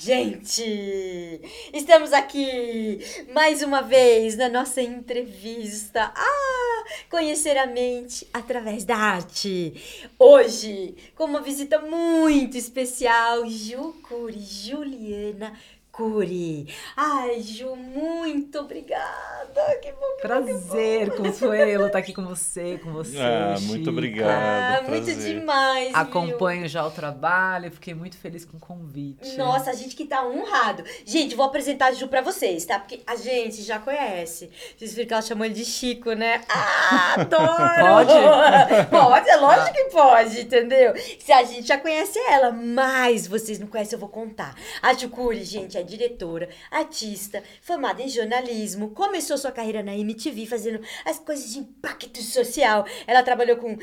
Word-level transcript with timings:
Gente, 0.00 1.40
estamos 1.74 2.12
aqui 2.12 3.00
mais 3.34 3.62
uma 3.62 3.82
vez 3.82 4.36
na 4.36 4.48
nossa 4.48 4.80
entrevista. 4.80 6.12
Ah, 6.14 6.84
conhecer 7.10 7.58
a 7.58 7.66
mente 7.66 8.24
através 8.32 8.84
da 8.84 8.96
arte. 8.96 9.74
Hoje, 10.16 10.94
com 11.16 11.24
uma 11.24 11.40
visita 11.40 11.80
muito 11.80 12.56
especial, 12.56 13.44
Ju 13.48 13.92
Curi, 14.04 14.38
Juliana 14.38 15.52
Curi. 15.98 16.72
Ai, 16.96 17.40
Ju, 17.42 17.74
muito 17.74 18.60
obrigada. 18.60 19.78
Que 19.82 19.90
bom 19.90 20.14
que 20.14 20.22
Prazer, 20.22 21.16
Consuelo, 21.16 21.86
estar 21.86 21.90
tá 21.90 21.98
aqui 21.98 22.12
com 22.12 22.24
você, 22.24 22.78
com 22.78 22.92
você. 22.92 23.18
Ah, 23.18 23.56
muito 23.62 23.90
obrigado. 23.90 24.30
Ah, 24.30 24.88
muito 24.88 25.12
demais. 25.12 25.92
Acompanho 25.92 26.60
viu? 26.60 26.68
já 26.68 26.86
o 26.86 26.90
trabalho, 26.92 27.72
fiquei 27.72 27.94
muito 27.94 28.16
feliz 28.16 28.44
com 28.44 28.58
o 28.58 28.60
convite. 28.60 29.36
Nossa, 29.36 29.70
a 29.70 29.72
gente 29.72 29.96
que 29.96 30.04
tá 30.04 30.24
honrado. 30.24 30.84
Gente, 31.04 31.34
vou 31.34 31.44
apresentar 31.44 31.86
a 31.86 31.92
Ju 31.92 32.06
pra 32.06 32.20
vocês, 32.20 32.64
tá? 32.64 32.78
Porque 32.78 33.00
a 33.04 33.16
gente 33.16 33.60
já 33.62 33.80
conhece. 33.80 34.50
Vocês 34.76 34.94
viram 34.94 35.08
que 35.08 35.14
ela 35.14 35.22
chamou 35.22 35.46
ele 35.46 35.54
de 35.54 35.64
Chico, 35.64 36.12
né? 36.12 36.42
Ah, 36.48 37.14
adoro! 37.22 38.06
Pode? 38.06 38.86
pode, 38.88 39.30
é 39.30 39.36
lógico 39.36 39.72
que 39.74 39.84
pode, 39.86 40.42
entendeu? 40.42 40.94
Se 41.18 41.32
a 41.32 41.42
gente 41.42 41.66
já 41.66 41.76
conhece 41.76 42.20
ela, 42.20 42.52
mas 42.52 43.26
vocês 43.26 43.58
não 43.58 43.66
conhecem, 43.66 43.96
eu 43.96 44.00
vou 44.00 44.08
contar. 44.08 44.54
A 44.80 44.94
Ju 44.94 45.08
Cury, 45.08 45.42
gente, 45.42 45.76
é 45.76 45.87
diretora, 45.88 46.48
artista, 46.70 47.42
formada 47.62 48.02
em 48.02 48.08
jornalismo, 48.08 48.90
começou 48.90 49.38
sua 49.38 49.50
carreira 49.50 49.82
na 49.82 49.96
MTV 49.96 50.46
fazendo 50.46 50.80
as 51.04 51.18
coisas 51.18 51.52
de 51.52 51.58
impacto 51.58 52.22
social. 52.22 52.84
Ela 53.06 53.22
trabalhou 53.22 53.56
com 53.56 53.76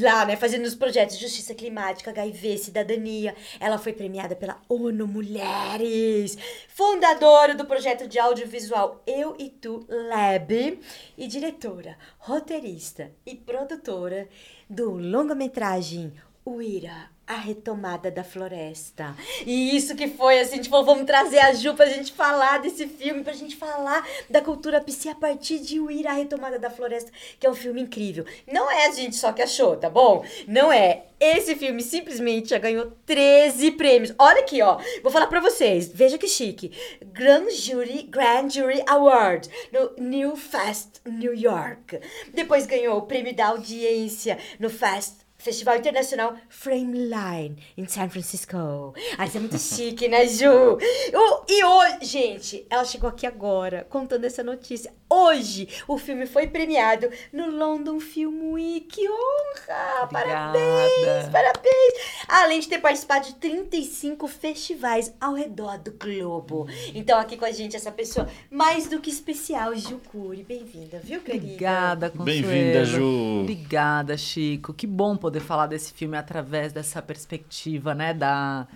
lá, 0.00 0.24
né, 0.24 0.36
fazendo 0.36 0.64
os 0.64 0.74
projetos 0.74 1.18
justiça 1.18 1.54
climática, 1.54 2.10
HIV, 2.10 2.58
cidadania. 2.58 3.34
Ela 3.58 3.78
foi 3.78 3.92
premiada 3.92 4.34
pela 4.34 4.60
ONU 4.68 5.06
Mulheres, 5.06 6.36
fundadora 6.68 7.54
do 7.54 7.64
projeto 7.64 8.08
de 8.08 8.18
audiovisual 8.18 9.02
Eu 9.06 9.36
e 9.38 9.50
Tu 9.50 9.86
Lab 9.88 10.80
e 11.16 11.26
diretora, 11.26 11.96
roteirista 12.18 13.12
e 13.26 13.34
produtora 13.34 14.28
do 14.68 14.92
longa-metragem 14.92 16.12
Uira, 16.44 17.10
a 17.26 17.36
retomada 17.36 18.10
da 18.10 18.24
floresta. 18.24 19.14
E 19.46 19.76
isso 19.76 19.94
que 19.94 20.08
foi, 20.08 20.40
assim, 20.40 20.58
tipo, 20.58 20.82
vamos 20.82 21.04
trazer 21.04 21.38
a 21.38 21.52
Ju 21.52 21.74
pra 21.74 21.86
gente 21.86 22.12
falar 22.12 22.58
desse 22.58 22.86
filme, 22.88 23.22
pra 23.22 23.32
gente 23.34 23.56
falar 23.56 24.04
da 24.28 24.40
cultura 24.40 24.80
psi 24.80 25.10
a 25.10 25.14
partir 25.14 25.58
de 25.58 25.78
Uira, 25.78 26.10
a 26.10 26.14
retomada 26.14 26.58
da 26.58 26.70
floresta, 26.70 27.12
que 27.38 27.46
é 27.46 27.50
um 27.50 27.54
filme 27.54 27.82
incrível. 27.82 28.24
Não 28.50 28.70
é 28.70 28.86
a 28.86 28.92
gente 28.92 29.16
só 29.16 29.32
que 29.32 29.42
achou, 29.42 29.76
tá 29.76 29.90
bom? 29.90 30.24
Não 30.48 30.72
é. 30.72 31.04
Esse 31.20 31.54
filme 31.54 31.82
simplesmente 31.82 32.48
já 32.48 32.58
ganhou 32.58 32.96
13 33.04 33.72
prêmios. 33.72 34.14
Olha 34.18 34.40
aqui, 34.40 34.62
ó. 34.62 34.80
Vou 35.02 35.12
falar 35.12 35.26
pra 35.26 35.38
vocês. 35.38 35.88
Veja 35.92 36.16
que 36.16 36.26
chique. 36.26 36.72
Grand 37.04 37.50
Jury, 37.50 38.04
Grand 38.04 38.48
Jury 38.48 38.82
Award 38.86 39.48
no 39.70 40.02
New 40.02 40.34
Fest 40.34 41.02
New 41.04 41.34
York. 41.34 42.00
Depois 42.32 42.66
ganhou 42.66 42.96
o 42.96 43.02
prêmio 43.02 43.36
da 43.36 43.48
audiência 43.48 44.38
no 44.58 44.70
Fest 44.70 45.19
Festival 45.40 45.76
Internacional 45.78 46.34
Frameline, 46.48 47.56
em 47.76 47.86
San 47.86 48.08
Francisco. 48.08 48.94
Ah, 49.18 49.26
isso 49.26 49.36
é 49.36 49.40
muito 49.40 49.58
chique, 49.58 50.06
né, 50.08 50.26
Ju? 50.26 50.76
O- 51.14 51.44
E 51.48 51.64
hoje, 51.64 52.04
gente, 52.04 52.66
ela 52.70 52.84
chegou 52.84 53.08
aqui 53.08 53.26
agora, 53.26 53.86
contando 53.88 54.24
essa 54.24 54.42
notícia. 54.42 54.92
Hoje, 55.12 55.68
o 55.88 55.98
filme 55.98 56.24
foi 56.24 56.46
premiado 56.46 57.10
no 57.32 57.50
London 57.50 57.98
Film 57.98 58.52
Week. 58.52 58.86
Que 58.86 59.08
honra! 59.08 60.06
Parabéns! 60.06 60.92
Obrigada. 60.98 61.30
Parabéns! 61.32 61.94
Além 62.28 62.60
de 62.60 62.68
ter 62.68 62.78
participado 62.78 63.26
de 63.26 63.34
35 63.34 64.28
festivais 64.28 65.12
ao 65.20 65.34
redor 65.34 65.78
do 65.78 65.90
globo. 65.90 66.68
Então, 66.94 67.18
aqui 67.18 67.36
com 67.36 67.44
a 67.44 67.50
gente, 67.50 67.74
essa 67.74 67.90
pessoa 67.90 68.28
mais 68.48 68.88
do 68.88 69.00
que 69.00 69.10
especial, 69.10 69.74
Ju 69.74 70.00
Cury. 70.12 70.44
Bem-vinda, 70.44 71.00
viu, 71.02 71.20
querida? 71.20 71.44
Obrigada, 71.44 72.10
Consuelo. 72.10 72.24
Bem-vinda, 72.26 72.84
Ju. 72.84 73.40
Obrigada, 73.40 74.16
Chico. 74.16 74.72
Que 74.72 74.86
bom 74.86 75.16
poder 75.16 75.40
falar 75.40 75.66
desse 75.66 75.92
filme 75.92 76.16
através 76.16 76.72
dessa 76.72 77.02
perspectiva, 77.02 77.94
né, 77.94 78.14
da 78.14 78.68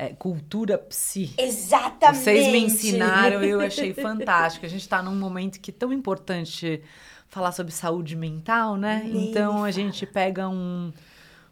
é, 0.00 0.14
cultura 0.14 0.78
psi. 0.78 1.34
Exatamente! 1.36 2.20
Vocês 2.20 2.50
me 2.50 2.58
ensinaram, 2.58 3.42
eu 3.44 3.60
achei 3.60 3.92
fantástico. 3.92 4.64
A 4.64 4.68
gente 4.68 4.80
está 4.80 5.02
num 5.02 5.14
momento 5.14 5.60
que 5.60 5.70
é 5.70 5.74
tão 5.74 5.92
importante 5.92 6.82
falar 7.28 7.52
sobre 7.52 7.70
saúde 7.70 8.16
mental, 8.16 8.78
né? 8.78 9.02
Nem 9.04 9.28
então 9.28 9.62
a 9.62 9.70
gente 9.70 10.06
pega 10.06 10.48
um 10.48 10.90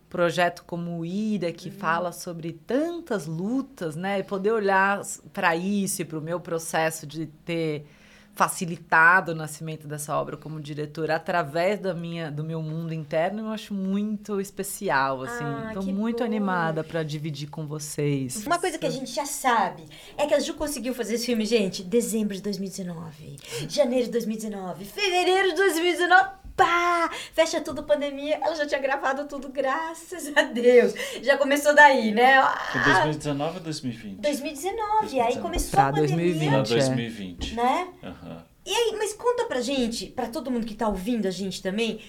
projeto 0.08 0.64
como 0.64 0.98
o 0.98 1.04
IRA 1.04 1.52
que 1.52 1.70
fala 1.70 2.10
sobre 2.10 2.54
tantas 2.54 3.26
lutas, 3.26 3.94
né? 3.94 4.20
E 4.20 4.22
poder 4.22 4.52
olhar 4.52 5.02
para 5.30 5.54
isso 5.54 6.00
e 6.00 6.04
para 6.06 6.18
o 6.18 6.22
meu 6.22 6.40
processo 6.40 7.06
de 7.06 7.26
ter 7.26 7.86
facilitado 8.38 9.32
o 9.32 9.34
nascimento 9.34 9.88
dessa 9.88 10.16
obra 10.16 10.36
como 10.36 10.60
diretora 10.60 11.16
através 11.16 11.80
da 11.80 11.92
minha 11.92 12.30
do 12.30 12.44
meu 12.44 12.62
mundo 12.62 12.94
interno, 12.94 13.46
eu 13.46 13.48
acho 13.48 13.74
muito 13.74 14.40
especial, 14.40 15.22
assim. 15.22 15.42
Ah, 15.42 15.72
Tô 15.74 15.82
muito 15.82 16.18
bom. 16.18 16.24
animada 16.24 16.84
para 16.84 17.02
dividir 17.02 17.50
com 17.50 17.66
vocês. 17.66 18.46
Uma 18.46 18.60
coisa 18.60 18.78
que 18.78 18.86
a 18.86 18.90
gente 18.90 19.10
já 19.10 19.26
sabe 19.26 19.82
é 20.16 20.24
que 20.24 20.34
a 20.34 20.38
Ju 20.38 20.54
conseguiu 20.54 20.94
fazer 20.94 21.14
esse 21.14 21.26
filme, 21.26 21.44
gente, 21.44 21.82
dezembro 21.82 22.32
de 22.36 22.40
2019, 22.42 23.38
janeiro 23.68 24.04
de 24.04 24.12
2019, 24.12 24.84
fevereiro 24.84 25.48
de 25.48 25.56
2019. 25.56 26.47
Pá! 26.58 27.08
Fecha 27.32 27.60
tudo 27.60 27.84
pandemia. 27.84 28.38
Ela 28.42 28.56
já 28.56 28.66
tinha 28.66 28.80
gravado 28.80 29.26
tudo, 29.28 29.48
graças 29.48 30.36
a 30.36 30.42
Deus. 30.42 30.92
Já 31.22 31.38
começou 31.38 31.72
daí, 31.74 32.10
né? 32.10 32.42
Foi 32.72 32.80
Ah, 32.82 33.04
2019 33.04 33.58
ou 33.58 33.62
2020? 33.62 34.16
2019. 34.20 35.20
Aí 35.20 35.38
começou 35.38 35.70
Pra 35.70 35.86
a 35.88 35.92
pandemia. 35.92 36.16
2020. 36.16 36.50
Não, 36.50 36.58
é. 36.58 36.62
2020. 36.62 37.54
Né? 37.54 37.88
Aham. 38.02 38.44
E 38.66 38.70
aí, 38.74 38.94
mas 38.98 39.14
conta 39.14 39.44
pra 39.46 39.62
gente, 39.62 40.06
pra 40.08 40.26
todo 40.26 40.50
mundo 40.50 40.66
que 40.66 40.74
tá 40.74 40.88
ouvindo 40.88 41.26
a 41.26 41.30
gente 41.30 41.62
também, 41.62 42.00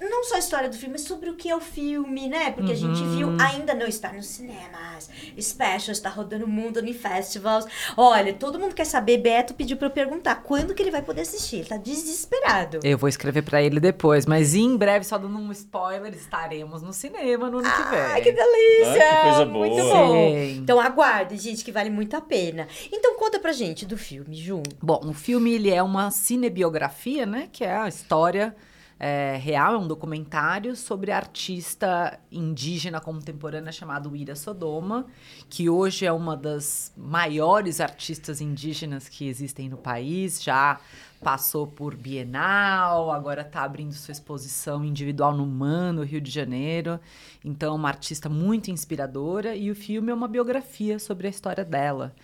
não 0.00 0.24
só 0.24 0.36
a 0.36 0.38
história 0.38 0.68
do 0.68 0.76
filme, 0.76 0.92
mas 0.92 1.02
sobre 1.02 1.30
o 1.30 1.34
que 1.34 1.48
é 1.48 1.56
o 1.56 1.60
filme, 1.60 2.28
né? 2.28 2.50
Porque 2.50 2.72
a 2.72 2.76
gente 2.76 3.02
viu, 3.16 3.36
ainda 3.40 3.74
não 3.74 3.86
está 3.86 4.12
nos 4.12 4.26
cinemas, 4.26 5.08
special, 5.40 5.92
está 5.92 6.08
rodando 6.08 6.44
o 6.44 6.48
mundo 6.48 6.78
em 6.84 6.92
festivals. 6.92 7.66
Olha, 7.96 8.32
todo 8.32 8.58
mundo 8.58 8.74
quer 8.74 8.84
saber, 8.86 9.18
Beto 9.18 9.54
pediu 9.54 9.76
pra 9.76 9.86
eu 9.88 9.90
perguntar, 9.92 10.36
quando 10.36 10.74
que 10.74 10.82
ele 10.82 10.90
vai 10.90 11.02
poder 11.02 11.22
assistir? 11.22 11.56
Ele 11.56 11.68
tá 11.68 11.76
desesperado. 11.76 12.80
Eu 12.82 12.98
vou 12.98 13.08
escrever 13.08 13.42
pra 13.42 13.62
ele 13.62 13.80
depois, 13.80 14.26
mas 14.26 14.54
em 14.54 14.76
breve, 14.76 15.04
só 15.04 15.18
dando 15.18 15.38
um 15.38 15.52
spoiler, 15.52 16.12
estaremos 16.14 16.82
no 16.82 16.92
cinema 16.92 17.50
no 17.50 17.58
ano 17.58 17.70
que 17.70 17.90
vem. 17.90 18.00
Ai, 18.00 18.20
que 18.22 18.32
delícia! 18.32 19.10
Ah, 19.10 19.16
que 19.16 19.22
coisa 19.22 19.44
Muito 19.46 19.76
boa. 19.76 19.94
bom. 19.94 20.12
Sim. 20.12 20.58
Então 20.58 20.80
aguarde, 20.80 21.36
gente, 21.36 21.64
que 21.64 21.72
vale 21.72 21.90
muito 21.90 22.16
a 22.16 22.20
pena. 22.20 22.68
Então 22.92 23.16
conta 23.16 23.38
pra 23.38 23.52
gente 23.52 23.86
do 23.86 23.96
filme, 23.96 24.36
Ju. 24.36 24.62
Bom, 24.82 25.00
o 25.04 25.12
filme 25.12 25.54
ele 25.54 25.70
é 25.70 25.82
uma 25.82 26.10
cinebiografia, 26.10 27.26
né? 27.26 27.48
Que 27.52 27.64
é 27.64 27.76
a 27.76 27.88
história 27.88 28.54
é, 28.98 29.36
real, 29.36 29.74
é 29.74 29.78
um 29.78 29.86
documentário 29.86 30.74
sobre 30.74 31.12
artista 31.12 32.18
indígena 32.32 33.00
contemporânea 33.00 33.70
chamada 33.70 34.08
Ira 34.16 34.34
Sodoma, 34.34 35.06
que 35.50 35.68
hoje 35.68 36.06
é 36.06 36.12
uma 36.12 36.34
das 36.36 36.92
maiores 36.96 37.80
artistas 37.80 38.40
indígenas 38.40 39.08
que 39.08 39.26
existem 39.28 39.68
no 39.68 39.76
país, 39.76 40.42
já 40.42 40.80
passou 41.20 41.66
por 41.66 41.94
Bienal, 41.94 43.10
agora 43.10 43.42
está 43.42 43.62
abrindo 43.62 43.92
sua 43.92 44.12
exposição 44.12 44.84
individual 44.84 45.36
no 45.36 45.46
MAN, 45.46 45.92
no 45.92 46.02
Rio 46.02 46.20
de 46.20 46.30
Janeiro. 46.30 46.98
Então, 47.44 47.74
uma 47.74 47.88
artista 47.88 48.28
muito 48.28 48.70
inspiradora 48.70 49.54
e 49.54 49.70
o 49.70 49.74
filme 49.74 50.10
é 50.10 50.14
uma 50.14 50.28
biografia 50.28 50.98
sobre 50.98 51.26
a 51.26 51.30
história 51.30 51.64
dela. 51.64 52.14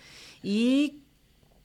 E 0.43 1.02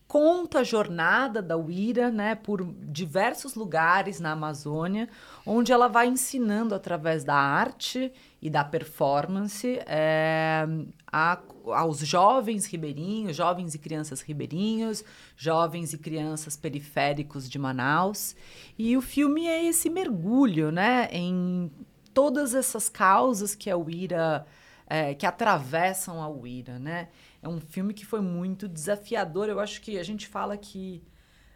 conta 0.08 0.60
a 0.60 0.64
jornada 0.64 1.42
da 1.42 1.58
Uira, 1.58 2.10
né, 2.10 2.34
por 2.34 2.64
diversos 2.84 3.56
lugares 3.56 4.20
na 4.20 4.32
Amazônia, 4.32 5.10
onde 5.46 5.72
ela 5.74 5.88
vai 5.88 6.08
ensinando 6.08 6.74
através 6.74 7.24
da 7.26 7.36
arte 7.36 8.12
e 8.42 8.50
da 8.50 8.64
performance 8.64 9.80
é, 9.86 10.66
a- 11.12 11.40
aos 11.66 12.00
jovens 12.00 12.66
ribeirinhos, 12.66 13.36
jovens 13.36 13.76
e 13.76 13.80
crianças 13.80 14.22
ribeirinhos, 14.22 15.04
jovens 15.36 15.92
e 15.92 15.98
crianças 15.98 16.56
periféricos 16.56 17.50
de 17.50 17.60
Manaus. 17.60 18.36
E 18.78 18.96
o 18.96 19.02
filme 19.02 19.46
é 19.48 19.66
esse 19.66 19.90
mergulho, 19.90 20.72
né, 20.72 21.10
em 21.12 21.70
todas 22.14 22.54
essas 22.56 22.88
causas 22.88 23.54
que 23.54 23.70
a 23.70 23.78
Uira 23.78 24.46
é, 24.90 25.14
que 25.14 25.26
atravessam 25.26 26.24
a 26.24 26.30
Uira, 26.30 26.80
né? 26.80 27.10
É 27.48 27.50
um 27.50 27.62
filme 27.62 27.94
que 27.94 28.06
foi 28.06 28.20
muito 28.20 28.68
desafiador. 28.68 29.48
Eu 29.48 29.62
acho 29.62 29.80
que 29.80 29.98
a 29.98 30.04
gente 30.04 30.28
fala 30.28 30.58
que 30.58 31.02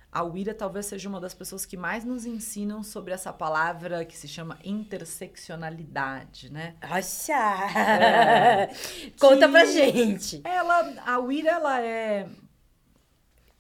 a 0.09 0.23
Uira 0.23 0.53
talvez 0.53 0.85
seja 0.85 1.09
uma 1.09 1.19
das 1.19 1.33
pessoas 1.33 1.65
que 1.65 1.75
mais 1.75 2.05
nos 2.05 2.25
ensinam 2.25 2.81
sobre 2.81 3.13
essa 3.13 3.33
palavra 3.33 4.05
que 4.05 4.17
se 4.17 4.25
chama 4.25 4.57
interseccionalidade, 4.63 6.49
né? 6.49 6.75
Nossa! 6.81 7.33
Conta 9.19 9.49
pra 9.49 9.65
gente. 9.65 10.39
Ela, 10.45 10.93
a 11.05 11.19
Uira, 11.19 11.49
ela 11.49 11.81
é 11.81 12.29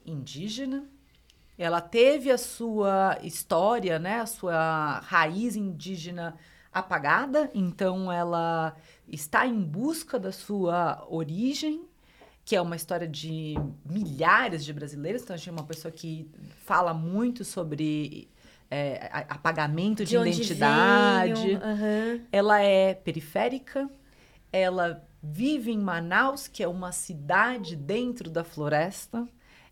indígena. 0.05 0.85
Ela 1.57 1.81
teve 1.81 2.31
a 2.31 2.37
sua 2.37 3.17
história, 3.21 3.99
né, 3.99 4.21
a 4.21 4.25
sua 4.25 4.99
raiz 4.99 5.57
indígena 5.57 6.37
apagada, 6.71 7.51
então 7.53 8.09
ela 8.09 8.73
está 9.05 9.45
em 9.45 9.61
busca 9.61 10.17
da 10.17 10.31
sua 10.31 11.05
origem 11.09 11.91
que 12.43 12.55
é 12.55 12.61
uma 12.61 12.75
história 12.75 13.07
de 13.07 13.55
milhares 13.85 14.63
de 14.65 14.73
brasileiros. 14.73 15.21
Então, 15.23 15.33
a 15.33 15.37
gente 15.37 15.49
é 15.49 15.51
uma 15.51 15.63
pessoa 15.63 15.91
que 15.91 16.29
fala 16.65 16.93
muito 16.93 17.43
sobre 17.45 18.29
é, 18.69 19.09
apagamento 19.29 20.03
de, 20.03 20.11
De 20.11 20.17
identidade. 20.17 21.55
aham. 21.55 22.21
Ela 22.31 22.61
é 22.61 22.93
periférica, 22.93 23.89
ela 24.51 25.05
vive 25.21 25.71
em 25.71 25.77
Manaus, 25.77 26.47
que 26.47 26.63
é 26.63 26.67
uma 26.67 26.91
cidade 26.91 27.75
dentro 27.75 28.29
da 28.29 28.43
floresta. 28.43 29.27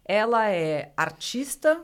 Ela 0.06 0.50
é 0.50 0.92
artista, 0.95 1.83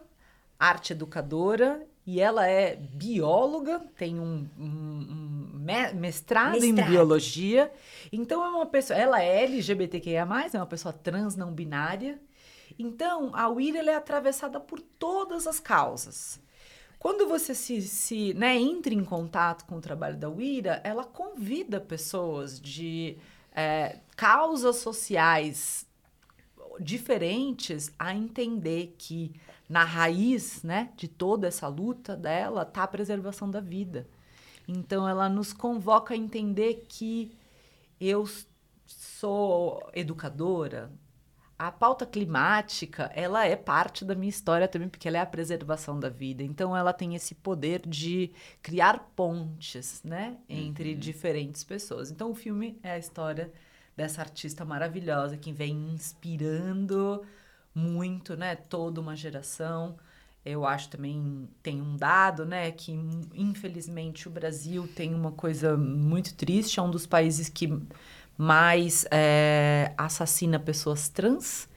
arte 0.59 0.93
educadora 0.93 1.85
e 2.05 2.21
ela 2.21 2.47
é 2.47 2.75
bióloga, 2.75 3.79
tem 3.97 4.19
um, 4.19 4.47
um- 4.59 4.61
um 4.63 5.59
me- 5.59 5.93
mestrado, 5.93 6.57
em 6.57 6.71
Mestrado. 6.71 6.89
biologia. 6.89 7.71
Então 8.11 8.43
é 8.43 8.49
uma 8.49 8.65
pessoa, 8.65 8.97
ela 8.99 9.21
é 9.21 9.43
LGBTQIA+, 9.43 10.27
é 10.53 10.57
uma 10.57 10.65
pessoa 10.67 10.93
trans 10.93 11.35
não 11.35 11.51
binária. 11.51 12.19
Então 12.77 13.31
a 13.33 13.47
ela 13.79 13.91
é 13.91 13.95
atravessada 13.95 14.59
por 14.59 14.79
todas 14.79 15.47
as 15.47 15.59
causas. 15.59 16.39
Quando 16.99 17.27
você 17.27 17.53
se, 17.53 17.81
se 17.83 18.33
né, 18.33 18.55
entra 18.57 18.93
em 18.93 19.03
contato 19.03 19.65
com 19.65 19.77
o 19.77 19.81
trabalho 19.81 20.17
da 20.17 20.27
Wira, 20.29 20.81
ela 20.83 21.03
convida 21.03 21.79
pessoas 21.79 22.59
de 22.59 23.17
é, 23.55 23.99
causas 24.15 24.77
sociais 24.77 25.85
diferentes 26.79 27.91
a 27.97 28.13
entender 28.13 28.95
que 28.97 29.31
na 29.67 29.83
raiz 29.83 30.63
né, 30.63 30.91
de 30.95 31.07
toda 31.07 31.47
essa 31.47 31.67
luta 31.67 32.15
dela 32.15 32.63
está 32.63 32.83
a 32.83 32.88
preservação 32.88 33.50
da 33.50 33.59
vida. 33.59 34.07
Então 34.67 35.07
ela 35.07 35.29
nos 35.29 35.53
convoca 35.53 36.13
a 36.13 36.17
entender 36.17 36.85
que 36.88 37.35
eu 38.00 38.27
sou 38.85 39.89
educadora, 39.94 40.91
a 41.57 41.71
pauta 41.71 42.06
climática, 42.06 43.09
ela 43.15 43.45
é 43.45 43.56
parte 43.56 44.03
da 44.03 44.13
minha 44.13 44.29
história 44.29 44.67
também, 44.67 44.89
porque 44.89 45.07
ela 45.07 45.17
é 45.17 45.21
a 45.21 45.25
preservação 45.25 45.97
da 45.97 46.09
vida. 46.09 46.44
Então, 46.44 46.75
ela 46.75 46.91
tem 46.91 47.15
esse 47.15 47.33
poder 47.33 47.81
de 47.88 48.31
criar 48.62 49.12
pontes, 49.15 50.03
né? 50.03 50.38
Entre 50.50 50.94
diferentes 50.94 51.63
pessoas. 51.63 52.12
Então, 52.12 52.31
o 52.31 52.35
filme 52.35 52.77
é 52.83 52.91
a 52.91 52.97
história 52.97 53.53
dessa 53.95 54.21
artista 54.21 54.65
maravilhosa 54.65 55.38
que 55.38 55.53
vem 55.53 55.94
inspirando 55.94 57.25
muito, 57.75 58.36
né? 58.38 58.56
Toda 58.56 59.01
uma 59.01 59.16
geração. 59.16 59.98
Eu 60.45 60.66
acho 60.66 60.89
também, 60.89 61.50
tem 61.62 61.81
um 61.81 61.98
dado, 61.98 62.45
né? 62.45 62.72
Que, 62.72 62.92
infelizmente, 63.33 64.27
o 64.27 64.31
Brasil 64.31 64.88
tem 64.95 65.13
uma 65.13 65.31
coisa 65.31 65.75
muito 65.77 66.33
triste. 66.36 66.80
É 66.80 66.83
um 66.83 66.89
dos 66.89 67.06
países 67.06 67.50
que 67.50 67.77
mais 68.38 69.06
é, 69.12 69.94
assassina 69.98 70.60
pessoas 70.60 71.10
trans 71.10 71.68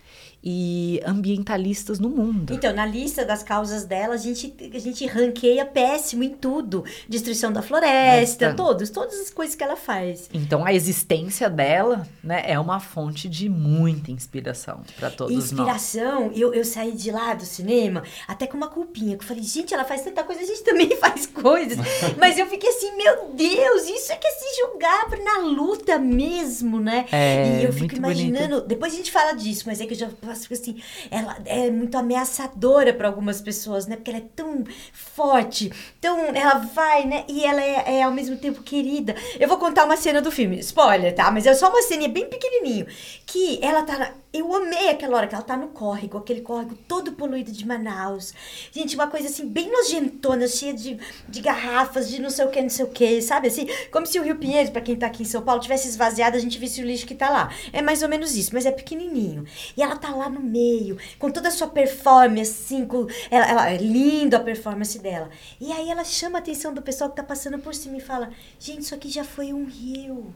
e 0.43 1.01
ambientalistas 1.05 1.99
no 1.99 2.09
mundo. 2.09 2.55
Então, 2.55 2.73
na 2.73 2.87
lista 2.87 3.25
das 3.25 3.43
causas 3.43 3.85
dela, 3.85 4.15
a 4.15 4.19
gente, 4.19 4.55
a 4.73 4.79
gente 4.79 5.07
ranqueia 5.07 5.67
péssimo 5.67 6.23
em 6.23 6.31
tudo. 6.31 6.85
Destruição 7.09 7.53
da 7.53 7.63
floresta, 7.63 8.47
Esta. 8.47 8.55
todos, 8.55 8.91
todas 8.91 9.19
as 9.21 9.31
coisas 9.31 9.55
que 9.55 9.65
ela 9.65 9.77
faz. 9.77 10.29
Então 10.33 10.65
a 10.65 10.73
existência 10.73 11.51
dela, 11.51 12.07
né, 12.23 12.43
é 12.47 12.59
uma 12.59 12.81
fonte 12.81 13.29
de 13.29 13.49
muita 13.49 14.11
inspiração 14.11 14.83
para 14.99 15.11
todos 15.11 15.35
nós. 15.35 15.45
Inspiração, 15.45 16.31
eu, 16.35 16.55
eu 16.55 16.65
saí 16.65 16.93
de 16.93 17.11
lá 17.11 17.35
do 17.35 17.45
cinema 17.45 18.03
até 18.27 18.47
com 18.47 18.57
uma 18.57 18.69
culpinha. 18.69 19.17
Que 19.17 19.25
eu 19.25 19.29
falei, 19.29 19.43
gente, 19.43 19.75
ela 19.75 19.85
faz 19.85 20.03
tanta 20.03 20.23
coisa, 20.23 20.41
a 20.41 20.47
gente 20.47 20.63
também 20.65 20.97
faz 20.97 21.27
coisas. 21.27 21.79
Mas 22.17 22.39
eu 22.39 22.47
fiquei 22.47 22.71
assim, 22.71 22.97
meu 22.97 23.33
Deus, 23.35 23.89
isso 23.89 24.13
é 24.13 24.17
que 24.17 24.27
é 24.27 24.31
se 24.31 24.61
jogar 24.61 25.09
na 25.25 25.49
luta 25.49 25.99
mesmo, 25.99 26.81
né? 26.81 27.07
É, 27.11 27.61
e 27.61 27.65
eu 27.65 27.73
fico 27.73 27.97
imaginando, 27.97 28.61
depois 28.61 28.93
a 28.93 28.97
gente 28.97 29.11
fala 29.11 29.33
disso, 29.33 29.65
mas 29.67 29.81
é 29.81 29.87
que 29.87 29.95
eu 29.95 29.99
já 29.99 30.09
faço 30.29 30.53
assim, 30.53 30.81
ela 31.11 31.37
é 31.45 31.71
muito 31.71 31.97
ameaçadora 31.97 32.93
para 32.93 33.09
algumas 33.09 33.41
pessoas, 33.41 33.87
né? 33.87 33.97
Porque 33.97 34.11
ela 34.11 34.21
é 34.21 34.27
tão 34.35 34.65
forte, 34.93 35.73
tão. 36.01 36.19
Ela 36.35 36.59
vai, 36.59 37.05
né? 37.07 37.25
E 37.29 37.45
ela 37.45 37.63
é, 37.63 37.99
é 37.99 38.03
ao 38.03 38.13
mesmo 38.13 38.37
tempo 38.37 38.63
querida. 38.63 39.15
Eu 39.39 39.49
vou 39.49 39.59
contar 39.59 39.85
uma 39.85 39.97
cena 39.97 40.21
do 40.21 40.31
filme, 40.31 40.59
spoiler, 40.61 41.15
tá? 41.15 41.31
Mas 41.31 41.47
é 41.47 41.55
só 41.55 41.69
uma 41.69 41.83
ceninha 41.83 42.09
bem 42.09 42.29
pequenininho. 42.29 42.87
Que 43.27 43.59
ela 43.63 43.83
tá. 43.83 44.13
Eu 44.31 44.55
amei 44.55 44.91
aquela 44.91 45.17
hora 45.17 45.27
que 45.27 45.35
ela 45.35 45.43
tá 45.43 45.57
no 45.57 45.69
córrego, 45.69 46.19
aquele 46.19 46.43
córrego 46.43 46.75
todo 46.87 47.13
poluído 47.13 47.51
de 47.51 47.67
Manaus. 47.67 48.35
Gente, 48.71 48.95
uma 48.95 49.07
coisa 49.07 49.27
assim, 49.27 49.49
bem 49.49 49.73
nojentona, 49.73 50.47
cheia 50.47 50.75
de, 50.75 50.99
de 51.27 51.41
garrafas, 51.41 52.11
de 52.11 52.21
não 52.21 52.29
sei 52.29 52.45
o 52.45 52.51
que, 52.51 52.61
não 52.61 52.69
sei 52.69 52.85
o 52.85 52.91
que, 52.91 53.23
sabe? 53.23 53.49
Assim, 53.49 53.67
como 53.91 54.07
se 54.07 54.21
o 54.21 54.23
Rio 54.23 54.37
Pinheiros, 54.37 54.71
pra 54.71 54.83
quem 54.83 54.97
tá 54.97 55.07
aqui 55.07 55.23
em 55.23 55.27
São 55.27 55.41
Paulo, 55.41 55.63
tivesse 55.63 55.89
esvaziado, 55.89 56.37
a 56.37 56.41
gente 56.41 56.59
visse 56.59 56.83
o 56.83 56.85
lixo 56.85 57.07
que 57.07 57.15
tá 57.15 57.31
lá. 57.31 57.51
É 57.73 57.81
mais 57.81 58.03
ou 58.03 58.09
menos 58.09 58.37
isso, 58.37 58.51
mas 58.53 58.67
é 58.67 58.71
pequenininho. 58.71 59.47
E 59.75 59.83
ela 59.83 59.97
tá 59.97 60.11
lá 60.15 60.29
no 60.29 60.41
meio, 60.41 60.99
com 61.19 61.31
toda 61.31 61.49
a 61.49 61.51
sua 61.51 61.69
performance, 61.69 62.51
assim, 62.51 62.85
com, 62.85 63.07
ela, 63.31 63.47
ela, 63.49 63.71
é 63.71 63.79
lindo 63.79 64.37
a 64.37 64.41
performance 64.41 64.99
dela. 64.99 65.31
E 65.59 65.73
aí 65.73 65.89
ela 65.89 66.05
chama 66.05 66.37
a 66.37 66.41
atenção 66.41 66.75
do 66.75 66.83
pessoal 66.83 67.09
que 67.09 67.17
tá 67.17 67.23
passando 67.23 67.59
por 67.61 67.75
cima 67.75 67.97
e 67.97 68.01
fala: 68.01 68.31
gente, 68.61 68.83
isso 68.83 68.95
aqui 68.95 69.09
já 69.09 69.25
foi 69.25 69.55
um 69.55 69.65
rio. 69.65 70.35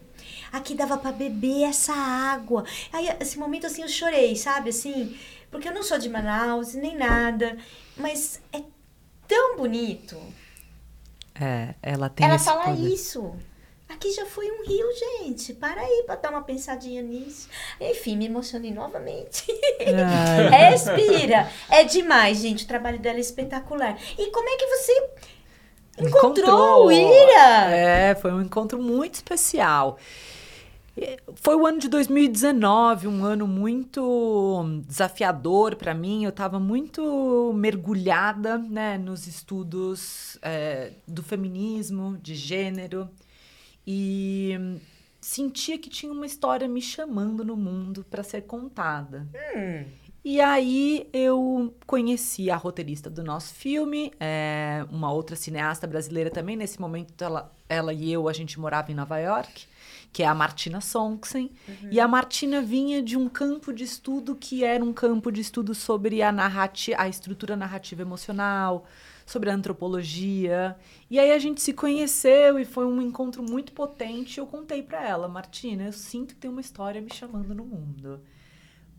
Aqui 0.53 0.75
dava 0.75 0.99
pra 0.99 1.11
beber 1.13 1.65
essa 1.65 1.93
água. 1.95 2.65
Aí, 2.93 3.09
esse 3.21 3.39
momento, 3.39 3.67
assim, 3.67 3.83
eu 3.83 3.89
chorei, 3.89 4.37
sabe? 4.37 4.71
Assim, 4.71 5.17
porque 5.51 5.69
eu 5.69 5.75
não 5.75 5.83
sou 5.83 5.99
de 5.99 6.09
Manaus, 6.09 6.75
nem 6.75 6.97
nada, 6.97 7.57
mas 7.97 8.41
é 8.53 8.61
tão 9.27 9.57
bonito. 9.57 10.17
É, 11.35 11.75
ela 11.83 12.09
tem 12.09 12.27
Ela 12.27 12.39
fala 12.39 12.65
poder. 12.65 12.89
isso. 12.89 13.35
Aqui 13.89 14.11
já 14.13 14.25
foi 14.25 14.51
um 14.51 14.65
rio, 14.67 14.87
gente. 15.23 15.53
Para 15.53 15.81
aí 15.81 16.03
pra 16.07 16.17
dar 16.17 16.31
uma 16.31 16.43
pensadinha 16.43 17.03
nisso. 17.03 17.49
Enfim, 17.81 18.17
me 18.17 18.27
emocionei 18.27 18.73
novamente. 18.73 19.45
Ai, 19.81 20.49
Respira. 20.71 21.51
É 21.71 21.85
demais, 21.85 22.39
gente. 22.39 22.65
O 22.65 22.67
trabalho 22.69 22.99
dela 22.99 23.19
é 23.19 23.21
espetacular. 23.21 23.99
E 24.19 24.31
como 24.31 24.49
é 24.49 24.57
que 24.57 24.67
você 24.67 25.11
encontrou, 25.99 26.87
o 26.87 26.93
Ira? 26.93 27.71
É, 27.71 28.15
foi 28.15 28.33
um 28.33 28.41
encontro 28.41 28.81
muito 28.81 29.17
especial. 29.17 29.99
Foi 31.37 31.57
o 31.57 31.67
ano 31.67 31.79
de 31.79 31.89
2019, 31.89 33.09
um 33.09 33.25
ano 33.25 33.47
muito 33.47 34.83
desafiador 34.87 35.75
para 35.77 35.95
mim. 35.95 36.25
Eu 36.25 36.31
estava 36.31 36.61
muito 36.61 37.53
mergulhada 37.55 38.59
né, 38.59 38.99
nos 38.99 39.27
estudos 39.27 40.39
é, 40.43 40.93
do 41.09 41.23
feminismo, 41.23 42.19
de 42.19 42.35
gênero, 42.35 43.09
e 43.87 44.79
sentia 45.21 45.79
que 45.79 45.89
tinha 45.89 46.13
uma 46.13 46.27
história 46.27 46.69
me 46.69 46.83
chamando 46.83 47.45
no 47.45 47.57
mundo 47.57 48.05
para 48.11 48.23
ser 48.23 48.43
contada. 48.43 49.29
Hum, 49.35 49.85
E 50.25 50.41
aí 50.41 51.09
eu 51.13 51.75
conheci 51.87 52.51
a 52.51 52.57
roteirista 52.57 53.11
do 53.11 53.25
nosso 53.25 53.55
filme, 53.55 54.13
é, 54.21 54.85
uma 54.91 55.13
outra 55.13 55.35
cineasta 55.37 55.87
brasileira 55.87 56.31
também. 56.31 56.57
Nesse 56.57 56.81
momento, 56.81 57.23
ela, 57.25 57.51
ela 57.69 57.93
e 57.93 58.13
eu, 58.13 58.29
a 58.29 58.33
gente 58.33 58.61
morava 58.61 58.93
em 58.93 58.95
Nova 58.95 59.19
York, 59.19 59.67
que 60.13 60.23
é 60.23 60.27
a 60.27 60.35
Martina 60.35 60.81
Sonksen. 60.81 61.51
E 61.91 61.99
a 61.99 62.07
Martina 62.07 62.61
vinha 62.61 63.03
de 63.03 63.17
um 63.17 63.29
campo 63.29 63.73
de 63.73 63.85
estudo 63.85 64.37
que 64.37 64.63
era 64.63 64.85
um 64.85 64.93
campo 64.93 65.33
de 65.33 65.41
estudo 65.41 65.75
sobre 65.75 66.23
a, 66.23 66.31
narrati 66.31 66.93
a 66.95 67.09
estrutura 67.09 67.57
narrativa 67.57 68.03
emocional, 68.03 68.85
sobre 69.25 69.49
a 69.49 69.55
antropologia. 69.55 70.77
E 71.11 71.19
aí 71.19 71.33
a 71.33 71.39
gente 71.39 71.63
se 71.63 71.73
conheceu 71.73 72.59
e 72.59 72.65
foi 72.65 72.85
um 72.85 73.01
encontro 73.01 73.43
muito 73.43 73.73
potente. 73.73 74.39
Eu 74.39 74.47
contei 74.47 74.83
para 74.83 75.03
ela, 75.07 75.27
Martina, 75.29 75.85
eu 75.85 75.93
sinto 75.93 76.35
que 76.35 76.41
tem 76.41 76.51
uma 76.51 76.61
história 76.61 77.01
me 77.01 77.13
chamando 77.13 77.55
no 77.55 77.65
mundo. 77.65 78.21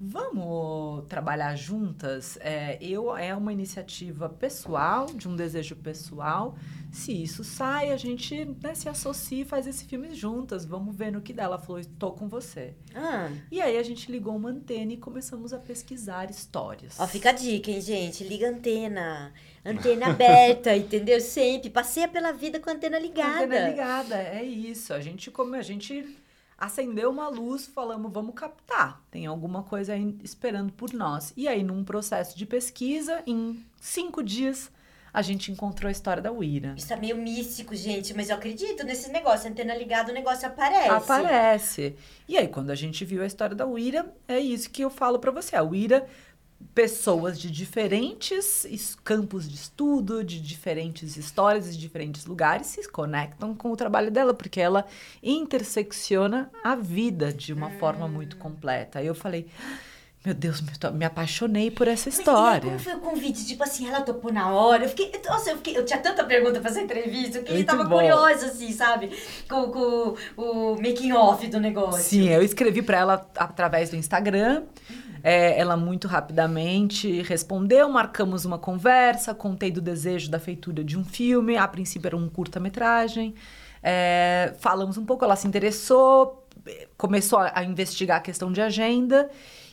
Vamos 0.05 1.05
trabalhar 1.07 1.55
juntas? 1.55 2.37
É, 2.41 2.77
eu 2.81 3.15
é 3.15 3.33
uma 3.33 3.53
iniciativa 3.53 4.27
pessoal, 4.27 5.05
de 5.05 5.29
um 5.29 5.35
desejo 5.35 5.77
pessoal. 5.77 6.57
Se 6.91 7.23
isso 7.23 7.41
sai, 7.41 7.89
a 7.89 7.95
gente 7.95 8.43
né, 8.61 8.75
se 8.75 8.89
associa 8.89 9.43
e 9.43 9.45
faz 9.45 9.65
esse 9.65 9.85
filme 9.85 10.13
juntas. 10.13 10.65
Vamos 10.65 10.93
ver 10.93 11.09
no 11.09 11.21
que 11.21 11.31
dá. 11.31 11.43
Ela 11.43 11.57
falou, 11.57 11.79
estou 11.79 12.11
com 12.11 12.27
você. 12.27 12.75
ah. 12.93 13.31
E 13.49 13.61
aí 13.61 13.77
a 13.77 13.83
gente 13.83 14.11
ligou 14.11 14.35
uma 14.35 14.49
antena 14.49 14.91
e 14.91 14.97
começamos 14.97 15.53
a 15.53 15.57
pesquisar 15.57 16.29
histórias. 16.29 16.99
Ó, 16.99 17.07
fica 17.07 17.29
a 17.29 17.33
dica, 17.33 17.71
hein, 17.71 17.79
gente? 17.79 18.25
Liga 18.25 18.47
a 18.47 18.51
antena. 18.51 19.33
Antena 19.65 20.07
aberta, 20.07 20.75
entendeu? 20.77 21.21
Sempre. 21.21 21.69
Passeia 21.69 22.09
pela 22.09 22.33
vida 22.33 22.59
com 22.59 22.69
a 22.69 22.73
antena 22.73 22.99
ligada. 22.99 23.45
Antena 23.45 23.69
ligada, 23.69 24.15
é 24.17 24.43
isso. 24.43 24.93
A 24.93 24.99
gente 24.99 25.31
como 25.31 25.55
a 25.55 25.61
gente 25.61 26.21
acendeu 26.57 27.09
uma 27.09 27.27
luz, 27.27 27.65
falamos, 27.65 28.11
vamos 28.11 28.35
captar. 28.35 29.01
Tem 29.11 29.25
alguma 29.25 29.63
coisa 29.63 29.93
aí 29.93 30.15
esperando 30.23 30.71
por 30.73 30.93
nós. 30.93 31.33
E 31.35 31.47
aí, 31.47 31.63
num 31.63 31.83
processo 31.83 32.37
de 32.37 32.45
pesquisa, 32.45 33.21
em 33.25 33.63
cinco 33.79 34.23
dias, 34.23 34.71
a 35.13 35.21
gente 35.21 35.51
encontrou 35.51 35.89
a 35.89 35.91
história 35.91 36.23
da 36.23 36.31
Uira. 36.31 36.73
Isso 36.75 36.91
é 36.91 36.95
meio 36.95 37.15
místico, 37.15 37.75
gente, 37.75 38.13
mas 38.15 38.29
eu 38.29 38.35
acredito 38.35 38.83
nesses 38.83 39.11
negócios. 39.11 39.45
Antena 39.45 39.75
ligada, 39.75 40.11
o 40.11 40.13
negócio 40.13 40.47
aparece. 40.47 40.89
Aparece. 40.89 41.95
E 42.27 42.37
aí, 42.37 42.47
quando 42.47 42.71
a 42.71 42.75
gente 42.75 43.05
viu 43.05 43.21
a 43.21 43.25
história 43.27 43.55
da 43.55 43.67
Uira, 43.67 44.11
é 44.27 44.39
isso 44.39 44.71
que 44.71 44.81
eu 44.81 44.89
falo 44.89 45.19
pra 45.19 45.31
você. 45.31 45.55
A 45.55 45.63
Uira 45.63 46.07
pessoas 46.73 47.39
de 47.39 47.51
diferentes 47.51 48.65
es- 48.65 48.95
campos 49.03 49.47
de 49.47 49.55
estudo, 49.55 50.23
de 50.23 50.39
diferentes 50.41 51.17
histórias, 51.17 51.71
de 51.71 51.77
diferentes 51.79 52.25
lugares 52.25 52.67
se 52.67 52.87
conectam 52.89 53.53
com 53.53 53.71
o 53.71 53.75
trabalho 53.77 54.09
dela, 54.09 54.33
porque 54.33 54.59
ela 54.59 54.85
intersecciona 55.21 56.49
a 56.63 56.75
vida 56.75 57.31
de 57.31 57.53
uma 57.53 57.69
forma 57.71 58.07
muito 58.07 58.37
completa. 58.37 58.99
Aí 58.99 59.07
eu 59.07 59.13
falei, 59.15 59.45
meu 60.25 60.33
Deus, 60.33 60.61
me, 60.93 61.03
apaixonei 61.03 61.69
por 61.69 61.85
essa 61.87 62.09
Mas, 62.09 62.17
história. 62.17 62.61
como 62.69 62.79
foi 62.79 62.93
o 62.95 62.99
convite? 62.99 63.45
Tipo 63.45 63.61
assim, 63.63 63.87
ela 63.89 64.01
topou 64.01 64.31
na 64.31 64.49
hora. 64.51 64.85
Eu 64.85 64.89
fiquei. 64.89 65.11
Nossa, 65.27 65.49
eu, 65.51 65.57
fiquei, 65.57 65.77
eu 65.77 65.83
tinha 65.85 65.99
tanta 65.99 66.23
pergunta 66.23 66.61
pra 66.61 66.69
essa 66.71 66.79
entrevista. 66.81 67.37
Eu 67.39 67.41
fiquei, 67.41 67.55
Muito 67.57 67.67
tava 67.67 67.83
bom. 67.83 67.97
curiosa, 67.97 68.45
assim, 68.45 68.71
sabe? 68.71 69.11
Com, 69.49 69.69
com 69.69 70.15
o 70.37 70.75
making 70.77 71.11
off 71.11 71.45
do 71.47 71.59
negócio. 71.59 72.01
Sim, 72.03 72.29
eu 72.29 72.41
escrevi 72.41 72.81
para 72.81 72.97
ela 72.99 73.29
através 73.35 73.89
do 73.89 73.97
Instagram. 73.97 74.63
É, 75.23 75.57
ela 75.57 75.77
muito 75.77 76.05
rapidamente 76.07 77.21
respondeu, 77.21 77.87
marcamos 77.89 78.43
uma 78.43 78.59
conversa, 78.59 79.33
contei 79.33 79.71
do 79.71 79.79
desejo 79.79 80.29
da 80.29 80.37
feitura 80.37 80.83
de 80.83 80.97
um 80.97 81.05
filme. 81.05 81.55
A 81.55 81.65
princípio 81.67 82.07
era 82.07 82.17
um 82.17 82.27
curta-metragem. 82.27 83.33
É, 83.81 84.53
falamos 84.59 84.97
um 84.97 85.05
pouco, 85.05 85.23
ela 85.23 85.35
se 85.37 85.47
interessou, 85.47 86.45
começou 86.97 87.39
a, 87.39 87.51
a 87.55 87.63
investigar 87.63 88.17
a 88.17 88.21
questão 88.21 88.51
de 88.51 88.61
agenda. 88.61 89.29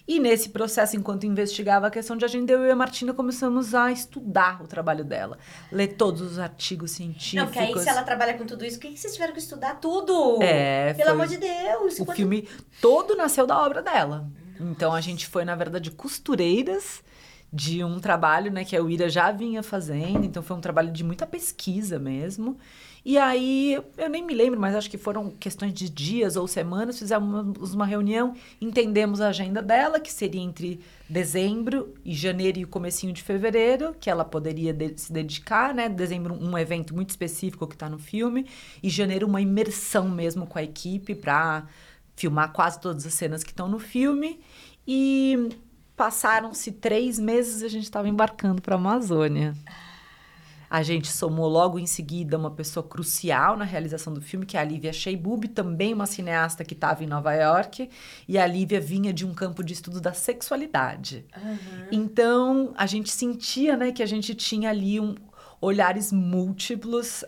E 0.09 0.19
nesse 0.19 0.49
processo, 0.49 0.97
enquanto 0.97 1.25
investigava 1.25 1.87
a 1.87 1.91
questão 1.91 2.17
de 2.17 2.25
agenda, 2.25 2.53
eu 2.53 2.65
e 2.65 2.71
a 2.71 2.75
Martina 2.75 3.15
começamos 3.15 3.75
a 3.75 3.93
estudar 3.93 4.61
o 4.61 4.67
trabalho 4.67 5.05
dela. 5.05 5.39
Ler 5.71 5.89
todos 5.89 6.21
os 6.21 6.39
artigos 6.39 6.91
científicos. 6.93 7.35
Não, 7.35 7.47
porque 7.47 7.59
aí 7.61 7.79
se 7.79 7.89
ela 7.89 8.03
trabalha 8.03 8.35
com 8.35 8.45
tudo 8.45 8.65
isso, 8.65 8.77
por 8.79 8.83
que 8.87 8.95
que 8.95 8.99
vocês 9.01 9.13
tiveram 9.13 9.33
que 9.33 9.39
estudar 9.39 9.75
tudo? 9.81 10.43
É, 10.43 10.95
Pelo 10.95 11.11
amor 11.11 11.29
de 11.29 11.37
Deus. 11.37 11.99
O 12.01 12.05
quanto- 12.07 12.17
filme 12.17 12.49
todo 12.81 13.17
nasceu 13.17 13.47
da 13.47 13.57
obra 13.65 13.83
dela. 13.83 14.29
Então 14.61 14.93
a 14.93 15.01
gente 15.01 15.27
foi, 15.27 15.45
na 15.45 15.55
verdade, 15.55 15.91
costureiras 15.91 17.03
de 17.53 17.83
um 17.83 17.99
trabalho 17.99 18.51
né, 18.53 18.65
que 18.65 18.77
a 18.77 18.83
Uira 18.83 19.09
já 19.09 19.33
vinha 19.33 19.63
fazendo. 19.63 20.25
Então 20.25 20.43
foi 20.43 20.57
um 20.57 20.61
trabalho 20.61 20.93
de 20.93 21.03
muita 21.03 21.27
pesquisa 21.27 21.99
mesmo. 21.99 22.57
E 23.03 23.17
aí, 23.17 23.81
eu 23.97 24.11
nem 24.11 24.23
me 24.23 24.35
lembro, 24.35 24.61
mas 24.61 24.75
acho 24.75 24.91
que 24.91 24.99
foram 24.99 25.31
questões 25.31 25.73
de 25.73 25.89
dias 25.89 26.37
ou 26.37 26.47
semanas. 26.47 26.99
Fizemos 26.99 27.73
uma 27.73 27.87
reunião, 27.87 28.35
entendemos 28.61 29.23
a 29.23 29.29
agenda 29.29 29.63
dela, 29.63 29.99
que 29.99 30.13
seria 30.13 30.43
entre 30.43 30.81
dezembro 31.09 31.95
e 32.05 32.13
janeiro 32.15 32.59
e 32.59 32.65
o 32.65 32.69
comecinho 32.69 33.13
de 33.13 33.23
fevereiro, 33.23 33.97
que 33.99 34.11
ela 34.11 34.25
poderia 34.25 34.73
de- 34.73 34.93
se 34.99 35.11
dedicar, 35.11 35.75
né? 35.75 35.89
Dezembro, 35.89 36.35
um 36.35 36.57
evento 36.59 36.95
muito 36.95 37.09
específico 37.09 37.67
que 37.67 37.75
está 37.75 37.89
no 37.89 37.99
filme. 37.99 38.47
E 38.83 38.91
janeiro, 38.91 39.27
uma 39.27 39.41
imersão 39.41 40.07
mesmo 40.09 40.47
com 40.47 40.59
a 40.59 40.63
equipe 40.63 41.15
para 41.15 41.67
filmar 42.15 42.53
quase 42.53 42.79
todas 42.79 43.07
as 43.07 43.15
cenas 43.15 43.43
que 43.43 43.51
estão 43.51 43.67
no 43.67 43.79
filme. 43.79 44.39
E 44.87 45.51
passaram-se 45.97 46.73
três 46.73 47.19
meses 47.19 47.63
e 47.63 47.67
a 47.67 47.69
gente 47.69 47.85
estava 47.85 48.09
embarcando 48.09 48.63
para 48.63 48.75
a 48.75 48.79
Amazônia. 48.79 49.55
A 50.71 50.85
gente 50.85 51.11
somou 51.11 51.49
logo 51.49 51.81
em 51.81 51.87
seguida 51.87 52.39
uma 52.39 52.51
pessoa 52.53 52.87
crucial 52.87 53.57
na 53.57 53.65
realização 53.65 54.15
do 54.15 54.23
filme, 54.23 54.47
que 54.47 54.57
é 54.57 54.61
a 54.61 54.65
Lívia 54.65 54.93
Sheibub, 54.93 55.49
também 55.49 55.93
uma 55.93 56.07
cineasta 56.07 56.65
que 56.65 56.75
estava 56.75 57.03
em 57.03 57.09
Nova 57.09 57.35
York. 57.35 57.91
E 58.29 58.39
a 58.39 58.47
Lívia 58.47 58.81
vinha 58.81 59.13
de 59.13 59.27
um 59.27 59.35
campo 59.35 59.65
de 59.65 59.73
estudo 59.73 60.01
da 60.01 60.13
sexualidade. 60.13 61.27
Então, 61.91 62.73
a 62.77 62.87
gente 62.87 63.11
sentia 63.11 63.77
né, 63.77 63.91
que 63.91 64.01
a 64.01 64.07
gente 64.07 64.33
tinha 64.33 64.71
ali 64.71 65.01
um, 65.01 65.17
olhares 65.61 66.11
múltiplos 66.11 67.25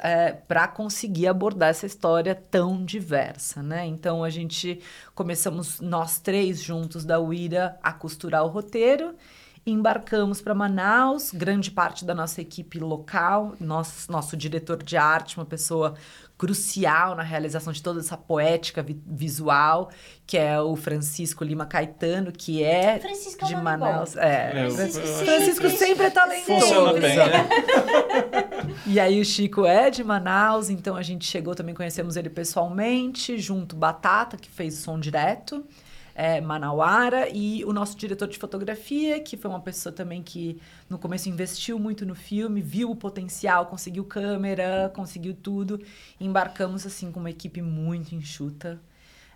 para 0.48 0.66
conseguir 0.66 1.26
abordar 1.26 1.68
essa 1.68 1.86
história 1.86 2.34
tão 2.34 2.84
diversa, 2.84 3.62
né? 3.62 3.84
Então, 3.86 4.24
a 4.24 4.30
gente 4.30 4.80
começamos, 5.14 5.80
nós 5.80 6.18
três 6.18 6.62
juntos 6.62 7.04
da 7.04 7.20
UIRA, 7.20 7.78
a 7.82 7.92
costurar 7.92 8.44
o 8.44 8.48
roteiro. 8.48 9.14
Embarcamos 9.64 10.40
para 10.40 10.56
Manaus, 10.56 11.30
grande 11.30 11.70
parte 11.70 12.04
da 12.04 12.14
nossa 12.14 12.40
equipe 12.40 12.80
local, 12.80 13.54
nosso, 13.60 14.10
nosso 14.10 14.36
diretor 14.36 14.82
de 14.82 14.96
arte, 14.96 15.36
uma 15.36 15.46
pessoa 15.46 15.94
crucial 16.46 17.14
na 17.14 17.22
realização 17.22 17.72
de 17.72 17.80
toda 17.80 18.00
essa 18.00 18.16
poética 18.16 18.82
vi- 18.82 19.00
visual, 19.06 19.90
que 20.26 20.37
é 20.37 20.61
o 20.61 20.75
Francisco 20.75 21.44
Lima 21.44 21.66
Caetano, 21.66 22.32
que 22.32 22.64
é 22.64 22.99
Francisco 22.99 23.44
é 23.44 23.49
de 23.49 23.54
Manaus. 23.56 24.16
É, 24.16 24.64
É, 24.66 24.70
Francisco 24.70 25.06
Francisco 25.25 25.70
sempre 25.70 26.06
é 26.06 26.11
talentoso. 26.11 26.94
Bem, 26.94 27.16
né? 27.16 27.49
E 28.87 28.99
aí 28.99 29.20
o 29.20 29.25
Chico 29.25 29.64
é 29.64 29.88
de 29.88 30.02
Manaus, 30.02 30.68
então 30.68 30.96
a 30.96 31.02
gente 31.02 31.25
chegou 31.25 31.54
também, 31.54 31.75
conhecemos 31.76 32.16
ele 32.16 32.28
pessoalmente, 32.28 33.38
junto 33.38 33.76
Batata, 33.76 34.37
que 34.37 34.49
fez 34.50 34.76
o 34.78 34.82
som 34.82 34.99
direto, 34.99 35.64
é, 36.14 36.40
Manauara, 36.40 37.28
e 37.28 37.64
o 37.64 37.73
nosso 37.73 37.97
diretor 37.97 38.28
de 38.28 38.38
fotografia, 38.38 39.21
que 39.21 39.37
foi 39.37 39.50
uma 39.50 39.61
pessoa 39.61 39.92
também 39.92 40.23
que 40.23 40.61
no 40.88 40.99
começo 40.99 41.28
investiu 41.28 41.78
muito 41.78 42.04
no 42.04 42.14
filme, 42.14 42.61
viu 42.61 42.90
o 42.90 42.97
potencial, 42.97 43.66
conseguiu 43.66 44.04
câmera, 44.04 44.90
conseguiu 44.95 45.35
tudo. 45.35 45.81
Embarcamos 46.21 46.87
assim 46.87 47.11
com 47.11 47.21
uma 47.21 47.31
equipe 47.31 47.62
muito 47.62 48.14
enxuta. 48.14 48.81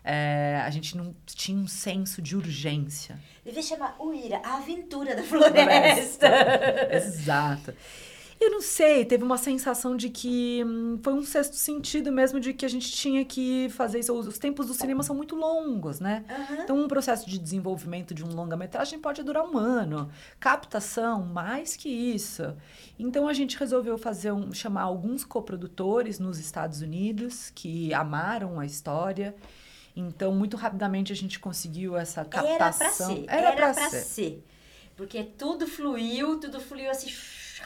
É, 0.05 0.63
a 0.65 0.71
gente 0.71 0.97
não 0.97 1.13
tinha 1.27 1.59
um 1.59 1.67
senso 1.67 2.23
de 2.23 2.37
urgência. 2.37 3.19
Devia 3.45 3.63
chamar 3.63 3.97
Uira, 4.01 4.41
a 4.45 4.59
aventura 4.59 5.17
da 5.17 5.23
floresta. 5.25 6.29
Exato. 6.93 7.75
Eu 8.39 8.51
não 8.51 8.61
sei, 8.61 9.03
teve 9.05 9.25
uma 9.25 9.39
sensação 9.39 9.97
de 9.97 10.11
que 10.11 10.63
hum, 10.65 10.99
foi 11.03 11.15
um 11.15 11.23
sexto 11.23 11.57
sentido 11.57 12.13
mesmo 12.13 12.39
de 12.39 12.53
que 12.53 12.67
a 12.67 12.69
gente 12.69 12.93
tinha 12.93 13.25
que 13.25 13.69
fazer 13.71 14.01
isso. 14.01 14.13
Os 14.13 14.27
os 14.27 14.39
tempos 14.39 14.67
do 14.67 14.75
cinema 14.75 15.03
são 15.03 15.17
muito 15.17 15.35
longos, 15.35 16.01
né? 16.01 16.23
Aham. 16.29 16.63
Então, 16.63 16.79
um 16.79 16.87
processo 16.87 17.29
de 17.29 17.39
desenvolvimento 17.39 18.13
de 18.15 18.23
um 18.23 18.29
longa-metragem 18.29 18.99
pode 18.99 19.23
durar 19.23 19.43
um 19.43 19.57
ano. 19.57 20.11
Captação, 20.39 21.25
mais 21.25 21.77
que 21.77 21.89
isso. 21.89 22.55
Então, 22.99 23.27
a 23.27 23.33
gente 23.33 23.57
resolveu 23.57 23.97
fazer 23.97 24.33
um, 24.33 24.53
chamar 24.53 24.83
alguns 24.83 25.25
coprodutores 25.25 26.19
nos 26.19 26.39
Estados 26.39 26.83
Unidos 26.83 27.51
que 27.55 27.95
amaram 27.95 28.61
a 28.61 28.67
história. 28.67 29.35
Então, 29.97 30.35
muito 30.35 30.59
rapidamente 30.59 31.11
a 31.11 31.17
gente 31.17 31.39
conseguiu 31.41 31.97
essa 31.97 32.21
Era 32.21 32.29
captação. 32.29 33.07
pra 33.07 33.17
ser. 33.17 33.25
Era 33.29 33.53
pra 33.53 33.73
pra 33.73 33.89
ser. 33.91 34.01
ser. 34.03 34.45
Porque 34.95 35.25
tudo 35.25 35.67
fluiu, 35.67 36.39
tudo 36.39 36.61
fluiu 36.61 36.91
assim 36.91 37.09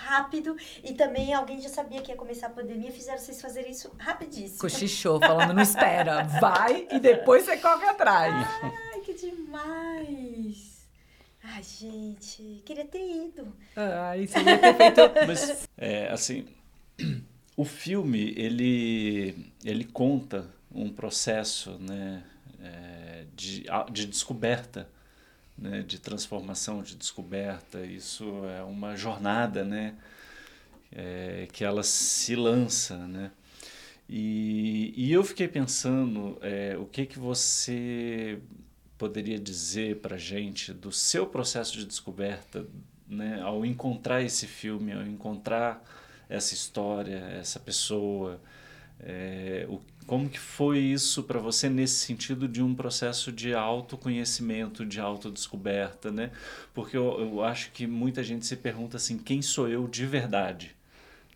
rápido. 0.01 0.57
E 0.83 0.95
também 0.95 1.35
alguém 1.35 1.61
já 1.61 1.69
sabia 1.69 2.01
que 2.01 2.11
ia 2.11 2.17
começar 2.17 2.49
a 2.49 2.51
pandemia, 2.51 2.91
fizeram 2.91 3.19
vocês 3.19 3.41
fazerem 3.41 3.71
isso 3.71 3.93
rapidíssimo. 3.99 4.59
Cochichou, 4.59 5.21
falando, 5.21 5.53
não 5.53 5.63
espera, 5.63 6.25
vai 6.41 6.87
e 6.91 6.99
depois 6.99 7.45
você 7.45 7.57
corre 7.59 7.87
atrás. 7.87 8.35
Ai, 8.63 9.01
que 9.01 9.15
demais! 9.15 10.81
Ai, 11.43 11.63
gente, 11.63 12.63
queria 12.65 12.85
ter 12.85 13.27
ido. 13.27 13.57
Ai, 13.75 14.27
você 14.27 14.39
ia 14.41 14.59
ter 14.59 14.77
feito. 14.77 15.01
Mas, 15.27 15.69
é, 15.77 16.09
assim, 16.09 16.47
o 17.57 17.65
filme, 17.65 18.35
ele, 18.37 19.53
ele 19.65 19.85
conta 19.85 20.47
um 20.71 20.91
processo 20.91 21.79
né, 21.79 22.23
é, 22.63 23.25
de, 23.35 23.65
de 23.91 24.07
descoberta, 24.07 24.89
né, 25.61 25.83
de 25.83 25.99
transformação, 26.01 26.83
de 26.83 26.97
descoberta. 26.97 27.85
Isso 27.85 28.25
é 28.47 28.63
uma 28.63 28.97
jornada 28.97 29.63
né, 29.63 29.95
é, 30.91 31.47
que 31.53 31.63
ela 31.63 31.83
se 31.83 32.35
lança, 32.35 32.97
né? 33.07 33.31
E, 34.09 34.93
e 34.97 35.13
eu 35.13 35.23
fiquei 35.23 35.47
pensando 35.47 36.37
é, 36.43 36.77
o 36.77 36.85
que, 36.85 37.07
que 37.07 37.17
você 37.17 38.41
poderia 38.99 39.39
dizer 39.39 39.99
para 39.99 40.19
gente 40.19 40.73
do 40.73 40.91
seu 40.91 41.27
processo 41.27 41.79
de 41.79 41.87
descoberta 41.87 42.67
né, 43.07 43.41
ao 43.41 43.65
encontrar 43.65 44.21
esse 44.23 44.49
filme, 44.49 44.93
ao 44.93 45.03
encontrar 45.03 45.85
essa 46.29 46.55
história, 46.55 47.19
essa 47.39 47.61
pessoa, 47.61 48.41
é, 48.99 49.65
o, 49.69 49.81
como 50.11 50.29
que 50.29 50.41
foi 50.41 50.81
isso 50.81 51.23
para 51.23 51.39
você 51.39 51.69
nesse 51.69 52.05
sentido 52.05 52.49
de 52.49 52.61
um 52.61 52.75
processo 52.75 53.31
de 53.31 53.55
autoconhecimento, 53.55 54.85
de 54.85 54.99
autodescoberta, 54.99 56.11
né? 56.11 56.33
Porque 56.75 56.97
eu, 56.97 57.21
eu 57.21 57.45
acho 57.45 57.71
que 57.71 57.87
muita 57.87 58.21
gente 58.25 58.45
se 58.45 58.57
pergunta 58.57 58.97
assim, 58.97 59.17
quem 59.17 59.41
sou 59.41 59.69
eu 59.69 59.87
de 59.87 60.05
verdade? 60.05 60.75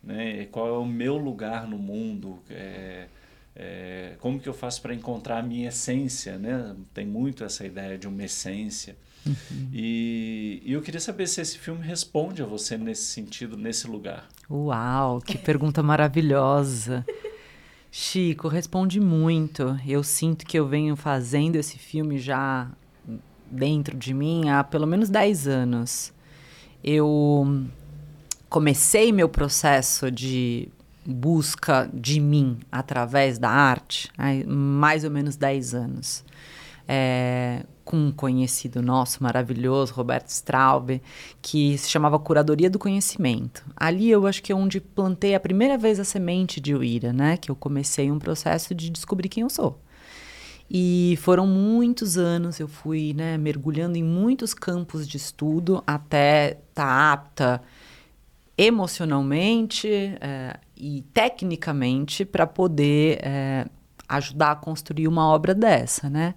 Né? 0.02 0.46
Qual 0.46 0.66
é 0.66 0.76
o 0.76 0.84
meu 0.84 1.16
lugar 1.16 1.68
no 1.68 1.78
mundo? 1.78 2.40
É, 2.50 3.06
é, 3.54 4.16
como 4.18 4.40
que 4.40 4.48
eu 4.48 4.52
faço 4.52 4.82
para 4.82 4.92
encontrar 4.92 5.38
a 5.38 5.42
minha 5.44 5.68
essência, 5.68 6.36
né? 6.36 6.74
Tem 6.92 7.06
muito 7.06 7.44
essa 7.44 7.64
ideia 7.64 7.96
de 7.96 8.08
uma 8.08 8.24
essência. 8.24 8.96
E, 9.72 10.60
e 10.64 10.72
eu 10.72 10.82
queria 10.82 11.00
saber 11.00 11.28
se 11.28 11.40
esse 11.40 11.58
filme 11.58 11.86
responde 11.86 12.42
a 12.42 12.44
você 12.44 12.76
nesse 12.76 13.04
sentido, 13.04 13.56
nesse 13.56 13.86
lugar. 13.86 14.28
Uau, 14.50 15.20
que 15.20 15.38
pergunta 15.38 15.80
maravilhosa. 15.80 17.06
Chico, 17.96 18.48
responde 18.48 18.98
muito. 18.98 19.78
Eu 19.86 20.02
sinto 20.02 20.44
que 20.44 20.58
eu 20.58 20.66
venho 20.66 20.96
fazendo 20.96 21.54
esse 21.54 21.78
filme 21.78 22.18
já 22.18 22.68
dentro 23.48 23.96
de 23.96 24.12
mim 24.12 24.48
há 24.48 24.64
pelo 24.64 24.84
menos 24.84 25.08
10 25.08 25.46
anos. 25.46 26.12
Eu 26.82 27.64
comecei 28.48 29.12
meu 29.12 29.28
processo 29.28 30.10
de 30.10 30.66
busca 31.06 31.88
de 31.94 32.18
mim 32.18 32.58
através 32.70 33.38
da 33.38 33.48
arte 33.48 34.10
há 34.18 34.44
mais 34.44 35.04
ou 35.04 35.10
menos 35.12 35.36
10 35.36 35.74
anos. 35.74 36.24
É, 36.88 37.64
com 37.84 37.96
um 37.96 38.12
conhecido 38.12 38.80
nosso 38.80 39.22
maravilhoso, 39.22 39.92
Roberto 39.92 40.28
Straub, 40.28 41.00
que 41.42 41.76
se 41.76 41.90
chamava 41.90 42.18
Curadoria 42.18 42.70
do 42.70 42.78
Conhecimento. 42.78 43.64
Ali 43.76 44.10
eu 44.10 44.26
acho 44.26 44.42
que 44.42 44.50
é 44.52 44.54
onde 44.54 44.80
plantei 44.80 45.34
a 45.34 45.40
primeira 45.40 45.76
vez 45.76 46.00
a 46.00 46.04
semente 46.04 46.60
de 46.60 46.74
Uira, 46.74 47.12
né? 47.12 47.36
Que 47.36 47.50
eu 47.50 47.56
comecei 47.56 48.10
um 48.10 48.18
processo 48.18 48.74
de 48.74 48.88
descobrir 48.88 49.28
quem 49.28 49.42
eu 49.42 49.50
sou. 49.50 49.78
E 50.70 51.18
foram 51.20 51.46
muitos 51.46 52.16
anos, 52.16 52.58
eu 52.58 52.66
fui 52.66 53.12
né, 53.14 53.36
mergulhando 53.36 53.98
em 53.98 54.02
muitos 54.02 54.54
campos 54.54 55.06
de 55.06 55.18
estudo 55.18 55.84
até 55.86 56.52
estar 56.52 56.86
tá 56.86 57.12
apta 57.12 57.62
emocionalmente 58.56 59.88
é, 59.88 60.56
e 60.76 61.02
tecnicamente 61.12 62.24
para 62.24 62.46
poder 62.46 63.18
é, 63.22 63.66
ajudar 64.08 64.52
a 64.52 64.56
construir 64.56 65.06
uma 65.06 65.26
obra 65.26 65.54
dessa, 65.54 66.08
né? 66.08 66.34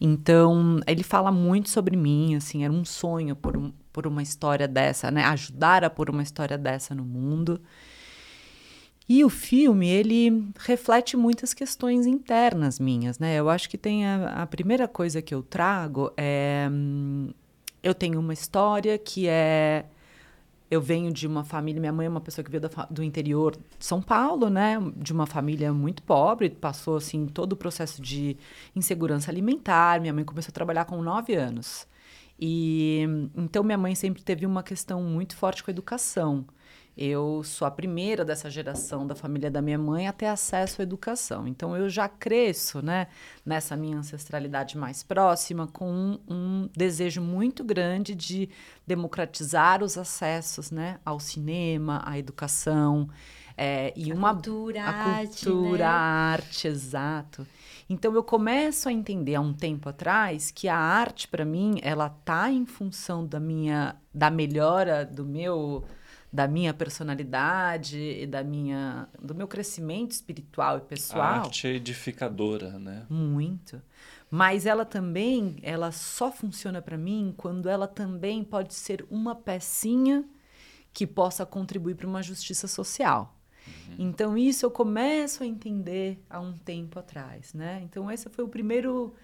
Então, 0.00 0.80
ele 0.86 1.02
fala 1.02 1.30
muito 1.30 1.68
sobre 1.68 1.96
mim, 1.96 2.34
assim, 2.34 2.64
era 2.64 2.72
um 2.72 2.84
sonho 2.84 3.36
por, 3.36 3.56
um, 3.56 3.70
por 3.92 4.06
uma 4.06 4.22
história 4.22 4.66
dessa, 4.66 5.10
né? 5.10 5.24
Ajudar 5.24 5.84
a 5.84 5.90
pôr 5.90 6.08
uma 6.08 6.22
história 6.22 6.56
dessa 6.56 6.94
no 6.94 7.04
mundo. 7.04 7.60
E 9.06 9.24
o 9.24 9.28
filme, 9.28 9.88
ele 9.88 10.48
reflete 10.58 11.16
muitas 11.16 11.52
questões 11.52 12.06
internas 12.06 12.78
minhas, 12.78 13.18
né? 13.18 13.34
Eu 13.36 13.50
acho 13.50 13.68
que 13.68 13.76
tem 13.76 14.06
a, 14.06 14.42
a 14.42 14.46
primeira 14.46 14.88
coisa 14.88 15.20
que 15.20 15.34
eu 15.34 15.42
trago 15.42 16.12
é... 16.16 16.68
Hum, 16.70 17.30
eu 17.82 17.94
tenho 17.94 18.20
uma 18.20 18.32
história 18.32 18.96
que 18.98 19.26
é 19.26 19.84
eu 20.70 20.80
venho 20.80 21.12
de 21.12 21.26
uma 21.26 21.42
família, 21.42 21.80
minha 21.80 21.92
mãe 21.92 22.06
é 22.06 22.08
uma 22.08 22.20
pessoa 22.20 22.44
que 22.44 22.50
veio 22.50 22.62
do 22.90 23.02
interior 23.02 23.56
de 23.56 23.84
São 23.84 24.00
Paulo, 24.00 24.48
né? 24.48 24.78
De 24.96 25.12
uma 25.12 25.26
família 25.26 25.72
muito 25.72 26.02
pobre, 26.02 26.48
passou 26.48 26.96
assim 26.96 27.26
todo 27.26 27.54
o 27.54 27.56
processo 27.56 28.00
de 28.00 28.36
insegurança 28.74 29.30
alimentar. 29.30 30.00
Minha 30.00 30.12
mãe 30.12 30.24
começou 30.24 30.50
a 30.50 30.54
trabalhar 30.54 30.84
com 30.84 31.02
nove 31.02 31.34
anos. 31.34 31.88
E 32.38 33.04
então 33.36 33.64
minha 33.64 33.76
mãe 33.76 33.94
sempre 33.94 34.22
teve 34.22 34.46
uma 34.46 34.62
questão 34.62 35.02
muito 35.02 35.36
forte 35.36 35.62
com 35.62 35.70
a 35.70 35.72
educação. 35.72 36.46
Eu 36.96 37.42
sou 37.44 37.66
a 37.66 37.70
primeira 37.70 38.24
dessa 38.24 38.50
geração 38.50 39.06
da 39.06 39.14
família 39.14 39.50
da 39.50 39.62
minha 39.62 39.78
mãe 39.78 40.06
a 40.06 40.12
ter 40.12 40.26
acesso 40.26 40.80
à 40.80 40.84
educação. 40.84 41.46
Então 41.46 41.76
eu 41.76 41.88
já 41.88 42.08
cresço, 42.08 42.82
né, 42.82 43.06
nessa 43.44 43.76
minha 43.76 43.98
ancestralidade 43.98 44.76
mais 44.76 45.02
próxima, 45.02 45.66
com 45.66 45.90
um, 45.90 46.18
um 46.28 46.68
desejo 46.76 47.22
muito 47.22 47.64
grande 47.64 48.14
de 48.14 48.48
democratizar 48.86 49.82
os 49.82 49.96
acessos, 49.96 50.70
né, 50.70 50.98
ao 51.04 51.20
cinema, 51.20 52.02
à 52.04 52.18
educação. 52.18 53.08
É, 53.56 53.92
e 53.94 54.10
a 54.10 54.14
uma 54.14 54.32
cultura, 54.32 54.82
a 54.82 54.90
arte, 54.90 55.44
cultura, 55.44 55.78
né? 55.78 55.84
a 55.84 55.92
arte, 55.92 56.66
exato. 56.66 57.46
Então 57.90 58.14
eu 58.14 58.22
começo 58.22 58.88
a 58.88 58.92
entender 58.92 59.34
há 59.34 59.40
um 59.40 59.52
tempo 59.52 59.88
atrás 59.88 60.50
que 60.50 60.68
a 60.68 60.76
arte 60.76 61.28
para 61.28 61.44
mim 61.44 61.78
ela 61.82 62.08
tá 62.08 62.50
em 62.50 62.64
função 62.64 63.26
da 63.26 63.40
minha 63.40 63.96
da 64.14 64.30
melhora 64.30 65.04
do 65.04 65.26
meu 65.26 65.84
da 66.32 66.46
minha 66.46 66.72
personalidade 66.72 67.98
e 67.98 68.26
da 68.26 68.44
minha 68.44 69.08
do 69.20 69.34
meu 69.34 69.48
crescimento 69.48 70.12
espiritual 70.12 70.78
e 70.78 70.80
pessoal. 70.82 71.22
A 71.22 71.38
arte 71.40 71.66
é 71.66 71.72
edificadora, 71.72 72.78
né? 72.78 73.04
Muito. 73.10 73.82
Mas 74.30 74.64
ela 74.64 74.84
também, 74.84 75.56
ela 75.60 75.90
só 75.90 76.30
funciona 76.30 76.80
para 76.80 76.96
mim 76.96 77.34
quando 77.36 77.68
ela 77.68 77.88
também 77.88 78.44
pode 78.44 78.74
ser 78.74 79.04
uma 79.10 79.34
pecinha 79.34 80.24
que 80.92 81.04
possa 81.04 81.44
contribuir 81.44 81.96
para 81.96 82.06
uma 82.06 82.22
justiça 82.22 82.68
social. 82.68 83.36
Uhum. 83.66 83.94
Então 83.98 84.38
isso 84.38 84.64
eu 84.64 84.70
começo 84.70 85.42
a 85.42 85.46
entender 85.46 86.24
há 86.30 86.40
um 86.40 86.52
tempo 86.52 86.98
atrás, 86.98 87.52
né? 87.52 87.80
Então 87.82 88.10
esse 88.10 88.28
foi 88.28 88.44
o 88.44 88.48
primeiro 88.48 89.14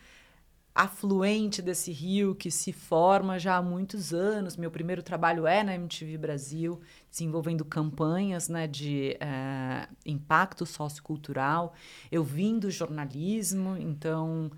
afluente 0.76 1.62
desse 1.62 1.90
rio 1.90 2.34
que 2.34 2.50
se 2.50 2.70
forma 2.70 3.38
já 3.38 3.56
há 3.56 3.62
muitos 3.62 4.12
anos. 4.12 4.58
Meu 4.58 4.70
primeiro 4.70 5.02
trabalho 5.02 5.46
é 5.46 5.62
na 5.62 5.74
MTV 5.74 6.18
Brasil, 6.18 6.78
desenvolvendo 7.10 7.64
campanhas 7.64 8.50
né, 8.50 8.66
de 8.66 9.16
é, 9.18 9.88
impacto 10.04 10.66
sociocultural. 10.66 11.72
Eu 12.12 12.22
vim 12.22 12.58
do 12.58 12.70
jornalismo, 12.70 13.74
então 13.78 14.50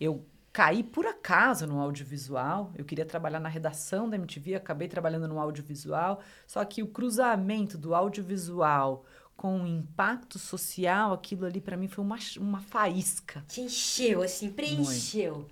eu 0.00 0.26
caí 0.52 0.82
por 0.82 1.06
acaso 1.06 1.68
no 1.68 1.78
audiovisual. 1.78 2.72
Eu 2.76 2.84
queria 2.84 3.06
trabalhar 3.06 3.38
na 3.38 3.48
redação 3.48 4.10
da 4.10 4.16
MTV, 4.16 4.56
acabei 4.56 4.88
trabalhando 4.88 5.28
no 5.28 5.38
audiovisual. 5.38 6.20
Só 6.48 6.64
que 6.64 6.82
o 6.82 6.88
cruzamento 6.88 7.78
do 7.78 7.94
audiovisual 7.94 9.04
com 9.40 9.66
impacto 9.66 10.38
social, 10.38 11.14
aquilo 11.14 11.46
ali 11.46 11.62
para 11.62 11.74
mim 11.74 11.88
foi 11.88 12.04
uma, 12.04 12.18
uma 12.36 12.60
faísca. 12.60 13.42
Te 13.48 13.62
encheu, 13.62 14.20
assim, 14.20 14.50
preencheu. 14.50 15.36
Muito. 15.36 15.50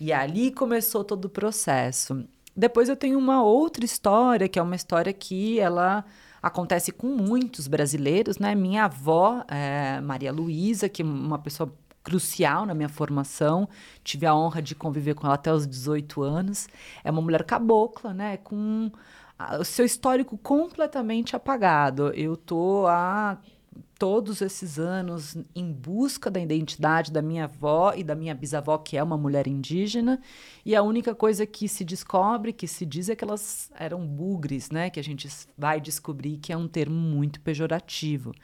E 0.00 0.12
ali 0.12 0.52
começou 0.52 1.02
todo 1.02 1.24
o 1.24 1.28
processo. 1.28 2.24
Depois 2.54 2.88
eu 2.88 2.94
tenho 2.94 3.18
uma 3.18 3.42
outra 3.42 3.84
história, 3.84 4.48
que 4.48 4.56
é 4.56 4.62
uma 4.62 4.76
história 4.76 5.12
que 5.12 5.58
ela 5.58 6.04
acontece 6.40 6.92
com 6.92 7.08
muitos 7.08 7.66
brasileiros, 7.66 8.38
né? 8.38 8.54
Minha 8.54 8.84
avó, 8.84 9.44
é, 9.48 10.00
Maria 10.00 10.30
Luísa, 10.30 10.88
que 10.88 11.02
é 11.02 11.04
uma 11.04 11.40
pessoa 11.40 11.74
crucial 12.04 12.64
na 12.64 12.72
minha 12.72 12.88
formação, 12.88 13.68
tive 14.04 14.26
a 14.26 14.36
honra 14.36 14.62
de 14.62 14.76
conviver 14.76 15.14
com 15.14 15.26
ela 15.26 15.34
até 15.34 15.52
os 15.52 15.66
18 15.66 16.22
anos, 16.22 16.68
é 17.02 17.10
uma 17.10 17.20
mulher 17.20 17.42
cabocla, 17.42 18.14
né? 18.14 18.36
Com 18.36 18.92
o 19.58 19.64
seu 19.64 19.84
histórico 19.84 20.36
completamente 20.38 21.36
apagado. 21.36 22.08
Eu 22.14 22.36
tô 22.36 22.86
há 22.86 23.38
todos 23.98 24.42
esses 24.42 24.78
anos 24.78 25.36
em 25.54 25.72
busca 25.72 26.30
da 26.30 26.40
identidade 26.40 27.12
da 27.12 27.22
minha 27.22 27.44
avó 27.44 27.92
e 27.96 28.02
da 28.02 28.14
minha 28.14 28.34
bisavó, 28.34 28.76
que 28.78 28.96
é 28.96 29.02
uma 29.02 29.16
mulher 29.16 29.46
indígena, 29.46 30.20
e 30.64 30.74
a 30.74 30.82
única 30.82 31.14
coisa 31.14 31.46
que 31.46 31.68
se 31.68 31.84
descobre, 31.84 32.52
que 32.52 32.66
se 32.66 32.84
diz 32.84 33.08
é 33.08 33.16
que 33.16 33.24
elas 33.24 33.70
eram 33.78 34.06
bugres, 34.06 34.70
né? 34.70 34.90
Que 34.90 35.00
a 35.00 35.04
gente 35.04 35.28
vai 35.56 35.80
descobrir 35.80 36.38
que 36.38 36.52
é 36.52 36.56
um 36.56 36.68
termo 36.68 36.96
muito 36.96 37.40
pejorativo. 37.40 38.34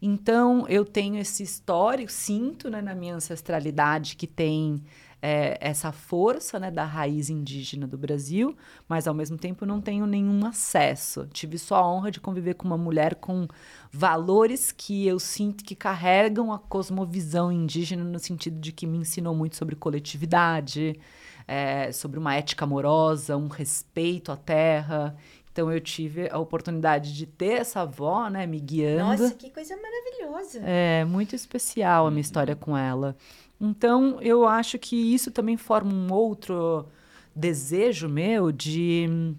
Então, 0.00 0.66
eu 0.68 0.84
tenho 0.84 1.18
esse 1.18 1.42
histórico, 1.42 2.12
sinto 2.12 2.70
né, 2.70 2.80
na 2.80 2.94
minha 2.94 3.16
ancestralidade 3.16 4.14
que 4.14 4.26
tem 4.26 4.82
é, 5.20 5.58
essa 5.60 5.90
força 5.90 6.58
né, 6.58 6.70
da 6.70 6.84
raiz 6.84 7.28
indígena 7.28 7.86
do 7.86 7.98
Brasil, 7.98 8.56
mas 8.88 9.08
ao 9.08 9.14
mesmo 9.14 9.36
tempo 9.36 9.66
não 9.66 9.80
tenho 9.80 10.06
nenhum 10.06 10.46
acesso. 10.46 11.26
Tive 11.32 11.58
só 11.58 11.76
a 11.76 11.92
honra 11.92 12.10
de 12.10 12.20
conviver 12.20 12.54
com 12.54 12.66
uma 12.66 12.78
mulher 12.78 13.16
com 13.16 13.48
valores 13.90 14.70
que 14.70 15.06
eu 15.06 15.18
sinto 15.18 15.64
que 15.64 15.74
carregam 15.74 16.52
a 16.52 16.58
cosmovisão 16.58 17.50
indígena, 17.50 18.04
no 18.04 18.18
sentido 18.18 18.60
de 18.60 18.72
que 18.72 18.86
me 18.86 18.98
ensinou 18.98 19.34
muito 19.34 19.56
sobre 19.56 19.74
coletividade, 19.74 20.98
é, 21.46 21.90
sobre 21.90 22.18
uma 22.18 22.34
ética 22.34 22.64
amorosa, 22.64 23.36
um 23.36 23.48
respeito 23.48 24.30
à 24.30 24.36
terra. 24.36 25.16
Então 25.50 25.72
eu 25.72 25.80
tive 25.80 26.28
a 26.30 26.38
oportunidade 26.38 27.12
de 27.12 27.26
ter 27.26 27.60
essa 27.60 27.80
avó, 27.80 28.28
né, 28.28 28.46
me 28.46 28.60
guiando. 28.60 29.22
Nossa, 29.22 29.34
que 29.34 29.50
coisa 29.50 29.74
maravilhosa. 29.76 30.60
É 30.62 31.04
muito 31.04 31.34
especial 31.34 32.06
a 32.06 32.10
minha 32.12 32.20
história 32.20 32.54
com 32.54 32.76
ela. 32.76 33.16
Então, 33.60 34.20
eu 34.20 34.46
acho 34.46 34.78
que 34.78 34.96
isso 34.96 35.30
também 35.30 35.56
forma 35.56 35.92
um 35.92 36.12
outro 36.12 36.86
desejo 37.34 38.08
meu 38.08 38.52
de 38.52 39.34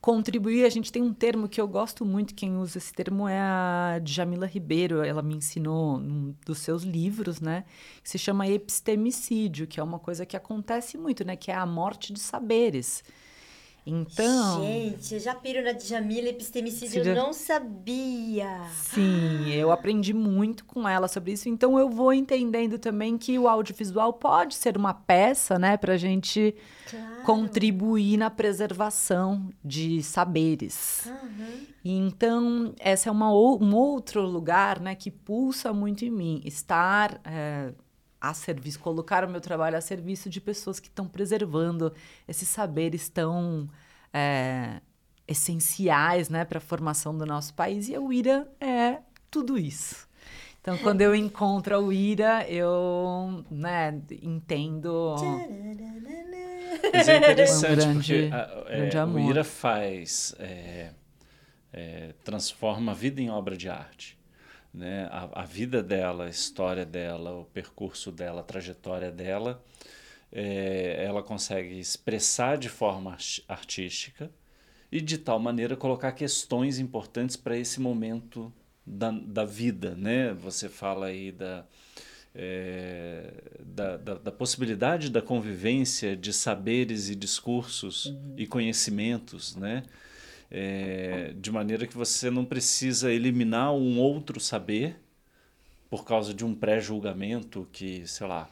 contribuir. 0.00 0.64
A 0.64 0.68
gente 0.68 0.90
tem 0.90 1.02
um 1.02 1.12
termo 1.12 1.48
que 1.48 1.60
eu 1.60 1.68
gosto 1.68 2.04
muito, 2.04 2.34
quem 2.34 2.56
usa 2.56 2.78
esse 2.78 2.92
termo 2.92 3.28
é 3.28 3.38
a 3.38 4.00
Jamila 4.04 4.46
Ribeiro, 4.46 5.02
ela 5.02 5.22
me 5.22 5.34
ensinou 5.34 5.98
num 5.98 6.34
dos 6.46 6.58
seus 6.58 6.82
livros, 6.82 7.40
né? 7.40 7.64
Que 8.02 8.08
se 8.08 8.18
chama 8.18 8.48
epistemicídio, 8.48 9.66
que 9.66 9.78
é 9.78 9.82
uma 9.82 9.98
coisa 9.98 10.24
que 10.24 10.36
acontece 10.36 10.96
muito, 10.96 11.24
né? 11.24 11.36
Que 11.36 11.50
é 11.50 11.54
a 11.54 11.66
morte 11.66 12.12
de 12.12 12.20
saberes. 12.20 13.04
Então. 13.86 14.62
Gente, 14.62 15.14
eu 15.14 15.20
já 15.20 15.34
piro 15.34 15.64
na 15.64 15.72
Djamila 15.72 16.28
epistemicídio, 16.28 17.02
eu 17.02 17.14
não 17.14 17.32
sabia. 17.32 18.60
Sim, 18.72 19.50
eu 19.50 19.72
aprendi 19.72 20.12
muito 20.12 20.64
com 20.64 20.88
ela 20.88 21.08
sobre 21.08 21.32
isso. 21.32 21.48
Então 21.48 21.78
eu 21.78 21.88
vou 21.88 22.12
entendendo 22.12 22.78
também 22.78 23.16
que 23.16 23.38
o 23.38 23.48
audiovisual 23.48 24.12
pode 24.12 24.54
ser 24.54 24.76
uma 24.76 24.92
peça, 24.92 25.58
né, 25.58 25.76
pra 25.76 25.96
gente 25.96 26.54
claro. 26.88 27.22
contribuir 27.24 28.16
na 28.16 28.30
preservação 28.30 29.50
de 29.64 30.02
saberes. 30.02 31.06
Uhum. 31.06 31.66
Então, 31.84 32.74
essa 32.78 33.08
é 33.08 33.12
uma, 33.12 33.32
um 33.32 33.74
outro 33.74 34.22
lugar, 34.22 34.80
né, 34.80 34.94
que 34.94 35.10
pulsa 35.10 35.72
muito 35.72 36.04
em 36.04 36.10
mim. 36.10 36.42
Estar. 36.44 37.20
É, 37.24 37.72
a 38.20 38.34
serviço, 38.34 38.78
colocar 38.78 39.24
o 39.24 39.28
meu 39.28 39.40
trabalho 39.40 39.76
a 39.76 39.80
serviço 39.80 40.28
de 40.28 40.40
pessoas 40.40 40.78
que 40.78 40.88
estão 40.88 41.08
preservando 41.08 41.92
esses 42.28 42.48
saberes 42.48 43.08
tão 43.08 43.68
é, 44.12 44.80
essenciais 45.26 46.28
né, 46.28 46.44
para 46.44 46.58
a 46.58 46.60
formação 46.60 47.16
do 47.16 47.24
nosso 47.24 47.54
país. 47.54 47.88
E 47.88 47.94
a 47.94 48.00
UIRA 48.00 48.46
é 48.60 48.98
tudo 49.30 49.56
isso. 49.56 50.08
Então, 50.60 50.76
quando 50.78 51.00
eu 51.00 51.14
encontro 51.14 51.74
a 51.74 51.78
UIRA, 51.78 52.46
eu 52.46 53.42
né, 53.50 53.98
entendo. 54.22 55.16
Mas 56.92 57.08
é 57.08 57.16
interessante, 57.16 57.72
um 57.72 57.76
grande, 57.76 58.12
porque 58.12 58.34
a, 58.34 58.64
é, 58.66 58.76
grande 58.76 58.98
amor. 58.98 59.20
o 59.22 59.30
IRA 59.30 59.44
faz. 59.44 60.34
É, 60.38 60.90
é, 61.72 62.12
transforma 62.24 62.92
a 62.92 62.94
vida 62.94 63.22
em 63.22 63.30
obra 63.30 63.56
de 63.56 63.68
arte 63.68 64.19
né, 64.72 65.08
a, 65.10 65.42
a, 65.42 65.44
vida 65.44 65.82
dela, 65.82 66.26
a 66.26 66.30
história 66.30 66.84
dela, 66.84 67.40
o 67.40 67.44
percurso 67.46 68.12
dela, 68.12 68.40
a 68.40 68.44
trajetória 68.44 69.10
dela, 69.10 69.62
é, 70.32 71.04
ela 71.04 71.22
consegue 71.22 71.78
expressar 71.78 72.56
de 72.56 72.68
forma 72.68 73.16
artística 73.48 74.30
e 74.90 75.00
de 75.00 75.18
tal 75.18 75.38
maneira 75.38 75.76
colocar 75.76 76.12
questões 76.12 76.78
importantes 76.78 77.36
para 77.36 77.56
esse 77.56 77.80
momento 77.80 78.52
da, 78.86 79.10
da 79.10 79.44
vida, 79.44 79.94
né? 79.94 80.32
Você 80.34 80.68
fala 80.68 81.06
aí 81.06 81.30
da, 81.30 81.64
é, 82.34 83.32
da, 83.60 83.96
da, 83.96 84.14
da, 84.14 84.32
possibilidade 84.32 85.10
da 85.10 85.22
convivência 85.22 86.16
de 86.16 86.32
saberes 86.32 87.08
e 87.08 87.14
discursos 87.14 88.06
uhum. 88.06 88.34
e 88.36 88.46
conhecimentos, 88.46 89.56
né? 89.56 89.82
É, 90.50 91.32
de 91.36 91.50
maneira 91.52 91.86
que 91.86 91.96
você 91.96 92.28
não 92.28 92.44
precisa 92.44 93.12
eliminar 93.12 93.72
um 93.72 94.00
outro 94.00 94.40
saber 94.40 94.96
por 95.88 96.04
causa 96.04 96.34
de 96.34 96.44
um 96.44 96.54
pré-julgamento 96.54 97.68
que, 97.72 98.06
sei 98.06 98.26
lá, 98.26 98.48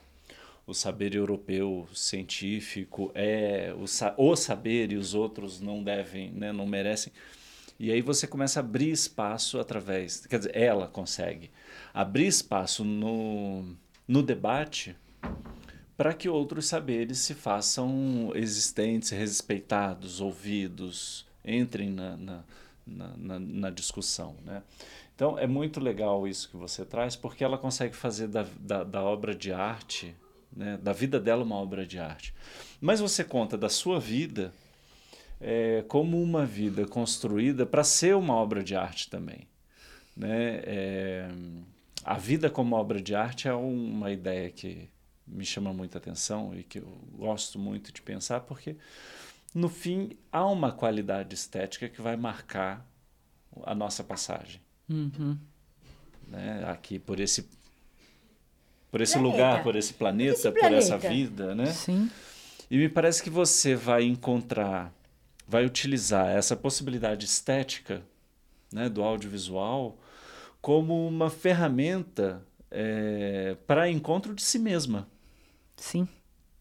o 0.67 0.75
saber 0.75 1.15
europeu 1.15 1.89
científico 1.95 3.11
é 3.15 3.75
o, 3.75 3.85
o 4.23 4.37
saber 4.37 4.93
e 4.93 4.97
os 4.97 5.15
outros 5.15 5.61
não 5.61 5.83
devem, 5.83 6.31
né, 6.31 6.53
não 6.53 6.67
merecem. 6.67 7.13
E 7.79 7.93
aí 7.93 8.03
você 8.03 8.27
começa 8.27 8.59
a 8.59 8.63
abrir 8.63 8.91
espaço 8.91 9.59
através, 9.61 10.27
quer 10.27 10.39
dizer, 10.39 10.57
ela 10.57 10.89
consegue 10.89 11.51
abrir 11.95 12.27
espaço 12.27 12.85
no, 12.85 13.65
no 14.07 14.23
debate 14.23 14.97
para 15.97 16.13
que 16.13 16.29
outros 16.29 16.67
saberes 16.67 17.19
se 17.19 17.35
façam 17.35 18.33
existentes, 18.35 19.11
respeitados, 19.11 20.21
ouvidos, 20.21 21.28
entrem 21.57 21.91
na, 21.91 22.17
na, 22.17 22.45
na, 22.87 23.39
na 23.39 23.71
discussão. 23.71 24.37
Né? 24.45 24.63
Então 25.15 25.39
é 25.39 25.47
muito 25.47 25.81
legal 25.81 26.29
isso 26.29 26.49
que 26.49 26.57
você 26.57 26.85
traz, 26.85 27.17
porque 27.17 27.43
ela 27.43 27.59
consegue 27.59 27.97
fazer 27.97 28.29
da, 28.29 28.47
da, 28.61 28.85
da 28.85 29.03
obra 29.03 29.35
de 29.35 29.53
arte 29.53 30.15
né, 30.55 30.79
da 30.83 30.93
vida 30.93 31.21
dela 31.21 31.45
uma 31.45 31.57
obra 31.57 31.87
de 31.87 31.99
arte. 31.99 32.35
Mas 32.81 33.01
você 33.01 33.23
conta 33.23 33.57
da 33.57 33.69
sua 33.69 34.01
vida 34.01 34.53
é, 35.41 35.85
como 35.89 36.21
uma 36.23 36.45
vida 36.45 36.87
construída 36.87 37.67
para 37.67 37.85
ser 37.85 38.17
uma 38.17 38.35
obra 38.35 38.63
de 38.63 38.75
arte 38.75 39.09
também. 39.09 39.47
Né? 40.17 40.63
É, 40.65 41.29
a 42.05 42.15
vida 42.15 42.51
como 42.51 42.75
obra 42.77 43.01
de 43.01 43.15
arte 43.15 43.49
é 43.49 43.55
uma 43.55 44.11
ideia 44.11 44.51
que 44.51 44.89
me 45.27 45.45
chama 45.45 45.73
muita 45.73 45.99
atenção 45.99 46.59
e 46.59 46.63
que 46.63 46.79
eu 46.79 46.89
gosto 47.13 47.59
muito 47.59 47.93
de 47.93 48.01
pensar, 48.01 48.41
porque 48.41 48.77
no 49.59 49.69
fim 49.69 50.17
há 50.31 50.47
uma 50.47 50.71
qualidade 50.71 51.35
estética 51.35 51.89
que 51.89 52.01
vai 52.01 52.17
marcar 52.17 52.87
a 53.65 53.75
nossa 53.75 54.05
passagem. 54.05 54.61
Uhum. 54.89 55.37
Né? 56.29 56.65
Aqui 56.69 56.99
por 56.99 57.19
esse 57.19 57.49
por 58.89 59.01
esse 59.01 59.15
planeta. 59.15 59.37
lugar, 59.37 59.63
por 59.65 59.75
esse 59.75 59.93
planeta, 59.95 60.33
esse 60.33 60.51
por 60.53 60.73
essa 60.73 60.97
vida, 60.97 61.55
né? 61.57 61.67
Sim. 61.67 62.09
E 62.71 62.79
me 62.79 62.89
parece 62.89 63.21
que 63.21 63.29
você 63.29 63.75
vai 63.75 64.05
encontrar, 64.05 64.95
vai 65.47 65.67
utilizar 65.67 66.29
essa 66.29 66.57
possibilidade 66.57 67.27
estética, 67.27 68.03
né, 68.73 68.89
do 68.89 69.03
audiovisual, 69.03 69.99
como 70.63 71.07
uma 71.07 71.31
ferramenta 71.31 72.43
é, 72.71 73.57
para 73.67 73.91
encontro 73.91 74.35
de 74.35 74.43
si 74.43 74.59
mesma. 74.59 75.09
Sim. 75.77 76.09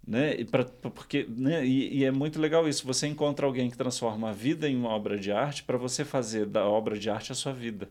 Né? 0.07 0.35
E 0.35 0.45
pra, 0.45 0.63
porque, 0.63 1.27
né? 1.29 1.65
E, 1.65 1.97
e, 1.97 2.05
é 2.05 2.11
muito 2.11 2.39
legal 2.39 2.67
isso. 2.67 2.87
Você 2.87 3.07
encontra 3.07 3.45
alguém 3.45 3.69
que 3.69 3.77
transforma 3.77 4.29
a 4.29 4.33
vida 4.33 4.69
em 4.69 4.75
uma 4.77 4.89
obra 4.89 5.19
de 5.19 5.33
arte 5.33 5.63
para 5.63 5.77
você 5.77 6.05
fazer 6.05 6.45
da 6.45 6.65
obra 6.65 6.97
de 6.97 7.09
arte 7.09 7.33
a 7.33 7.35
sua 7.35 7.51
vida. 7.51 7.89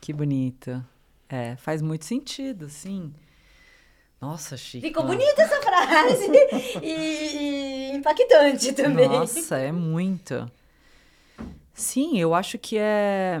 Que 0.00 0.12
bonito. 0.12 0.84
É, 1.28 1.56
faz 1.56 1.82
muito 1.82 2.04
sentido, 2.04 2.68
sim. 2.68 3.12
Nossa, 4.20 4.56
Chico. 4.56 4.86
Ficou 4.86 5.04
bonita 5.04 5.42
essa 5.42 5.60
frase 5.60 6.26
e, 6.82 7.90
e, 7.90 7.96
impactante 7.96 8.72
também. 8.72 9.08
Nossa, 9.08 9.58
é 9.58 9.72
muito. 9.72 10.50
Sim, 11.74 12.18
eu 12.18 12.34
acho 12.34 12.56
que 12.56 12.76
é. 12.78 13.40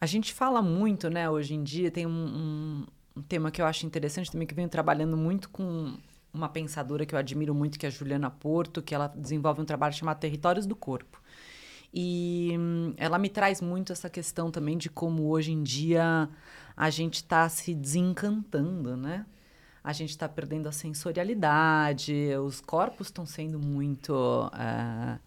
A 0.00 0.06
gente 0.06 0.32
fala 0.32 0.62
muito, 0.62 1.08
né, 1.08 1.30
hoje 1.30 1.54
em 1.54 1.62
dia, 1.62 1.90
tem 1.90 2.06
um, 2.06 2.10
um, 2.10 2.86
um 3.16 3.22
tema 3.22 3.52
que 3.52 3.62
eu 3.62 3.66
acho 3.66 3.86
interessante 3.86 4.32
também, 4.32 4.46
que 4.46 4.54
venho 4.54 4.68
trabalhando 4.68 5.16
muito 5.16 5.48
com 5.48 5.96
uma 6.32 6.48
pensadora 6.48 7.04
que 7.04 7.14
eu 7.14 7.18
admiro 7.18 7.54
muito, 7.54 7.78
que 7.78 7.86
é 7.86 7.88
a 7.88 7.92
Juliana 7.92 8.30
Porto, 8.30 8.82
que 8.82 8.94
ela 8.94 9.08
desenvolve 9.08 9.60
um 9.60 9.64
trabalho 9.64 9.94
chamado 9.94 10.18
Territórios 10.18 10.66
do 10.66 10.74
Corpo. 10.74 11.20
E 11.92 12.54
hum, 12.58 12.94
ela 12.96 13.18
me 13.18 13.28
traz 13.28 13.60
muito 13.60 13.92
essa 13.92 14.08
questão 14.08 14.50
também 14.50 14.78
de 14.78 14.88
como 14.88 15.28
hoje 15.28 15.52
em 15.52 15.62
dia 15.62 16.28
a 16.74 16.88
gente 16.88 17.16
está 17.16 17.48
se 17.48 17.74
desencantando, 17.74 18.96
né? 18.96 19.26
a 19.84 19.92
gente 19.92 20.10
está 20.10 20.28
perdendo 20.28 20.68
a 20.68 20.72
sensorialidade, 20.72 22.14
os 22.36 22.60
corpos 22.60 23.08
estão 23.08 23.26
sendo 23.26 23.58
muito 23.58 24.12
uh, 24.12 25.18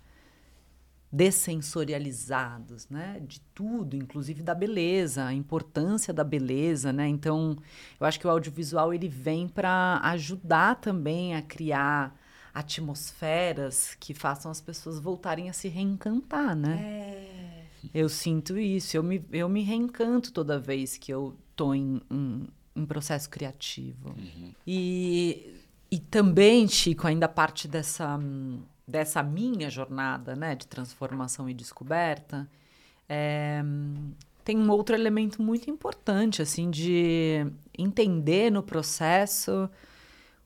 dessensorializados, 1.16 2.90
né? 2.90 3.22
De 3.26 3.40
tudo, 3.54 3.96
inclusive 3.96 4.44
da 4.44 4.54
beleza, 4.54 5.24
a 5.24 5.34
importância 5.34 6.14
da 6.14 6.26
beleza, 6.26 6.92
né? 6.92 7.08
Então, 7.08 7.58
eu 7.98 8.06
acho 8.06 8.20
que 8.20 8.28
o 8.28 8.30
audiovisual 8.30 8.94
ele 8.94 9.08
vem 9.08 9.48
para 9.48 10.02
ajudar 10.04 10.76
também 10.76 11.34
a 11.34 11.42
criar 11.42 12.20
atmosferas 12.54 13.96
que 13.98 14.14
façam 14.14 14.52
as 14.52 14.60
pessoas 14.60 15.00
voltarem 15.00 15.50
a 15.50 15.54
se 15.54 15.70
reencantar, 15.70 16.54
né? 16.54 16.82
É. 16.82 17.66
Eu 17.94 18.10
sinto 18.10 18.58
isso, 18.58 18.98
eu 18.98 19.04
me, 19.04 19.24
eu 19.32 19.48
me 19.48 19.62
reencanto 19.62 20.34
toda 20.34 20.60
vez 20.60 20.98
que 20.98 21.14
eu 21.14 21.38
tô 21.56 21.74
em, 21.74 22.02
em 22.12 22.48
um 22.76 22.86
processo 22.86 23.30
criativo. 23.30 24.10
Uhum. 24.10 24.52
E, 24.68 25.62
e 25.90 25.98
também, 25.98 26.68
Chico, 26.68 27.08
ainda 27.08 27.30
parte 27.30 27.70
dessa, 27.70 28.20
dessa 28.88 29.24
minha 29.24 29.70
jornada 29.70 30.36
né, 30.36 30.56
de 30.56 30.68
transformação 30.68 31.50
e 31.50 31.54
descoberta, 31.54 32.48
é, 33.10 33.64
tem 34.44 34.58
um 34.58 34.70
outro 34.70 34.96
elemento 34.96 35.42
muito 35.42 35.70
importante, 35.70 36.42
assim, 36.42 36.70
de 36.70 37.46
entender 37.78 38.52
no 38.52 38.62
processo 38.62 39.70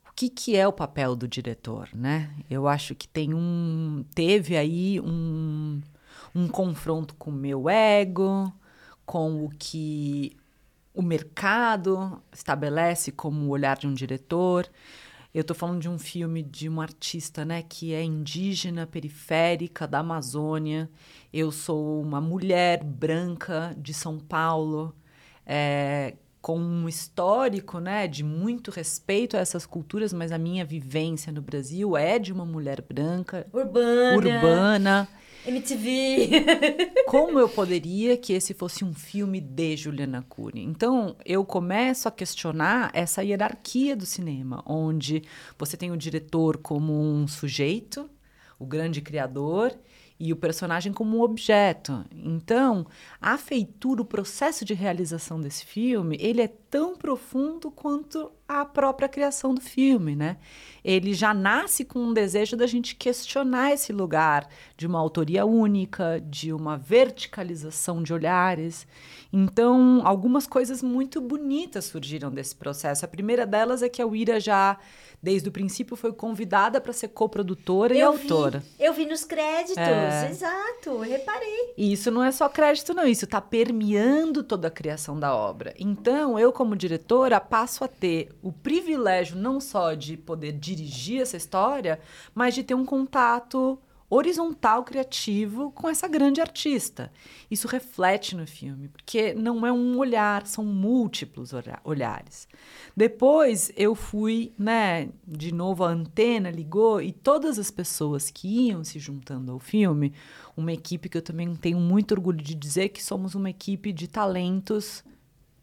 o 0.09 0.13
que, 0.15 0.29
que 0.29 0.55
é 0.55 0.67
o 0.67 0.73
papel 0.73 1.15
do 1.15 1.27
diretor, 1.27 1.89
né? 1.93 2.33
Eu 2.49 2.67
acho 2.67 2.95
que 2.95 3.07
tem 3.07 3.33
um... 3.33 4.03
Teve 4.15 4.57
aí 4.57 4.99
um, 5.01 5.81
um 6.33 6.47
confronto 6.47 7.13
com 7.15 7.29
o 7.29 7.33
meu 7.33 7.69
ego, 7.69 8.53
com 9.05 9.45
o 9.45 9.49
que 9.49 10.35
o 10.93 11.01
mercado 11.01 12.21
estabelece 12.31 13.11
como 13.11 13.45
o 13.45 13.49
olhar 13.49 13.77
de 13.77 13.87
um 13.87 13.93
diretor. 13.93 14.69
Eu 15.33 15.41
estou 15.41 15.55
falando 15.55 15.79
de 15.79 15.87
um 15.87 15.99
filme 15.99 16.41
de 16.41 16.67
uma 16.67 16.83
artista, 16.83 17.45
né, 17.45 17.61
que 17.61 17.93
é 17.93 18.03
indígena, 18.03 18.87
periférica 18.87 19.87
da 19.87 19.99
Amazônia. 19.99 20.89
Eu 21.31 21.51
sou 21.51 22.01
uma 22.01 22.19
mulher 22.19 22.83
branca 22.83 23.75
de 23.77 23.93
São 23.93 24.17
Paulo, 24.17 24.95
é, 25.45 26.15
com 26.41 26.57
um 26.57 26.89
histórico, 26.89 27.79
né, 27.79 28.07
de 28.07 28.23
muito 28.23 28.71
respeito 28.71 29.37
a 29.37 29.39
essas 29.39 29.67
culturas, 29.67 30.11
mas 30.11 30.31
a 30.31 30.37
minha 30.37 30.65
vivência 30.65 31.31
no 31.31 31.41
Brasil 31.41 31.95
é 31.95 32.17
de 32.17 32.33
uma 32.33 32.45
mulher 32.45 32.81
branca, 32.81 33.45
urbana, 33.53 34.15
urbana 34.15 35.07
MTV. 35.45 36.91
Como 37.07 37.39
eu 37.39 37.47
poderia 37.47 38.17
que 38.17 38.33
esse 38.33 38.53
fosse 38.53 38.83
um 38.83 38.93
filme 38.93 39.39
de 39.39 39.77
Juliana 39.77 40.25
Cury? 40.27 40.61
Então, 40.61 41.15
eu 41.25 41.45
começo 41.45 42.07
a 42.07 42.11
questionar 42.11 42.91
essa 42.93 43.23
hierarquia 43.23 43.95
do 43.95 44.05
cinema, 44.05 44.63
onde 44.65 45.23
você 45.57 45.77
tem 45.77 45.91
o 45.91 45.97
diretor 45.97 46.57
como 46.57 46.93
um 46.93 47.27
sujeito, 47.27 48.09
o 48.59 48.65
grande 48.65 49.01
criador, 49.01 49.73
e 50.19 50.33
o 50.33 50.35
personagem 50.35 50.91
como 50.91 51.17
um 51.17 51.21
objeto. 51.21 52.03
Então, 52.11 52.85
a 53.21 53.37
feitura, 53.37 54.01
o 54.01 54.05
processo 54.05 54.65
de 54.65 54.73
realização 54.73 55.39
desse 55.39 55.65
filme, 55.65 56.17
ele 56.19 56.41
é 56.41 56.47
tão 56.69 56.95
profundo 56.95 57.71
quanto 57.71 58.31
a 58.47 58.65
própria 58.65 59.07
criação 59.07 59.53
do 59.53 59.61
filme, 59.61 60.15
né? 60.15 60.37
Ele 60.83 61.13
já 61.13 61.33
nasce 61.33 61.85
com 61.85 61.99
um 61.99 62.13
desejo 62.13 62.57
da 62.57 62.65
gente 62.65 62.95
questionar 62.95 63.73
esse 63.73 63.93
lugar 63.93 64.47
de 64.75 64.87
uma 64.87 64.99
autoria 64.99 65.45
única, 65.45 66.19
de 66.19 66.51
uma 66.51 66.77
verticalização 66.77 68.01
de 68.01 68.13
olhares. 68.13 68.87
Então, 69.31 70.01
algumas 70.03 70.47
coisas 70.47 70.81
muito 70.81 71.21
bonitas 71.21 71.85
surgiram 71.85 72.31
desse 72.31 72.55
processo. 72.55 73.05
A 73.05 73.07
primeira 73.07 73.45
delas 73.45 73.83
é 73.83 73.89
que 73.89 74.01
a 74.01 74.07
Uira 74.07 74.39
já 74.39 74.77
desde 75.21 75.49
o 75.49 75.51
princípio 75.51 75.95
foi 75.95 76.13
convidada 76.13 76.79
para 76.79 76.93
ser 76.93 77.09
coprodutora 77.09 77.93
e 77.93 78.01
autora. 78.01 78.59
Vi, 78.59 78.85
eu 78.85 78.93
vi 78.93 79.05
nos 79.05 79.25
créditos, 79.25 79.77
é. 79.77 80.29
exato, 80.29 80.99
reparei. 80.99 81.73
E 81.77 81.91
isso 81.91 82.09
não 82.09 82.23
é 82.23 82.31
só 82.31 82.47
crédito, 82.47 82.93
não, 82.93 83.05
isso 83.05 83.25
está 83.25 83.41
permeando 83.41 84.43
toda 84.43 84.69
a 84.69 84.71
criação 84.71 85.19
da 85.19 85.35
obra. 85.35 85.73
Então, 85.77 86.39
eu, 86.39 86.51
como 86.59 86.75
diretora, 86.75 87.39
passo 87.39 87.85
a 87.85 87.87
ter 87.87 88.35
o 88.41 88.51
privilégio 88.51 89.37
não 89.37 89.61
só 89.61 89.93
de 89.93 90.17
poder 90.17 90.51
dirigir 90.51 91.21
essa 91.21 91.37
história, 91.37 92.01
mas 92.35 92.53
de 92.53 92.65
ter 92.65 92.73
um 92.73 92.83
contato 92.83 93.79
horizontal 94.09 94.83
criativo 94.83 95.71
com 95.71 95.87
essa 95.87 96.05
grande 96.05 96.41
artista. 96.41 97.13
Isso 97.49 97.65
reflete 97.65 98.35
no 98.35 98.45
filme, 98.45 98.89
porque 98.89 99.33
não 99.33 99.65
é 99.65 99.71
um 99.71 99.97
olhar, 99.97 100.45
são 100.45 100.65
múltiplos 100.65 101.51
olhares. 101.81 102.45
Depois 102.93 103.71
eu 103.77 103.95
fui, 103.95 104.51
né, 104.59 105.07
de 105.25 105.53
novo 105.53 105.85
a 105.85 105.89
antena 105.91 106.51
ligou 106.51 107.01
e 107.01 107.13
todas 107.13 107.57
as 107.57 107.71
pessoas 107.71 108.29
que 108.29 108.67
iam 108.67 108.83
se 108.83 108.99
juntando 108.99 109.53
ao 109.53 109.59
filme, 109.59 110.11
uma 110.57 110.73
equipe 110.73 111.07
que 111.07 111.17
eu 111.17 111.21
também 111.21 111.55
tenho 111.55 111.79
muito 111.79 112.11
orgulho 112.11 112.43
de 112.43 112.53
dizer 112.53 112.89
que 112.89 113.01
somos 113.01 113.33
uma 113.33 113.49
equipe 113.49 113.93
de 113.93 114.09
talentos 114.09 115.05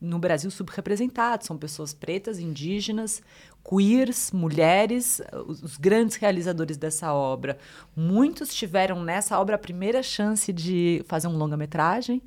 no 0.01 0.19
Brasil 0.19 0.51
subrepresentados, 0.51 1.47
são 1.47 1.57
pessoas 1.57 1.95
pretas, 1.95 2.39
indígenas, 2.39 3.23
queers, 3.69 4.31
mulheres, 4.31 5.21
os, 5.47 5.63
os, 5.63 5.77
grandes 5.77 6.17
realizadores 6.17 6.77
dessa 6.77 7.13
obra. 7.13 7.59
Muitos 7.95 8.55
tiveram 8.55 9.03
nessa 9.03 9.41
obra 9.41 9.57
a 9.57 9.59
primeira 9.59 10.03
chance 10.03 10.53
de 10.53 11.03
fazer 11.07 11.27
um 11.27 11.37
longa-metragem. 11.37 12.23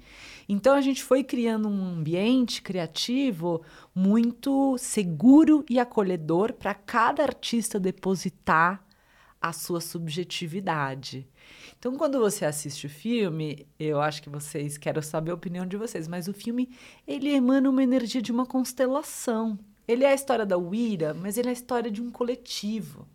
Então 0.47 0.75
a 0.75 0.81
gente 0.81 1.03
foi 1.03 1.23
criando 1.23 1.69
um 1.69 1.99
ambiente 1.99 2.61
criativo 2.61 3.61
muito 3.93 4.77
seguro 4.77 5.63
e 5.69 5.79
acolhedor 5.79 6.53
para 6.53 6.73
cada 6.73 7.23
artista 7.23 7.79
depositar 7.79 8.83
a 9.41 9.53
sua 9.53 9.79
subjetividade. 9.79 11.27
Então, 11.77 11.95
quando 11.95 12.19
você 12.19 12.45
assiste 12.45 12.87
o 12.87 12.89
filme, 12.89 13.65
eu 13.79 14.01
acho 14.01 14.21
que 14.21 14.29
vocês 14.29 14.77
quero 14.77 15.01
saber 15.01 15.31
a 15.31 15.35
opinião 15.35 15.65
de 15.65 15.77
vocês, 15.77 16.07
mas 16.07 16.27
o 16.27 16.33
filme 16.33 16.69
ele 17.07 17.29
emana 17.29 17.69
uma 17.69 17.83
energia 17.83 18.21
de 18.21 18.31
uma 18.31 18.45
constelação. 18.45 19.57
Ele 19.87 20.03
é 20.03 20.09
a 20.09 20.13
história 20.13 20.45
da 20.45 20.57
Uira, 20.57 21.13
mas 21.13 21.37
ele 21.37 21.47
é 21.47 21.51
a 21.51 21.53
história 21.53 21.89
de 21.89 22.01
um 22.01 22.11
coletivo. 22.11 23.07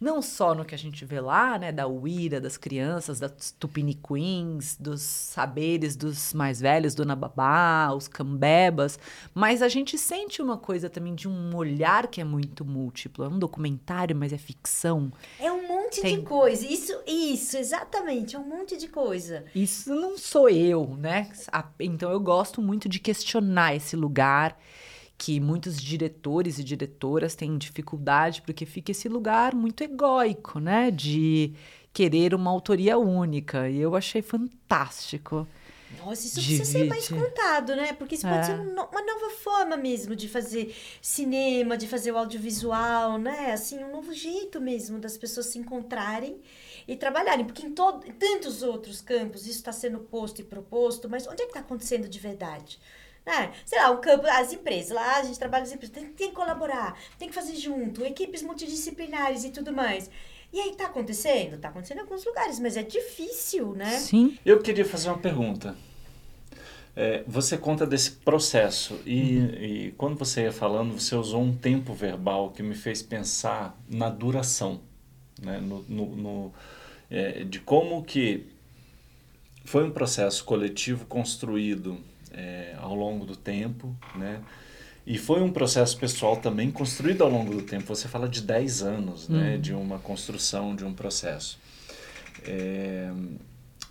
Não 0.00 0.22
só 0.22 0.54
no 0.54 0.64
que 0.64 0.74
a 0.74 0.78
gente 0.78 1.04
vê 1.04 1.20
lá, 1.20 1.58
né, 1.58 1.72
da 1.72 1.88
Uira, 1.88 2.40
das 2.40 2.56
crianças, 2.56 3.18
das 3.18 3.50
Tupini 3.58 3.94
Queens, 3.94 4.76
dos 4.78 5.02
saberes 5.02 5.96
dos 5.96 6.32
mais 6.32 6.60
velhos, 6.60 6.94
Dona 6.94 7.16
Babá, 7.16 7.92
os 7.92 8.06
cambebas, 8.06 8.98
mas 9.34 9.60
a 9.60 9.68
gente 9.68 9.98
sente 9.98 10.40
uma 10.40 10.56
coisa 10.56 10.88
também 10.88 11.16
de 11.16 11.26
um 11.26 11.54
olhar 11.56 12.06
que 12.06 12.20
é 12.20 12.24
muito 12.24 12.64
múltiplo. 12.64 13.24
É 13.24 13.28
um 13.28 13.38
documentário, 13.38 14.14
mas 14.14 14.32
é 14.32 14.38
ficção. 14.38 15.12
É 15.40 15.50
um 15.50 15.66
monte 15.66 16.00
Tem... 16.00 16.20
de 16.20 16.22
coisa. 16.22 16.64
Isso, 16.64 16.96
isso, 17.04 17.56
exatamente, 17.56 18.36
é 18.36 18.38
um 18.38 18.48
monte 18.48 18.76
de 18.76 18.86
coisa. 18.86 19.44
Isso 19.52 19.92
não 19.92 20.16
sou 20.16 20.48
eu, 20.48 20.96
né? 20.96 21.28
Então 21.80 22.12
eu 22.12 22.20
gosto 22.20 22.62
muito 22.62 22.88
de 22.88 23.00
questionar 23.00 23.74
esse 23.74 23.96
lugar 23.96 24.56
que 25.18 25.40
muitos 25.40 25.82
diretores 25.82 26.60
e 26.60 26.64
diretoras 26.64 27.34
têm 27.34 27.58
dificuldade 27.58 28.40
porque 28.42 28.64
fica 28.64 28.92
esse 28.92 29.08
lugar 29.08 29.52
muito 29.52 29.82
egóico, 29.82 30.60
né, 30.60 30.92
de 30.92 31.52
querer 31.92 32.32
uma 32.34 32.50
autoria 32.50 32.96
única. 32.96 33.68
E 33.68 33.78
eu 33.80 33.96
achei 33.96 34.22
fantástico. 34.22 35.46
Nossa, 35.98 36.26
isso 36.26 36.36
precisa 36.36 36.64
ser 36.64 36.84
mais 36.84 37.08
contado, 37.08 37.74
né? 37.74 37.94
Porque 37.94 38.14
isso 38.14 38.26
é. 38.26 38.30
pode 38.30 38.46
ser 38.46 38.52
uma 38.52 39.02
nova 39.02 39.30
forma 39.42 39.76
mesmo 39.76 40.14
de 40.14 40.28
fazer 40.28 40.76
cinema, 41.00 41.78
de 41.78 41.88
fazer 41.88 42.12
o 42.12 42.18
audiovisual, 42.18 43.18
né? 43.18 43.52
Assim, 43.52 43.82
um 43.82 43.90
novo 43.90 44.12
jeito 44.12 44.60
mesmo 44.60 44.98
das 44.98 45.16
pessoas 45.16 45.46
se 45.46 45.58
encontrarem 45.58 46.40
e 46.86 46.94
trabalharem. 46.94 47.44
Porque 47.44 47.66
em, 47.66 47.72
todo, 47.72 48.06
em 48.06 48.12
tantos 48.12 48.62
outros 48.62 49.00
campos 49.00 49.42
isso 49.42 49.58
está 49.58 49.72
sendo 49.72 49.98
posto 50.00 50.42
e 50.42 50.44
proposto, 50.44 51.08
mas 51.08 51.26
onde 51.26 51.42
é 51.42 51.46
que 51.46 51.50
está 51.50 51.60
acontecendo 51.60 52.06
de 52.06 52.18
verdade? 52.18 52.78
É, 53.28 53.50
sei 53.64 53.78
lá, 53.78 53.90
o 53.90 53.98
campo, 53.98 54.26
as 54.26 54.52
empresas, 54.52 54.90
lá 54.90 55.18
a 55.18 55.22
gente 55.22 55.38
trabalha 55.38 55.64
as 55.64 55.72
empresas, 55.72 55.94
tem, 55.94 56.06
tem 56.06 56.28
que 56.28 56.34
colaborar, 56.34 56.98
tem 57.18 57.28
que 57.28 57.34
fazer 57.34 57.56
junto, 57.56 58.04
equipes 58.04 58.42
multidisciplinares 58.42 59.44
e 59.44 59.50
tudo 59.50 59.72
mais. 59.72 60.10
E 60.52 60.60
aí 60.60 60.74
tá 60.74 60.86
acontecendo? 60.86 61.58
Tá 61.58 61.68
acontecendo 61.68 61.98
em 61.98 62.00
alguns 62.00 62.24
lugares, 62.24 62.58
mas 62.58 62.76
é 62.76 62.82
difícil, 62.82 63.74
né? 63.74 63.98
Sim. 63.98 64.38
Eu 64.44 64.60
queria 64.60 64.84
fazer 64.84 65.10
uma 65.10 65.18
pergunta. 65.18 65.76
É, 66.96 67.22
você 67.28 67.56
conta 67.56 67.86
desse 67.86 68.12
processo 68.12 68.98
e, 69.06 69.38
uhum. 69.38 69.46
e, 69.54 69.94
quando 69.96 70.18
você 70.18 70.42
ia 70.42 70.52
falando, 70.52 70.98
você 70.98 71.14
usou 71.14 71.42
um 71.42 71.54
tempo 71.54 71.92
verbal 71.92 72.50
que 72.50 72.62
me 72.62 72.74
fez 72.74 73.02
pensar 73.02 73.78
na 73.88 74.08
duração, 74.08 74.80
né? 75.40 75.60
no, 75.60 75.84
no, 75.88 76.16
no 76.16 76.54
é, 77.08 77.44
de 77.44 77.60
como 77.60 78.02
que 78.02 78.46
foi 79.64 79.84
um 79.84 79.90
processo 79.90 80.44
coletivo 80.44 81.06
construído 81.06 82.00
é, 82.32 82.74
ao 82.78 82.94
longo 82.94 83.24
do 83.24 83.36
tempo, 83.36 83.96
né? 84.14 84.40
E 85.06 85.16
foi 85.16 85.40
um 85.40 85.50
processo 85.50 85.96
pessoal 85.96 86.36
também 86.36 86.70
construído 86.70 87.22
ao 87.22 87.30
longo 87.30 87.54
do 87.54 87.62
tempo. 87.62 87.86
Você 87.86 88.06
fala 88.06 88.28
de 88.28 88.42
10 88.42 88.82
anos, 88.82 89.28
né? 89.28 89.54
Uhum. 89.54 89.60
De 89.60 89.72
uma 89.72 89.98
construção, 89.98 90.76
de 90.76 90.84
um 90.84 90.92
processo. 90.92 91.58
É, 92.44 93.10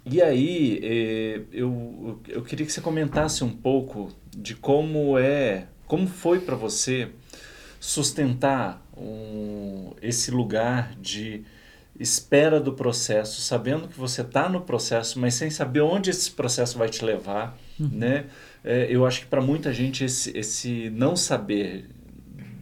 e 0.05 0.21
aí, 0.21 0.79
é, 0.83 1.41
eu, 1.51 2.21
eu 2.27 2.43
queria 2.43 2.65
que 2.65 2.71
você 2.71 2.81
comentasse 2.81 3.43
um 3.43 3.49
pouco 3.49 4.09
de 4.35 4.55
como 4.55 5.17
é, 5.17 5.67
como 5.85 6.07
foi 6.07 6.39
para 6.39 6.55
você 6.55 7.09
sustentar 7.79 8.81
um, 8.95 9.91
esse 10.01 10.31
lugar 10.31 10.95
de 10.95 11.43
espera 11.99 12.59
do 12.59 12.73
processo, 12.73 13.41
sabendo 13.41 13.87
que 13.87 13.99
você 13.99 14.21
está 14.21 14.47
no 14.47 14.61
processo, 14.61 15.19
mas 15.19 15.33
sem 15.33 15.49
saber 15.49 15.81
onde 15.81 16.09
esse 16.09 16.31
processo 16.31 16.77
vai 16.77 16.89
te 16.89 17.03
levar, 17.03 17.57
uhum. 17.79 17.89
né? 17.91 18.25
É, 18.63 18.87
eu 18.89 19.05
acho 19.05 19.21
que 19.21 19.25
para 19.27 19.41
muita 19.41 19.73
gente 19.73 20.03
esse, 20.03 20.37
esse 20.37 20.89
não 20.89 21.15
saber 21.15 21.85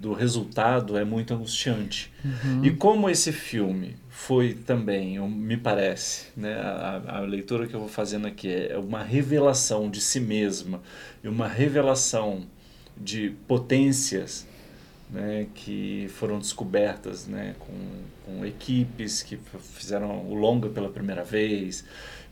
do 0.06 0.14
resultado 0.14 0.98
é 0.98 1.04
muito 1.04 1.34
angustiante. 1.34 2.14
Uhum. 2.24 2.64
E 2.64 2.72
como 2.72 3.10
esse 3.10 3.32
filme 3.32 3.96
foi 4.10 4.54
também, 4.54 5.20
me 5.28 5.58
parece, 5.58 6.28
né, 6.38 6.54
a, 6.54 7.18
a, 7.18 7.20
leitura 7.22 7.68
que 7.68 7.74
eu 7.74 7.80
vou 7.80 7.90
fazendo 7.90 8.28
aqui 8.28 8.52
é 8.52 8.78
uma 8.78 9.04
revelação 9.04 9.90
de 9.90 10.00
si 10.00 10.20
mesma 10.20 10.82
e 11.24 11.28
uma 11.28 11.48
revelação 11.48 12.44
de 12.96 13.32
potências 13.48 14.48
né, 15.10 15.48
que 15.54 16.08
foram 16.16 16.40
descobertas 16.40 17.28
né, 17.28 17.56
com, 17.60 17.74
com 18.26 18.46
equipes 18.46 19.24
que 19.24 19.40
fizeram 19.74 20.26
o 20.28 20.34
longa 20.34 20.70
pela 20.70 20.90
primeira 20.90 21.24
vez, 21.24 21.84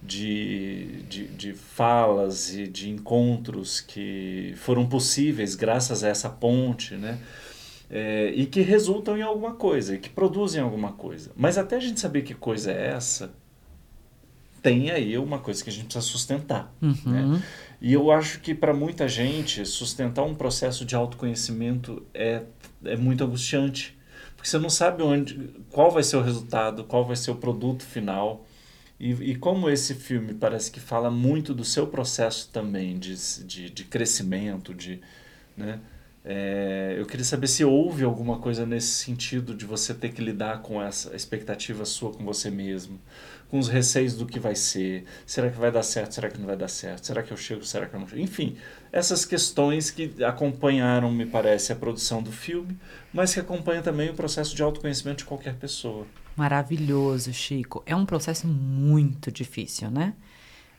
de, 0.06 1.04
de, 1.04 1.28
de 1.28 1.54
falas 1.54 2.54
e 2.54 2.68
de 2.68 2.90
encontros 2.90 3.80
que 3.80 4.54
foram 4.58 4.86
possíveis 4.86 5.56
graças 5.56 6.04
a 6.04 6.10
essa 6.10 6.30
ponte, 6.30 6.96
né? 6.96 7.20
É, 7.90 8.32
e 8.36 8.46
que 8.46 8.62
resultam 8.62 9.18
em 9.18 9.22
alguma 9.22 9.54
coisa, 9.54 9.98
que 9.98 10.10
produzem 10.10 10.62
alguma 10.62 10.94
coisa. 10.94 11.32
Mas 11.36 11.58
até 11.58 11.76
a 11.76 11.80
gente 11.80 12.00
saber 12.00 12.24
que 12.24 12.34
coisa 12.34 12.72
é 12.72 12.88
essa, 12.88 13.32
tem 14.64 14.90
aí 14.90 15.18
uma 15.18 15.38
coisa 15.40 15.64
que 15.64 15.70
a 15.70 15.74
gente 15.74 15.86
precisa 15.86 16.06
sustentar. 16.06 16.74
Uhum. 16.82 16.96
Né? 17.06 17.44
E 17.82 17.94
eu 17.94 18.10
acho 18.12 18.40
que 18.40 18.56
para 18.56 18.74
muita 18.74 19.08
gente, 19.08 19.66
sustentar 19.66 20.24
um 20.24 20.34
processo 20.34 20.86
de 20.86 20.96
autoconhecimento 20.96 22.02
é, 22.14 22.44
é 22.86 22.96
muito 22.96 23.24
angustiante. 23.24 23.96
Porque 24.36 24.50
você 24.50 24.58
não 24.58 24.70
sabe 24.70 25.04
onde, 25.04 25.52
qual 25.70 25.92
vai 25.92 26.02
ser 26.02 26.16
o 26.16 26.22
resultado, 26.22 26.86
qual 26.86 27.06
vai 27.06 27.16
ser 27.16 27.32
o 27.32 27.36
produto 27.36 27.84
final. 27.84 28.46
E, 29.04 29.32
e 29.32 29.36
como 29.36 29.70
esse 29.70 29.94
filme 29.96 30.34
parece 30.34 30.72
que 30.72 30.80
fala 30.80 31.12
muito 31.12 31.54
do 31.54 31.66
seu 31.66 31.86
processo 31.86 32.50
também 32.54 32.98
de, 32.98 33.14
de, 33.44 33.70
de 33.70 33.84
crescimento, 33.84 34.74
de, 34.74 35.02
né? 35.58 35.82
É, 36.24 36.96
eu 36.98 37.06
queria 37.06 37.26
saber 37.26 37.48
se 37.48 37.66
houve 37.66 38.06
alguma 38.06 38.40
coisa 38.40 38.66
nesse 38.66 39.04
sentido 39.04 39.54
de 39.54 39.66
você 39.66 39.94
ter 39.94 40.14
que 40.14 40.22
lidar 40.22 40.62
com 40.62 40.82
essa 40.82 41.14
expectativa 41.14 41.84
sua 41.84 42.14
com 42.14 42.24
você 42.24 42.50
mesmo, 42.50 42.98
com 43.50 43.60
os 43.60 43.68
receios 43.68 44.16
do 44.16 44.26
que 44.26 44.40
vai 44.40 44.56
ser, 44.56 45.04
será 45.26 45.50
que 45.50 45.60
vai 45.60 45.70
dar 45.70 45.84
certo, 45.84 46.14
será 46.14 46.30
que 46.30 46.40
não 46.40 46.46
vai 46.46 46.56
dar 46.56 46.70
certo, 46.70 47.06
será 47.06 47.22
que 47.22 47.34
eu 47.34 47.36
chego, 47.36 47.66
será 47.66 47.86
que 47.88 47.94
eu 47.94 48.00
não 48.00 48.08
chego, 48.08 48.22
enfim, 48.22 48.56
essas 48.90 49.26
questões 49.26 49.92
que 49.92 50.24
acompanharam, 50.24 51.12
me 51.12 51.26
parece, 51.26 51.74
a 51.74 51.76
produção 51.76 52.24
do 52.24 52.32
filme, 52.32 52.80
mas 53.12 53.34
que 53.34 53.42
acompanham 53.42 53.84
também 53.84 54.10
o 54.10 54.14
processo 54.14 54.56
de 54.56 54.64
autoconhecimento 54.64 55.18
de 55.18 55.26
qualquer 55.26 55.56
pessoa. 55.56 56.08
Maravilhoso, 56.36 57.32
Chico. 57.32 57.84
É 57.86 57.96
um 57.96 58.06
processo 58.06 58.48
muito 58.48 59.32
difícil, 59.32 59.92
né? 59.92 60.14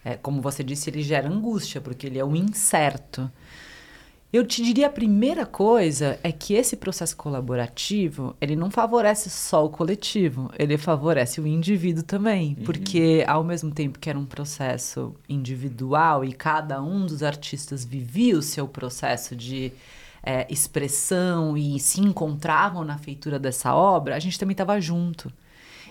É, 0.04 0.16
como 0.16 0.42
você 0.42 0.62
disse, 0.62 0.90
ele 0.90 1.02
gera 1.02 1.28
angústia, 1.28 1.80
porque 1.80 2.06
ele 2.06 2.18
é 2.18 2.24
um 2.24 2.36
incerto. 2.36 3.30
Eu 4.34 4.44
te 4.44 4.64
diria 4.64 4.88
a 4.88 4.90
primeira 4.90 5.46
coisa 5.46 6.18
é 6.20 6.32
que 6.32 6.54
esse 6.54 6.76
processo 6.76 7.16
colaborativo, 7.16 8.36
ele 8.40 8.56
não 8.56 8.68
favorece 8.68 9.30
só 9.30 9.64
o 9.64 9.70
coletivo, 9.70 10.50
ele 10.58 10.76
favorece 10.76 11.40
o 11.40 11.46
indivíduo 11.46 12.02
também, 12.02 12.56
uhum. 12.58 12.64
porque 12.64 13.24
ao 13.28 13.44
mesmo 13.44 13.70
tempo 13.70 13.96
que 13.96 14.10
era 14.10 14.18
um 14.18 14.26
processo 14.26 15.14
individual 15.28 16.24
e 16.24 16.32
cada 16.32 16.82
um 16.82 17.06
dos 17.06 17.22
artistas 17.22 17.84
vivia 17.84 18.36
o 18.36 18.42
seu 18.42 18.66
processo 18.66 19.36
de 19.36 19.72
é, 20.20 20.44
expressão 20.50 21.56
e 21.56 21.78
se 21.78 22.00
encontravam 22.00 22.82
na 22.82 22.98
feitura 22.98 23.38
dessa 23.38 23.72
obra, 23.72 24.16
a 24.16 24.18
gente 24.18 24.36
também 24.36 24.54
estava 24.54 24.80
junto. 24.80 25.32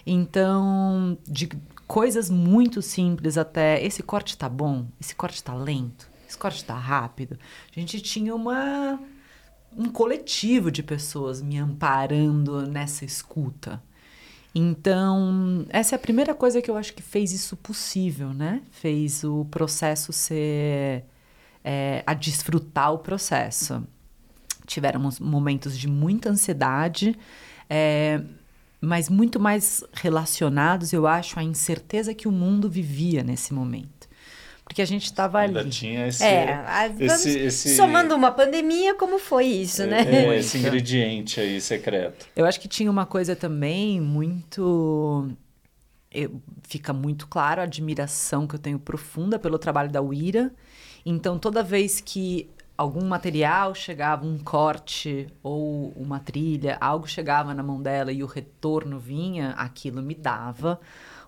Então, 0.05 1.17
de 1.27 1.49
coisas 1.87 2.29
muito 2.29 2.81
simples 2.81 3.37
até 3.37 3.83
esse 3.83 4.03
corte 4.03 4.37
tá 4.37 4.49
bom, 4.49 4.87
esse 4.99 5.15
corte 5.15 5.43
tá 5.43 5.53
lento, 5.53 6.09
esse 6.27 6.37
corte 6.37 6.63
tá 6.65 6.75
rápido. 6.75 7.37
A 7.75 7.79
gente 7.79 8.01
tinha 8.01 8.35
uma 8.35 8.99
um 9.77 9.89
coletivo 9.89 10.71
de 10.71 10.83
pessoas 10.83 11.41
me 11.41 11.57
amparando 11.57 12.67
nessa 12.67 13.05
escuta. 13.05 13.81
Então, 14.55 15.65
essa 15.69 15.95
é 15.95 15.97
a 15.97 15.99
primeira 15.99 16.35
coisa 16.35 16.61
que 16.61 16.69
eu 16.69 16.77
acho 16.77 16.93
que 16.93 17.01
fez 17.01 17.31
isso 17.31 17.57
possível, 17.57 18.33
né? 18.33 18.61
Fez 18.71 19.23
o 19.23 19.45
processo 19.45 20.13
ser. 20.13 21.05
É, 21.63 22.03
a 22.05 22.13
desfrutar 22.13 22.93
o 22.93 22.99
processo. 22.99 23.83
Tiveram 24.65 25.09
momentos 25.19 25.77
de 25.77 25.87
muita 25.87 26.29
ansiedade, 26.29 27.17
é, 27.69 28.21
mas 28.85 29.09
muito 29.09 29.39
mais 29.39 29.83
relacionados, 29.93 30.93
eu 30.93 31.07
acho, 31.07 31.39
à 31.39 31.43
incerteza 31.43 32.13
que 32.13 32.27
o 32.27 32.31
mundo 32.31 32.69
vivia 32.69 33.23
nesse 33.23 33.53
momento 33.53 34.03
porque 34.65 34.81
a 34.81 34.85
gente 34.85 35.03
estava 35.03 35.39
ali. 35.39 35.57
Ainda 35.57 35.69
tinha 35.69 36.07
esse, 36.07 36.23
é, 36.23 36.65
esse, 36.97 37.37
esse, 37.37 37.75
somando 37.75 38.15
uma 38.15 38.31
pandemia, 38.31 38.95
como 38.95 39.19
foi 39.19 39.45
isso, 39.45 39.83
é, 39.83 39.87
né? 39.87 40.01
É, 40.01 40.39
esse 40.39 40.57
ingrediente 40.57 41.39
aí 41.39 41.59
secreto. 41.59 42.25
Eu 42.33 42.45
acho 42.45 42.59
que 42.59 42.67
tinha 42.67 42.89
uma 42.89 43.05
coisa 43.05 43.35
também 43.35 43.99
muito 43.99 45.29
fica 46.63 46.93
muito 46.93 47.27
claro 47.27 47.61
a 47.61 47.63
admiração 47.65 48.47
que 48.47 48.55
eu 48.55 48.59
tenho 48.59 48.79
profunda 48.79 49.37
pelo 49.37 49.57
trabalho 49.57 49.91
da 49.91 50.01
Uira. 50.01 50.51
Então, 51.05 51.37
toda 51.37 51.61
vez 51.61 51.99
que 51.99 52.49
algum 52.77 53.05
material 53.05 53.75
chegava, 53.75 54.25
um 54.25 54.37
corte 54.37 55.27
ou 55.41 55.89
uma 55.95 56.19
trilha, 56.19 56.77
algo 56.81 57.07
chegava 57.07 57.53
na 57.53 57.63
mão 57.63 57.81
dela 57.81 58.11
e 58.11 58.23
o 58.23 58.27
retorno 58.27 58.99
vinha, 58.99 59.51
aquilo 59.51 60.01
me 60.01 60.15
dava 60.15 60.79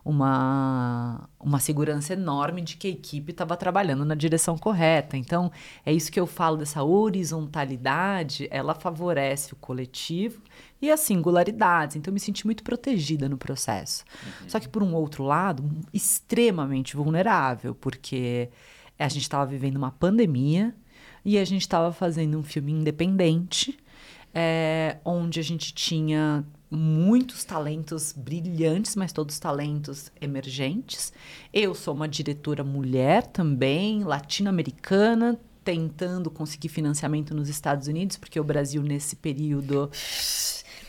uma, 0.06 1.28
uma 1.40 1.60
segurança 1.60 2.14
enorme 2.14 2.62
de 2.62 2.78
que 2.78 2.88
a 2.88 2.92
equipe 2.92 3.32
estava 3.32 3.58
trabalhando 3.58 4.06
na 4.06 4.14
direção 4.14 4.56
correta. 4.56 5.18
Então, 5.18 5.52
é 5.84 5.92
isso 5.92 6.12
que 6.12 6.20
eu 6.20 6.28
falo 6.28 6.58
dessa 6.58 6.84
horizontalidade, 6.84 8.48
ela 8.52 8.76
favorece 8.76 9.54
o 9.54 9.56
coletivo 9.56 10.44
e 10.80 10.92
as 10.92 11.00
singularidades. 11.00 11.96
Então, 11.96 12.12
eu 12.12 12.14
me 12.14 12.20
senti 12.20 12.46
muito 12.46 12.64
protegida 12.64 13.28
no 13.28 13.36
processo. 13.36 14.06
Uhum. 14.24 14.50
Só 14.50 14.60
que, 14.60 14.70
por 14.70 14.84
um 14.84 14.94
outro 14.94 15.24
lado, 15.24 15.68
extremamente 15.92 16.96
vulnerável, 16.96 17.74
porque 17.74 18.52
a 19.00 19.08
gente 19.10 19.24
estava 19.24 19.46
vivendo 19.48 19.78
uma 19.78 19.92
pandemia 19.92 20.76
e 21.26 21.40
a 21.40 21.44
gente 21.44 21.62
estava 21.62 21.92
fazendo 21.92 22.38
um 22.38 22.44
filme 22.44 22.72
independente, 22.72 23.78
é, 24.34 24.98
onde 25.04 25.40
a 25.40 25.44
gente 25.44 25.74
tinha 25.74 26.46
muitos 26.70 27.44
talentos 27.44 28.14
brilhantes, 28.16 28.96
mas 28.96 29.12
todos 29.12 29.40
talentos 29.40 30.12
emergentes. 30.22 31.12
Eu 31.52 31.74
sou 31.74 31.94
uma 31.96 32.08
diretora 32.08 32.64
mulher 32.64 33.26
também, 33.28 34.04
latino-americana, 34.04 35.40
tentando 35.64 36.30
conseguir 36.30 36.70
financiamento 36.70 37.34
nos 37.34 37.50
Estados 37.50 37.88
Unidos, 37.88 38.18
porque 38.18 38.40
o 38.40 38.44
Brasil 38.44 38.84
nesse 38.84 39.16
período 39.16 39.90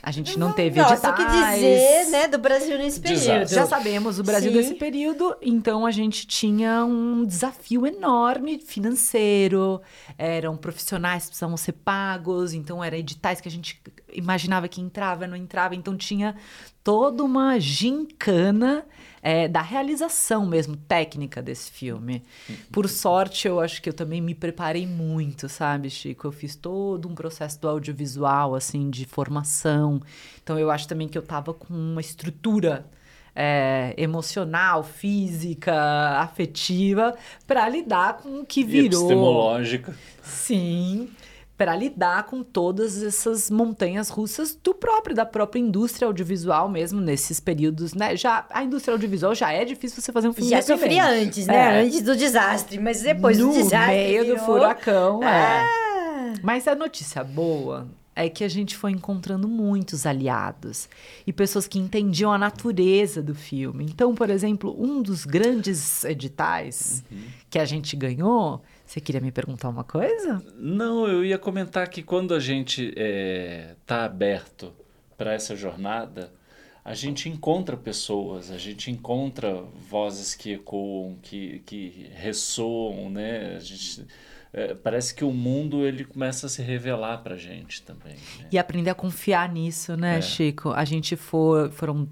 a 0.06 0.12
gente 0.12 0.38
não 0.38 0.52
teve 0.52 0.80
Nossa, 0.80 0.94
editais. 0.94 1.14
o 1.14 1.16
que 1.16 1.24
dizer, 1.24 2.10
né, 2.12 2.28
do 2.28 2.38
Brasil 2.38 2.78
nesse 2.78 3.00
período. 3.00 3.48
Já 3.48 3.66
sabemos 3.66 4.20
o 4.20 4.22
Brasil 4.22 4.52
Sim. 4.52 4.56
nesse 4.56 4.74
período, 4.76 5.36
então 5.42 5.84
a 5.84 5.90
gente 5.90 6.28
tinha 6.28 6.84
um 6.84 7.24
desafio 7.24 7.84
enorme 7.84 8.60
financeiro, 8.60 9.82
eram 10.16 10.56
profissionais 10.56 11.24
que 11.24 11.30
precisavam 11.30 11.56
ser 11.56 11.72
pagos, 11.72 12.54
então 12.54 12.84
eram 12.84 12.96
editais 12.96 13.40
que 13.40 13.48
a 13.48 13.50
gente 13.50 13.82
imaginava 14.12 14.68
que 14.68 14.80
entrava, 14.80 15.26
não 15.26 15.36
entrava, 15.36 15.74
então 15.74 15.96
tinha 15.96 16.36
toda 16.84 17.24
uma 17.24 17.58
gincana 17.58 18.86
é, 19.26 19.48
da 19.48 19.60
realização 19.60 20.46
mesmo 20.46 20.76
técnica 20.76 21.42
desse 21.42 21.68
filme. 21.68 22.22
Por 22.70 22.88
sorte, 22.88 23.48
eu 23.48 23.58
acho 23.58 23.82
que 23.82 23.88
eu 23.88 23.92
também 23.92 24.20
me 24.20 24.36
preparei 24.36 24.86
muito, 24.86 25.48
sabe, 25.48 25.90
Chico? 25.90 26.28
Eu 26.28 26.30
fiz 26.30 26.54
todo 26.54 27.08
um 27.08 27.14
processo 27.14 27.60
do 27.60 27.68
audiovisual, 27.68 28.54
assim, 28.54 28.88
de 28.88 29.04
formação. 29.04 30.00
Então, 30.40 30.56
eu 30.56 30.70
acho 30.70 30.86
também 30.86 31.08
que 31.08 31.18
eu 31.18 31.22
tava 31.22 31.52
com 31.52 31.74
uma 31.74 32.00
estrutura 32.00 32.86
é, 33.34 33.94
emocional, 33.96 34.84
física, 34.84 35.74
afetiva, 36.20 37.12
para 37.48 37.68
lidar 37.68 38.18
com 38.18 38.42
o 38.42 38.46
que 38.46 38.62
virou. 38.62 39.00
Epistemológica. 39.00 39.92
Sim 40.22 41.10
para 41.56 41.74
lidar 41.74 42.24
com 42.24 42.42
todas 42.42 43.02
essas 43.02 43.50
montanhas 43.50 44.08
russas 44.10 44.58
do 44.62 44.74
próprio 44.74 45.16
da 45.16 45.24
própria 45.24 45.58
indústria 45.58 46.06
audiovisual 46.06 46.68
mesmo 46.68 47.00
nesses 47.00 47.40
períodos, 47.40 47.94
né? 47.94 48.16
Já 48.16 48.46
a 48.50 48.62
indústria 48.62 48.92
audiovisual 48.92 49.34
já 49.34 49.52
é 49.52 49.64
difícil 49.64 50.02
você 50.02 50.12
fazer 50.12 50.28
um 50.28 50.32
filme 50.32 50.50
já 50.50 50.60
sofria 50.60 51.08
antes, 51.08 51.46
né? 51.46 51.56
É. 51.56 51.82
Antes 51.82 52.02
do 52.02 52.14
desastre, 52.14 52.78
mas 52.78 53.02
depois 53.02 53.38
no 53.38 53.48
do 53.48 53.54
desastre 53.54 53.94
meio 53.94 54.24
virou... 54.24 54.38
do 54.38 54.44
furacão, 54.44 55.22
é. 55.22 55.26
Ah. 55.28 56.34
Mas 56.42 56.68
a 56.68 56.74
notícia 56.74 57.24
boa 57.24 57.88
é 58.14 58.30
que 58.30 58.42
a 58.42 58.48
gente 58.48 58.74
foi 58.74 58.92
encontrando 58.92 59.46
muitos 59.46 60.06
aliados 60.06 60.88
e 61.26 61.32
pessoas 61.32 61.68
que 61.68 61.78
entendiam 61.78 62.32
a 62.32 62.38
natureza 62.38 63.22
do 63.22 63.34
filme. 63.34 63.84
Então, 63.84 64.14
por 64.14 64.30
exemplo, 64.30 64.74
um 64.78 65.02
dos 65.02 65.26
grandes 65.26 66.02
editais 66.02 67.04
uhum. 67.10 67.18
que 67.50 67.58
a 67.58 67.66
gente 67.66 67.94
ganhou 67.94 68.62
você 68.86 69.00
queria 69.00 69.20
me 69.20 69.32
perguntar 69.32 69.68
uma 69.68 69.84
coisa? 69.84 70.42
Não, 70.56 71.08
eu 71.08 71.24
ia 71.24 71.38
comentar 71.38 71.88
que 71.88 72.02
quando 72.02 72.32
a 72.32 72.38
gente 72.38 72.84
está 72.84 72.94
é, 73.00 73.76
tá 73.84 74.04
aberto 74.04 74.72
para 75.18 75.32
essa 75.32 75.56
jornada, 75.56 76.32
a 76.84 76.94
gente 76.94 77.28
encontra 77.28 77.76
pessoas, 77.76 78.50
a 78.50 78.58
gente 78.58 78.92
encontra 78.92 79.60
vozes 79.90 80.36
que 80.36 80.52
ecoam, 80.52 81.18
que, 81.20 81.58
que 81.66 82.08
ressoam, 82.14 83.10
né? 83.10 83.56
A 83.56 83.58
gente, 83.58 84.06
é, 84.52 84.72
parece 84.72 85.12
que 85.12 85.24
o 85.24 85.32
mundo 85.32 85.84
ele 85.84 86.04
começa 86.04 86.46
a 86.46 86.48
se 86.48 86.62
revelar 86.62 87.18
para 87.24 87.36
gente 87.36 87.82
também. 87.82 88.14
Né? 88.38 88.48
E 88.52 88.56
aprender 88.56 88.90
a 88.90 88.94
confiar 88.94 89.52
nisso, 89.52 89.96
né, 89.96 90.18
é. 90.18 90.22
Chico? 90.22 90.70
A 90.70 90.84
gente 90.84 91.16
for, 91.16 91.72
foram 91.72 92.08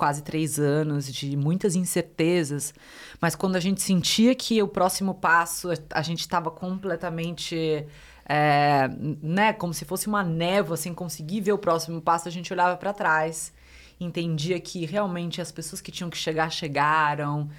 quase 0.00 0.22
três 0.22 0.58
anos 0.58 1.12
de 1.12 1.36
muitas 1.36 1.76
incertezas, 1.76 2.72
mas 3.20 3.34
quando 3.34 3.56
a 3.56 3.60
gente 3.60 3.82
sentia 3.82 4.34
que 4.34 4.62
o 4.62 4.68
próximo 4.68 5.14
passo 5.14 5.68
a 5.92 6.02
gente 6.02 6.20
estava 6.20 6.50
completamente. 6.50 7.86
É, 8.32 8.88
né, 9.20 9.52
como 9.52 9.74
se 9.74 9.84
fosse 9.84 10.06
uma 10.06 10.22
névoa, 10.22 10.76
sem 10.76 10.94
conseguir 10.94 11.40
ver 11.40 11.52
o 11.52 11.58
próximo 11.58 12.00
passo, 12.00 12.28
a 12.28 12.30
gente 12.30 12.52
olhava 12.52 12.76
para 12.76 12.92
trás, 12.92 13.52
entendia 13.98 14.60
que 14.60 14.86
realmente 14.86 15.40
as 15.40 15.50
pessoas 15.50 15.80
que 15.80 15.90
tinham 15.90 16.08
que 16.08 16.16
chegar 16.16 16.48
chegaram 16.48 17.50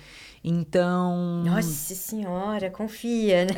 então. 0.44 1.44
Nossa 1.44 1.94
Senhora, 1.94 2.72
confia, 2.72 3.46
né? 3.46 3.52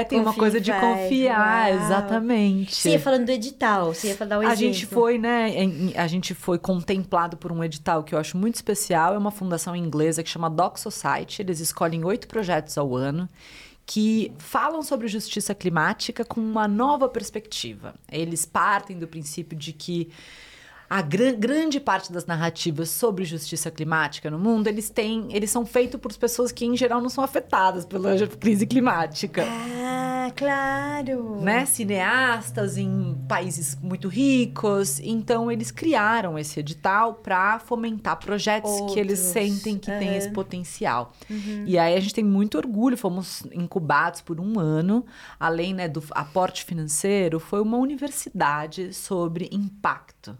É, 0.00 0.04
tem 0.04 0.18
confia 0.18 0.30
uma 0.30 0.34
coisa 0.34 0.60
de 0.60 0.70
confiar, 0.72 1.70
Uau. 1.72 1.80
exatamente. 1.80 2.74
Você 2.74 2.90
ia 2.90 3.00
falando 3.00 3.24
do 3.24 3.32
edital, 3.32 3.94
você 3.94 4.08
ia 4.08 4.26
dar 4.26 4.38
o 4.38 4.42
um 4.42 4.46
A 4.46 4.54
gente 4.54 4.84
foi, 4.84 5.16
né? 5.16 5.52
A 5.96 6.06
gente 6.06 6.34
foi 6.34 6.58
contemplado 6.58 7.36
por 7.36 7.50
um 7.50 7.64
edital 7.64 8.02
que 8.02 8.14
eu 8.14 8.18
acho 8.18 8.36
muito 8.36 8.56
especial. 8.56 9.14
É 9.14 9.18
uma 9.18 9.30
fundação 9.30 9.74
inglesa 9.74 10.22
que 10.22 10.28
chama 10.28 10.50
Doc 10.50 10.76
Society. 10.76 11.40
Eles 11.40 11.60
escolhem 11.60 12.04
oito 12.04 12.28
projetos 12.28 12.76
ao 12.76 12.94
ano 12.94 13.28
que 13.86 14.32
falam 14.36 14.82
sobre 14.82 15.06
justiça 15.06 15.54
climática 15.54 16.24
com 16.24 16.40
uma 16.40 16.66
nova 16.66 17.08
perspectiva. 17.08 17.94
Eles 18.10 18.44
partem 18.44 18.98
do 18.98 19.06
princípio 19.06 19.56
de 19.56 19.72
que 19.72 20.10
a 20.88 21.02
gr 21.02 21.32
grande 21.36 21.80
parte 21.80 22.12
das 22.12 22.26
narrativas 22.26 22.90
sobre 22.90 23.24
justiça 23.24 23.70
climática 23.70 24.30
no 24.30 24.38
mundo, 24.38 24.68
eles 24.68 24.88
têm, 24.88 25.28
eles 25.30 25.50
são 25.50 25.66
feitos 25.66 26.00
por 26.00 26.12
pessoas 26.16 26.52
que 26.52 26.64
em 26.64 26.76
geral 26.76 27.00
não 27.00 27.08
são 27.08 27.22
afetadas 27.22 27.84
pela 27.84 28.14
crise 28.28 28.66
climática. 28.66 29.44
Ah, 29.44 30.30
claro. 30.34 31.40
Né? 31.40 31.66
Cineastas 31.66 32.76
em 32.76 33.14
países 33.28 33.76
muito 33.82 34.08
ricos, 34.08 35.00
então 35.00 35.50
eles 35.50 35.70
criaram 35.70 36.38
esse 36.38 36.60
edital 36.60 37.14
para 37.14 37.58
fomentar 37.58 38.18
projetos 38.18 38.70
Outros. 38.70 38.94
que 38.94 39.00
eles 39.00 39.18
sentem 39.18 39.78
que 39.78 39.90
uhum. 39.90 39.98
têm 39.98 40.16
esse 40.16 40.30
potencial. 40.30 41.12
Uhum. 41.28 41.64
E 41.66 41.78
aí 41.78 41.96
a 41.96 42.00
gente 42.00 42.14
tem 42.14 42.24
muito 42.24 42.56
orgulho, 42.56 42.96
fomos 42.96 43.42
incubados 43.52 44.20
por 44.20 44.40
um 44.40 44.58
ano, 44.58 45.04
além 45.38 45.74
né, 45.74 45.88
do 45.88 46.02
aporte 46.12 46.64
financeiro, 46.64 47.40
foi 47.40 47.60
uma 47.60 47.76
universidade 47.76 48.94
sobre 48.94 49.48
impacto 49.52 50.36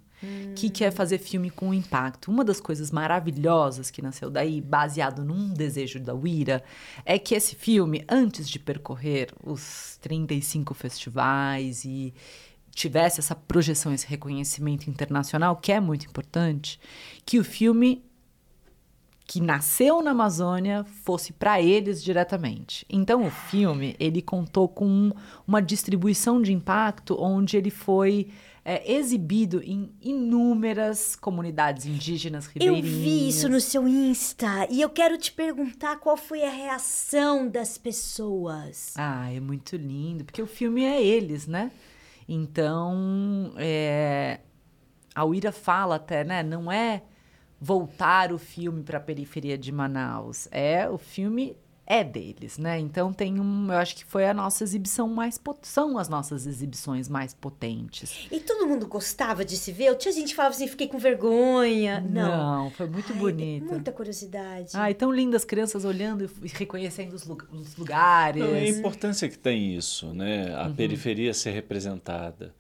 que 0.54 0.70
quer 0.70 0.90
fazer 0.90 1.18
filme 1.18 1.50
com 1.50 1.74
impacto. 1.74 2.30
Uma 2.30 2.44
das 2.44 2.60
coisas 2.60 2.90
maravilhosas 2.90 3.90
que 3.90 4.02
nasceu 4.02 4.30
daí, 4.30 4.60
baseado 4.60 5.24
num 5.24 5.52
desejo 5.52 6.00
da 6.00 6.14
Wira, 6.14 6.62
é 7.04 7.18
que 7.18 7.34
esse 7.34 7.54
filme, 7.54 8.04
antes 8.08 8.48
de 8.48 8.58
percorrer 8.58 9.32
os 9.44 9.98
35 10.00 10.74
festivais 10.74 11.84
e 11.84 12.14
tivesse 12.70 13.20
essa 13.20 13.34
projeção, 13.34 13.92
esse 13.92 14.06
reconhecimento 14.06 14.88
internacional, 14.88 15.56
que 15.56 15.72
é 15.72 15.80
muito 15.80 16.06
importante, 16.06 16.78
que 17.24 17.38
o 17.38 17.44
filme 17.44 18.04
que 19.26 19.40
nasceu 19.40 20.02
na 20.02 20.12
Amazônia 20.12 20.84
fosse 21.02 21.32
para 21.32 21.60
eles 21.60 22.02
diretamente. 22.02 22.86
Então 22.88 23.26
o 23.26 23.30
filme 23.30 23.96
ele 23.98 24.22
contou 24.22 24.68
com 24.68 25.10
uma 25.46 25.60
distribuição 25.60 26.40
de 26.40 26.52
impacto 26.52 27.16
onde 27.18 27.56
ele 27.56 27.70
foi 27.70 28.28
é, 28.68 28.92
exibido 28.92 29.62
em 29.62 29.94
inúmeras 30.00 31.14
comunidades 31.14 31.86
indígenas 31.86 32.46
ribeirinhas. 32.46 32.84
Eu 32.84 33.00
vi 33.00 33.28
isso 33.28 33.48
no 33.48 33.60
seu 33.60 33.86
Insta 33.86 34.66
e 34.68 34.80
eu 34.80 34.90
quero 34.90 35.16
te 35.16 35.30
perguntar 35.30 36.00
qual 36.00 36.16
foi 36.16 36.42
a 36.42 36.50
reação 36.50 37.48
das 37.48 37.78
pessoas. 37.78 38.92
Ah, 38.96 39.32
é 39.32 39.38
muito 39.38 39.76
lindo, 39.76 40.24
porque 40.24 40.42
o 40.42 40.48
filme 40.48 40.84
é 40.84 41.00
eles, 41.00 41.46
né? 41.46 41.70
Então, 42.28 43.54
é, 43.56 44.40
a 45.14 45.24
Uira 45.24 45.52
fala 45.52 45.94
até, 45.94 46.24
né? 46.24 46.42
Não 46.42 46.70
é 46.70 47.04
voltar 47.60 48.32
o 48.32 48.38
filme 48.38 48.82
para 48.82 48.98
a 48.98 49.00
periferia 49.00 49.56
de 49.56 49.70
Manaus. 49.70 50.48
É 50.50 50.90
o 50.90 50.98
filme 50.98 51.56
é 51.86 52.02
deles, 52.02 52.58
né? 52.58 52.80
Então 52.80 53.12
tem 53.12 53.38
um, 53.38 53.70
eu 53.70 53.78
acho 53.78 53.94
que 53.94 54.04
foi 54.04 54.26
a 54.26 54.34
nossa 54.34 54.64
exibição 54.64 55.08
mais 55.08 55.40
são 55.62 55.96
as 55.96 56.08
nossas 56.08 56.44
exibições 56.46 57.08
mais 57.08 57.32
potentes. 57.32 58.26
E 58.30 58.40
todo 58.40 58.66
mundo 58.66 58.86
gostava 58.86 59.44
de 59.44 59.56
se 59.56 59.70
ver? 59.70 59.94
Tinha 59.96 60.12
gente 60.12 60.30
que 60.30 60.34
falava 60.34 60.54
assim, 60.54 60.66
fiquei 60.66 60.88
com 60.88 60.98
vergonha. 60.98 62.00
Não, 62.00 62.64
Não 62.64 62.70
foi 62.72 62.88
muito 62.88 63.12
Ai, 63.12 63.18
bonito. 63.18 63.66
Muita 63.66 63.92
curiosidade. 63.92 64.72
Ai, 64.74 64.94
tão 64.94 65.12
lindas 65.12 65.44
crianças 65.44 65.84
olhando 65.84 66.28
e 66.42 66.48
reconhecendo 66.48 67.12
os, 67.12 67.24
lugares. 67.76 68.42
Não, 68.42 68.54
a 68.54 68.66
importância 68.66 69.28
que 69.28 69.38
tem 69.38 69.76
isso, 69.76 70.12
né? 70.12 70.52
A 70.56 70.66
uhum. 70.66 70.74
periferia 70.74 71.32
ser 71.32 71.52
representada. 71.52 72.52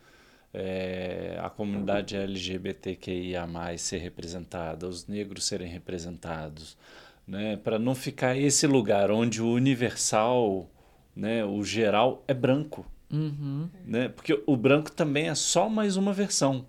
É, 0.54 1.38
a 1.42 1.50
comunidade 1.50 2.16
LGBTQIA+, 2.16 3.46
ser 3.76 3.98
representada, 3.98 4.88
os 4.88 5.06
negros 5.06 5.44
serem 5.44 5.68
representados, 5.68 6.78
né, 7.26 7.56
para 7.56 7.78
não 7.78 7.94
ficar 7.94 8.36
esse 8.36 8.66
lugar 8.66 9.10
onde 9.10 9.42
o 9.42 9.50
universal, 9.50 10.70
né, 11.14 11.44
o 11.44 11.64
geral 11.64 12.24
é 12.28 12.34
branco, 12.34 12.86
uhum. 13.10 13.68
né, 13.84 14.08
porque 14.08 14.42
o 14.46 14.56
branco 14.56 14.92
também 14.92 15.28
é 15.28 15.34
só 15.34 15.68
mais 15.68 15.96
uma 15.96 16.12
versão, 16.12 16.66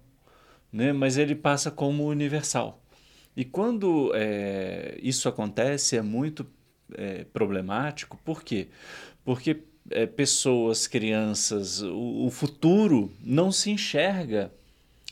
né, 0.71 0.91
mas 0.91 1.17
ele 1.17 1.35
passa 1.35 1.69
como 1.69 2.07
universal. 2.07 2.81
E 3.35 3.45
quando 3.45 4.11
é, 4.15 4.97
isso 5.01 5.29
acontece 5.29 5.95
é 5.95 6.01
muito 6.01 6.45
é, 6.93 7.23
problemático, 7.25 8.17
por 8.25 8.43
quê? 8.43 8.69
Porque 9.23 9.61
é, 9.91 10.07
pessoas, 10.07 10.87
crianças, 10.87 11.81
o, 11.81 12.25
o, 12.25 12.29
futuro 12.31 13.11
não 13.23 13.51
se 13.51 13.69
enxerga 13.69 14.51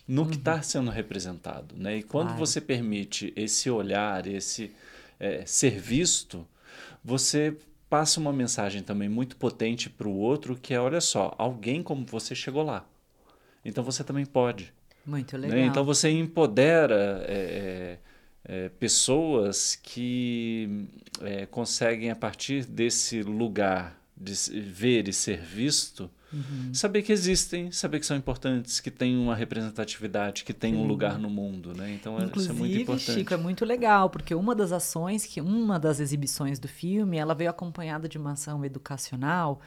no 0.07 0.23
uhum. 0.23 0.29
que 0.29 0.37
está 0.37 0.61
sendo 0.61 0.89
representado. 0.89 1.75
Né? 1.77 1.97
E 1.97 2.03
quando 2.03 2.29
claro. 2.29 2.39
você 2.39 2.59
permite 2.59 3.31
esse 3.35 3.69
olhar, 3.69 4.25
esse 4.27 4.71
é, 5.19 5.45
ser 5.45 5.79
visto, 5.79 6.45
você 7.03 7.55
passa 7.89 8.19
uma 8.19 8.33
mensagem 8.33 8.81
também 8.81 9.07
muito 9.07 9.37
potente 9.37 9.89
para 9.89 10.07
o 10.07 10.17
outro 10.17 10.55
que 10.55 10.73
é, 10.73 10.79
olha 10.79 10.99
só, 10.99 11.33
alguém 11.37 11.81
como 11.83 12.05
você 12.05 12.33
chegou 12.33 12.63
lá. 12.63 12.85
Então 13.63 13.83
você 13.83 14.03
também 14.03 14.25
pode. 14.25 14.73
Muito 15.05 15.37
né? 15.37 15.47
legal. 15.47 15.59
Né? 15.59 15.65
Então 15.65 15.83
você 15.83 16.09
empodera 16.09 17.23
é, 17.27 17.99
é, 18.47 18.65
é 18.65 18.69
pessoas 18.69 19.75
que 19.75 20.87
é, 21.21 21.45
conseguem, 21.45 22.11
a 22.11 22.15
partir 22.15 22.65
desse 22.65 23.21
lugar 23.21 23.99
de 24.15 24.33
ver 24.61 25.07
e 25.07 25.13
ser 25.13 25.39
visto, 25.41 26.09
Uhum. 26.35 26.73
Saber 26.73 27.01
que 27.01 27.13
existem, 27.13 27.71
saber 27.71 27.99
que 28.01 28.05
são 28.05 28.17
importantes, 28.17 28.81
que 28.81 28.91
têm 28.91 29.17
uma 29.17 29.33
representatividade, 29.33 30.43
que 30.43 30.53
têm 30.53 30.75
um 30.75 30.85
lugar 30.85 31.17
no 31.17 31.29
mundo, 31.29 31.73
né? 31.73 31.93
Então 31.93 32.17
Inclusive, 32.21 32.39
isso 32.41 32.51
é 32.51 32.53
muito 32.53 32.77
importante. 32.81 33.13
Chico, 33.13 33.33
é 33.33 33.37
muito 33.37 33.63
legal, 33.63 34.09
porque 34.09 34.35
uma 34.35 34.53
das 34.53 34.73
ações, 34.73 35.25
que 35.25 35.39
uma 35.39 35.79
das 35.79 36.01
exibições 36.01 36.59
do 36.59 36.67
filme, 36.67 37.17
ela 37.17 37.33
veio 37.33 37.49
acompanhada 37.49 38.09
de 38.09 38.17
uma 38.17 38.33
ação 38.33 38.65
educacional 38.65 39.61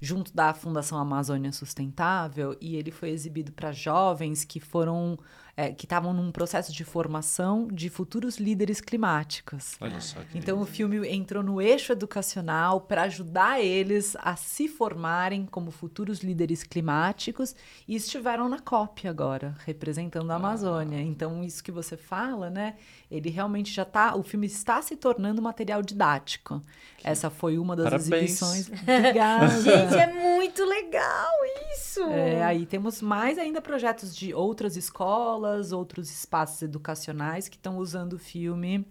junto 0.00 0.34
da 0.34 0.54
Fundação 0.54 0.98
Amazônia 0.98 1.52
Sustentável 1.52 2.56
e 2.60 2.76
ele 2.76 2.90
foi 2.90 3.10
exibido 3.10 3.52
para 3.52 3.72
jovens 3.72 4.44
que 4.44 4.60
foram 4.60 5.18
é, 5.62 5.72
que 5.72 5.86
estavam 5.86 6.12
num 6.12 6.32
processo 6.32 6.72
de 6.72 6.82
formação 6.82 7.68
de 7.68 7.88
futuros 7.88 8.38
líderes 8.38 8.80
climáticos. 8.80 9.76
Olha 9.80 10.00
só 10.00 10.18
que 10.20 10.36
então 10.36 10.56
lindo. 10.56 10.68
o 10.68 10.72
filme 10.72 11.08
entrou 11.08 11.40
no 11.40 11.62
eixo 11.62 11.92
educacional 11.92 12.80
para 12.80 13.02
ajudar 13.02 13.60
eles 13.60 14.16
a 14.20 14.34
se 14.34 14.66
formarem 14.66 15.46
como 15.46 15.70
futuros 15.70 16.18
líderes 16.18 16.64
climáticos 16.64 17.54
e 17.86 17.94
estiveram 17.94 18.48
na 18.48 18.58
COP 18.58 19.06
agora, 19.06 19.54
representando 19.64 20.32
a 20.32 20.34
Amazônia. 20.34 20.98
Ah. 20.98 21.02
Então 21.02 21.44
isso 21.44 21.62
que 21.62 21.70
você 21.70 21.96
fala, 21.96 22.50
né? 22.50 22.74
Ele 23.08 23.30
realmente 23.30 23.72
já 23.72 23.82
está, 23.82 24.16
o 24.16 24.22
filme 24.22 24.46
está 24.46 24.82
se 24.82 24.96
tornando 24.96 25.40
material 25.40 25.80
didático. 25.80 26.60
Que... 26.98 27.06
Essa 27.06 27.30
foi 27.30 27.56
uma 27.58 27.76
das 27.76 27.84
Parabéns. 27.84 28.12
exibições. 28.12 28.68
Obrigada. 28.82 29.60
Gente, 29.60 29.94
é 29.94 30.12
muito 30.12 30.64
legal 30.64 31.30
isso. 31.74 32.02
É, 32.04 32.42
aí 32.42 32.66
temos 32.66 33.02
mais 33.02 33.38
ainda 33.38 33.60
projetos 33.60 34.16
de 34.16 34.32
outras 34.32 34.76
escolas 34.76 35.51
escolas, 35.52 35.72
outros 35.72 36.10
espaços 36.10 36.62
educacionais 36.62 37.48
que 37.48 37.56
estão 37.56 37.78
usando 37.78 38.14
o 38.14 38.18
filme 38.18 38.86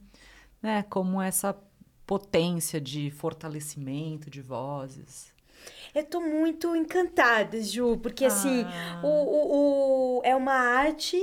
né, 0.61 0.83
como 0.89 1.21
essa 1.21 1.57
potência 2.05 2.79
de 2.79 3.09
fortalecimento 3.11 4.29
de 4.29 4.41
vozes. 4.41 5.33
Eu 5.93 6.03
tô 6.05 6.19
muito 6.19 6.75
encantada, 6.75 7.61
Ju, 7.61 7.97
porque 7.97 8.25
assim, 8.25 8.63
ah. 8.63 9.01
o, 9.03 9.07
o, 9.07 10.17
o, 10.17 10.21
é 10.23 10.35
uma 10.35 10.53
arte 10.53 11.17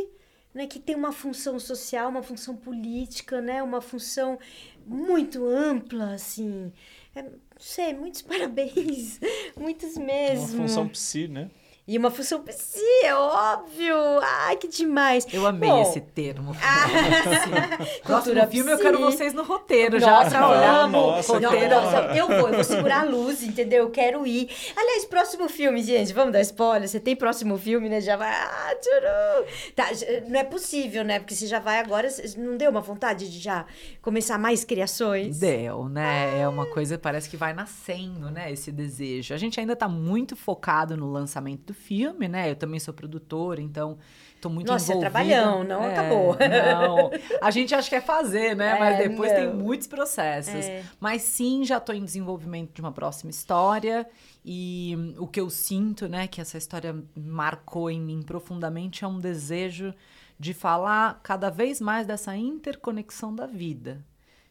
né, 0.52 0.66
que 0.66 0.78
tem 0.78 0.94
uma 0.94 1.12
função 1.12 1.58
social, 1.58 2.08
uma 2.08 2.22
função 2.22 2.56
política, 2.56 3.40
né, 3.40 3.62
uma 3.62 3.80
função 3.80 4.38
muito 4.86 5.46
ampla, 5.46 6.14
assim. 6.14 6.72
É, 7.14 7.22
não 7.22 7.32
sei, 7.58 7.94
muitos 7.94 8.22
parabéns, 8.22 9.20
muitos 9.56 9.96
mesmo. 9.96 10.58
Uma 10.58 10.68
função 10.68 10.88
psi, 10.88 11.28
né? 11.28 11.50
E 11.88 11.96
uma 11.96 12.10
função 12.10 12.42
psi, 12.42 12.82
é 13.02 13.14
óbvio. 13.14 13.96
Ai, 14.22 14.56
que 14.56 14.68
demais. 14.68 15.26
Eu 15.32 15.46
amei 15.46 15.70
Bom, 15.70 15.80
esse 15.80 16.02
termo. 16.02 16.54
Ah, 16.62 16.84
Próximo 18.04 18.46
filme 18.48 18.72
eu 18.72 18.78
quero 18.78 19.00
vocês 19.00 19.32
no 19.32 19.42
roteiro 19.42 19.98
nossa, 19.98 20.28
já. 20.28 20.86
Nossa, 20.86 21.32
roteiro. 21.32 21.74
Nossa, 21.74 21.96
eu 22.14 22.26
vou, 22.26 22.48
eu 22.48 22.54
vou 22.56 22.64
segurar 22.64 23.00
a 23.00 23.04
luz, 23.04 23.42
entendeu? 23.42 23.84
Eu 23.84 23.90
quero 23.90 24.26
ir. 24.26 24.50
Aliás, 24.76 25.06
próximo 25.06 25.48
filme, 25.48 25.82
gente, 25.82 26.12
vamos 26.12 26.34
dar 26.34 26.42
spoiler. 26.42 26.86
Você 26.86 27.00
tem 27.00 27.16
próximo 27.16 27.56
filme, 27.56 27.88
né? 27.88 28.02
Já 28.02 28.18
vai. 28.18 28.34
Ah, 28.34 28.74
tchuru. 28.78 29.46
Tá, 29.74 29.88
não 30.28 30.40
é 30.40 30.44
possível, 30.44 31.02
né? 31.02 31.18
Porque 31.18 31.34
você 31.34 31.46
já 31.46 31.58
vai 31.58 31.78
agora. 31.78 32.06
Não 32.36 32.58
deu 32.58 32.70
uma 32.70 32.82
vontade 32.82 33.30
de 33.30 33.38
já 33.38 33.64
começar 34.02 34.36
mais 34.36 34.62
criações? 34.62 35.38
Deu, 35.38 35.88
né? 35.88 36.32
Ah. 36.34 36.38
É 36.40 36.48
uma 36.48 36.66
coisa, 36.66 36.98
parece 36.98 37.30
que 37.30 37.36
vai 37.38 37.54
nascendo, 37.54 38.30
né? 38.30 38.52
Esse 38.52 38.70
desejo. 38.70 39.32
A 39.32 39.38
gente 39.38 39.58
ainda 39.58 39.74
tá 39.74 39.88
muito 39.88 40.36
focado 40.36 40.94
no 40.94 41.10
lançamento 41.10 41.68
do 41.68 41.77
filme, 41.78 42.28
né? 42.28 42.50
Eu 42.50 42.56
também 42.56 42.78
sou 42.78 42.92
produtora, 42.92 43.60
então 43.60 43.98
tô 44.40 44.50
muito 44.50 44.70
Nossa, 44.70 44.92
envolvida. 44.92 45.06
é 45.06 45.10
trabalhão, 45.10 45.64
não 45.64 45.82
é, 45.82 45.92
acabou. 45.92 46.36
Não, 46.38 47.10
a 47.40 47.50
gente 47.50 47.74
acha 47.74 47.88
que 47.88 47.94
é 47.94 48.00
fazer, 48.00 48.54
né? 48.54 48.68
É, 48.78 48.78
Mas 48.78 48.98
depois 48.98 49.32
não. 49.32 49.38
tem 49.38 49.54
muitos 49.54 49.86
processos. 49.86 50.66
É. 50.66 50.84
Mas 51.00 51.22
sim, 51.22 51.64
já 51.64 51.80
tô 51.80 51.92
em 51.92 52.04
desenvolvimento 52.04 52.74
de 52.74 52.80
uma 52.80 52.92
próxima 52.92 53.30
história 53.30 54.06
e 54.44 55.14
o 55.18 55.26
que 55.26 55.40
eu 55.40 55.48
sinto, 55.48 56.08
né, 56.08 56.26
que 56.26 56.40
essa 56.40 56.58
história 56.58 56.94
marcou 57.16 57.90
em 57.90 58.00
mim 58.00 58.22
profundamente 58.22 59.04
é 59.04 59.08
um 59.08 59.18
desejo 59.18 59.94
de 60.38 60.52
falar 60.52 61.20
cada 61.22 61.50
vez 61.50 61.80
mais 61.80 62.06
dessa 62.06 62.36
interconexão 62.36 63.34
da 63.34 63.46
vida 63.46 64.04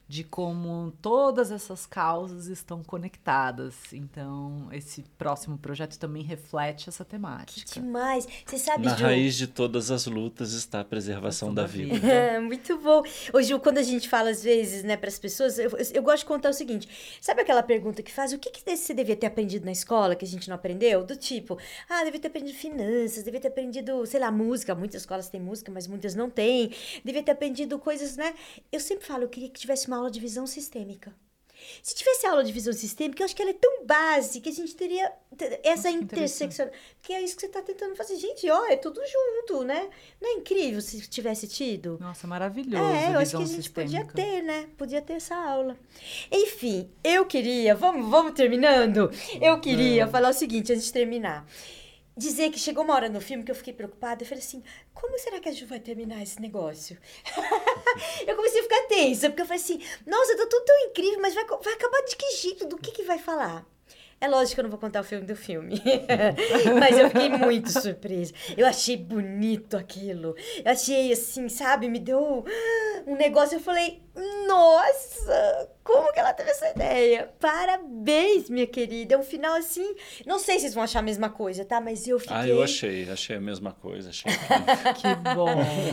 de 0.07 0.23
como 0.23 0.93
todas 1.01 1.51
essas 1.51 1.85
causas 1.85 2.47
estão 2.47 2.81
conectadas. 2.81 3.75
Então, 3.91 4.69
esse 4.71 5.03
próximo 5.17 5.57
projeto 5.57 5.97
também 5.99 6.23
reflete 6.23 6.87
essa 6.87 7.03
temática. 7.03 7.67
Que 7.67 7.79
demais! 7.81 8.27
Você 8.45 8.57
sabe, 8.57 8.85
Na 8.85 8.95
Ju... 8.95 9.03
raiz 9.03 9.35
de 9.35 9.47
todas 9.47 9.91
as 9.91 10.05
lutas 10.05 10.53
está 10.53 10.79
a 10.79 10.85
preservação 10.85 11.53
da, 11.53 11.63
da, 11.63 11.67
vida. 11.67 11.95
vida. 11.95 12.07
É, 12.17 12.39
muito 12.39 12.77
bom. 12.77 13.03
Ô, 13.33 13.41
Ju, 13.41 13.59
quando 13.59 13.77
a 13.79 13.83
gente 13.83 14.07
fala 14.07 14.29
às 14.29 14.43
vezes, 14.43 14.83
né, 14.83 14.95
para 14.95 15.09
as 15.09 15.19
pessoas, 15.19 15.59
eu, 15.59 15.69
eu, 15.93 16.01
gosto 16.01 16.19
de 16.19 16.25
contar 16.25 16.49
o 16.49 16.53
seguinte: 16.53 16.87
sabe 17.21 17.41
aquela 17.41 17.61
pergunta 17.61 18.01
que 18.01 18.11
faz 18.11 18.31
o 18.31 18.39
que, 18.39 18.49
que 18.49 18.75
você 18.75 18.93
devia 18.93 19.15
ter 19.15 19.27
aprendido 19.27 19.65
na 19.65 19.71
escola 19.71 20.15
que 20.15 20.23
a 20.23 20.27
gente 20.27 20.47
não 20.47 20.55
aprendeu? 20.55 21.03
Do 21.03 21.15
tipo, 21.15 21.57
ah, 21.89 22.03
devia 22.03 22.19
ter 22.19 22.27
aprendido 22.27 22.57
finanças, 22.57 23.23
devia 23.23 23.39
ter 23.39 23.49
aprendido, 23.49 24.05
sei 24.05 24.19
lá, 24.19 24.31
música. 24.31 24.73
Muitas 24.73 25.01
escolas 25.01 25.29
têm 25.29 25.41
música, 25.41 25.71
mas 25.71 25.85
muitas 25.85 26.15
não 26.15 26.29
têm. 26.29 26.71
Devia 27.03 27.21
ter 27.21 27.31
aprendido 27.31 27.77
coisas, 27.77 28.15
né? 28.15 28.33
Eu 28.71 28.79
sempre 28.79 29.05
falo, 29.05 29.23
eu 29.23 29.29
queria 29.29 29.49
que 29.49 29.59
tivesse 29.59 29.87
uma 29.87 29.96
aula 29.97 30.11
de 30.11 30.19
visão 30.19 30.47
sistêmica. 30.47 31.13
Se 31.81 31.95
tivesse 31.95 32.25
aula 32.25 32.43
de 32.43 32.51
visão 32.51 32.71
sistêmica, 32.71 33.21
eu 33.21 33.25
acho 33.25 33.35
que 33.35 33.41
ela 33.41 33.51
é 33.51 33.53
tão 33.53 33.85
básica 33.85 34.41
que 34.41 34.49
a 34.49 34.53
gente 34.53 34.75
teria 34.75 35.11
essa 35.63 35.89
intersecção. 35.89 36.69
Que 37.01 37.13
é 37.13 37.21
isso 37.21 37.35
que 37.35 37.41
você 37.41 37.47
está 37.47 37.61
tentando 37.61 37.95
fazer. 37.95 38.15
Gente, 38.17 38.49
ó, 38.49 38.65
é 38.65 38.75
tudo 38.75 39.01
junto, 39.05 39.63
né? 39.63 39.89
Não 40.21 40.29
é 40.29 40.33
incrível 40.33 40.81
se 40.81 41.01
tivesse 41.07 41.47
tido? 41.47 41.97
Nossa, 41.99 42.27
maravilhoso. 42.27 42.83
É, 42.83 43.15
eu 43.15 43.19
acho 43.19 43.31
que 43.31 43.43
a 43.43 43.45
gente 43.45 43.63
sistêmica. 43.63 44.05
podia 44.05 44.25
ter, 44.25 44.41
né? 44.43 44.67
Podia 44.77 45.01
ter 45.01 45.13
essa 45.13 45.35
aula. 45.35 45.77
Enfim, 46.31 46.89
eu 47.03 47.25
queria, 47.25 47.75
vamos, 47.75 48.09
vamos 48.09 48.33
terminando? 48.33 49.09
Eu 49.41 49.59
queria 49.59 50.03
é. 50.03 50.07
falar 50.07 50.29
o 50.29 50.33
seguinte 50.33 50.71
antes 50.71 50.85
de 50.85 50.93
terminar 50.93 51.45
dizer 52.17 52.49
que 52.49 52.59
chegou 52.59 52.83
uma 52.83 52.95
hora 52.95 53.07
no 53.07 53.21
filme 53.21 53.43
que 53.43 53.51
eu 53.51 53.55
fiquei 53.55 53.73
preocupada. 53.73 54.23
Eu 54.23 54.27
falei 54.27 54.43
assim: 54.43 54.63
como 54.93 55.17
será 55.19 55.39
que 55.39 55.47
a 55.47 55.51
Ju 55.51 55.67
vai 55.67 55.79
terminar 55.79 56.21
esse 56.21 56.41
negócio? 56.41 56.97
eu 58.27 58.35
comecei 58.35 58.59
a 58.61 58.63
ficar 58.63 58.87
tensa, 58.87 59.29
porque 59.29 59.43
eu 59.43 59.45
falei 59.45 59.61
assim: 59.61 59.81
nossa, 60.05 60.35
tá 60.35 60.47
tudo 60.49 60.65
tão 60.65 60.79
incrível, 60.87 61.21
mas 61.21 61.33
vai, 61.35 61.45
vai 61.45 61.73
acabar 61.73 62.01
de 62.03 62.15
que 62.15 62.31
jeito? 62.37 62.65
Do 62.65 62.77
que, 62.77 62.91
que 62.91 63.03
vai 63.03 63.19
falar? 63.19 63.65
É 64.19 64.27
lógico 64.27 64.55
que 64.55 64.59
eu 64.61 64.63
não 64.63 64.71
vou 64.71 64.79
contar 64.79 65.01
o 65.01 65.03
filme 65.03 65.27
do 65.27 65.35
filme. 65.35 65.79
Mas 66.79 66.97
eu 66.97 67.07
fiquei 67.09 67.29
muito 67.29 67.69
surpresa. 67.69 68.33
Eu 68.57 68.65
achei 68.65 68.97
bonito 68.97 69.77
aquilo. 69.77 70.35
Eu 70.65 70.71
achei 70.71 71.11
assim, 71.11 71.47
sabe? 71.47 71.87
Me 71.87 71.99
deu 71.99 72.43
um 73.05 73.15
negócio. 73.15 73.57
Eu 73.57 73.59
falei, 73.59 74.01
Nossa, 74.47 75.69
como 75.83 76.11
que 76.11 76.19
ela 76.19 76.33
teve 76.33 76.49
essa 76.49 76.69
ideia? 76.69 77.31
Parabéns, 77.39 78.49
minha 78.49 78.65
querida. 78.65 79.13
É 79.15 79.17
um 79.17 79.23
final 79.23 79.55
assim. 79.55 79.95
Não 80.25 80.39
sei 80.39 80.55
se 80.55 80.61
vocês 80.61 80.73
vão 80.73 80.83
achar 80.83 80.99
a 80.99 81.03
mesma 81.03 81.29
coisa, 81.29 81.63
tá? 81.63 81.79
Mas 81.79 82.07
eu 82.07 82.19
fiquei. 82.19 82.35
Ah, 82.35 82.47
eu 82.47 82.63
achei, 82.63 83.09
achei 83.09 83.35
a 83.35 83.39
mesma 83.39 83.71
coisa. 83.71 84.09
Achei 84.09 84.31
que 84.97 85.15
bom. 85.35 85.47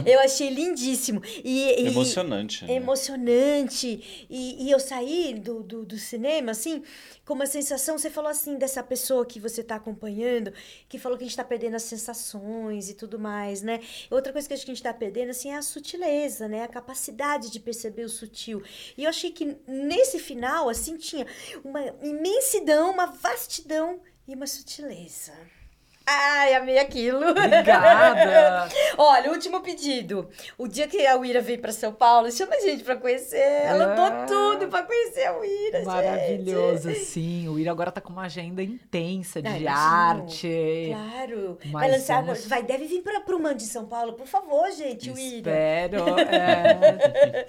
eu 0.07 0.19
achei 0.21 0.49
lindíssimo. 0.49 1.23
E, 1.45 1.83
e 1.83 1.87
emocionante. 1.87 2.65
Né? 2.65 2.75
Emocionante. 2.75 4.27
E, 4.31 4.67
e 4.67 4.71
eu 4.71 4.81
saí 4.81 5.35
do, 5.35 5.63
do, 5.63 5.85
do, 5.85 5.99
cinema, 5.99 6.53
assim, 6.53 6.83
com 7.25 7.35
uma 7.35 7.47
sensação. 7.47 7.99
Você 7.99 8.09
falou 8.09 8.31
assim, 8.31 8.57
dessa 8.57 8.83
pessoa 8.83 9.27
que 9.27 9.39
você 9.39 9.63
tá 9.63 9.77
acompanhando, 9.77 10.53
que 10.89 10.99
falou 10.99 11.19
que 11.19 11.25
a 11.25 11.27
gente 11.27 11.37
tá 11.37 11.45
perdendo 11.45 11.77
as 11.77 11.83
sensações 11.83 12.89
e 12.89 12.95
tudo 12.95 13.19
mais, 13.19 13.63
né? 13.63 13.81
Outra 14.11 14.33
coisa 14.33 14.49
que 14.49 14.55
acho 14.55 14.65
que 14.65 14.71
a 14.71 14.75
gente 14.75 14.83
tá 14.83 14.95
perdendo, 14.95 15.31
assim, 15.31 15.51
é 15.51 15.57
a 15.57 15.63
sutileza, 15.63 16.49
né? 16.49 16.63
A 16.63 16.69
capacidade 16.69 17.51
de 17.51 17.61
perceber 17.61 18.05
o 18.05 18.09
sutil. 18.15 18.63
E 18.97 19.05
eu 19.05 19.11
achei 19.11 19.31
que 19.31 19.57
nesse 19.67 20.19
final, 20.19 20.69
assim, 20.69 20.97
tinha 20.97 21.27
uma 21.65 21.81
imensidão, 22.03 22.91
uma 22.91 23.07
vastidão 23.07 24.01
e 24.27 24.35
uma 24.35 24.47
sutileza. 24.47 25.33
Ai, 26.07 26.55
amei 26.55 26.79
aquilo. 26.79 27.31
Obrigada. 27.31 28.69
Olha, 28.99 29.31
último 29.31 29.61
pedido. 29.61 30.29
O 30.59 30.69
dia 30.69 30.87
que 30.87 31.07
a 31.07 31.17
Uira 31.17 31.41
veio 31.41 31.59
para 31.59 31.73
São 31.73 31.95
Paulo, 31.95 32.31
chama 32.31 32.55
a 32.55 32.61
gente 32.61 32.85
para 32.85 32.97
conhecer. 32.97 33.39
Ela 33.39 33.95
é. 33.95 34.27
tudo 34.27 34.69
para 34.69 34.83
conhecer 34.85 35.25
a 35.25 35.39
Uira, 35.39 35.83
Maravilhoso, 35.85 36.91
gente. 36.91 37.05
sim. 37.05 37.49
O 37.49 37.53
Uira 37.55 37.71
agora 37.71 37.91
tá 37.91 38.03
com 38.03 38.13
uma 38.13 38.25
agenda 38.25 38.63
intensa 38.63 39.41
de 39.41 39.67
arte. 39.67 40.91
Claro. 40.91 41.59
Mas 41.65 41.73
vai 41.73 41.91
lançar, 41.91 42.23
vamos... 42.23 42.47
vai, 42.47 42.63
deve 42.63 42.85
vir 42.85 43.03
para 43.03 43.35
o 43.35 43.43
Man 43.43 43.57
de 43.57 43.65
São 43.65 43.87
Paulo, 43.87 44.13
por 44.13 44.27
favor, 44.27 44.71
gente, 44.73 45.11
Uira. 45.11 45.51
Espero. 45.51 46.05
É. 46.35 47.45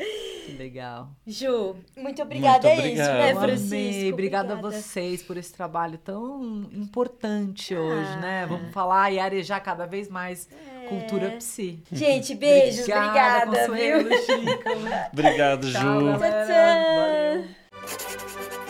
que 0.45 0.51
legal. 0.53 1.09
Ju, 1.25 1.75
muito 1.97 2.21
obrigada. 2.21 2.67
Muito 2.67 2.81
é 2.81 2.91
isso, 2.91 3.03
né, 3.03 3.35
Francisco? 3.35 3.75
Amei. 3.75 4.13
Obrigada, 4.13 4.53
obrigada 4.53 4.53
a 4.53 4.55
vocês 4.71 5.23
por 5.23 5.37
esse 5.37 5.53
trabalho 5.53 5.97
tão 5.97 6.69
importante 6.71 7.73
ah. 7.73 7.79
hoje, 7.79 8.17
né? 8.19 8.44
Vamos 8.45 8.69
é. 8.69 8.71
falar 8.71 9.11
e 9.11 9.19
arejar 9.19 9.59
cada 9.59 9.85
vez 9.85 10.09
mais 10.09 10.47
é. 10.51 10.87
cultura 10.87 11.31
psi. 11.31 11.83
Gente, 11.91 12.35
beijos, 12.35 12.87
obrigada. 12.87 13.65
obrigada 13.65 14.17
Chico. 14.17 15.09
Obrigado, 15.11 15.67
Ju. 15.67 15.73
Tchau, 15.73 16.19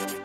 tchau. 0.08 0.25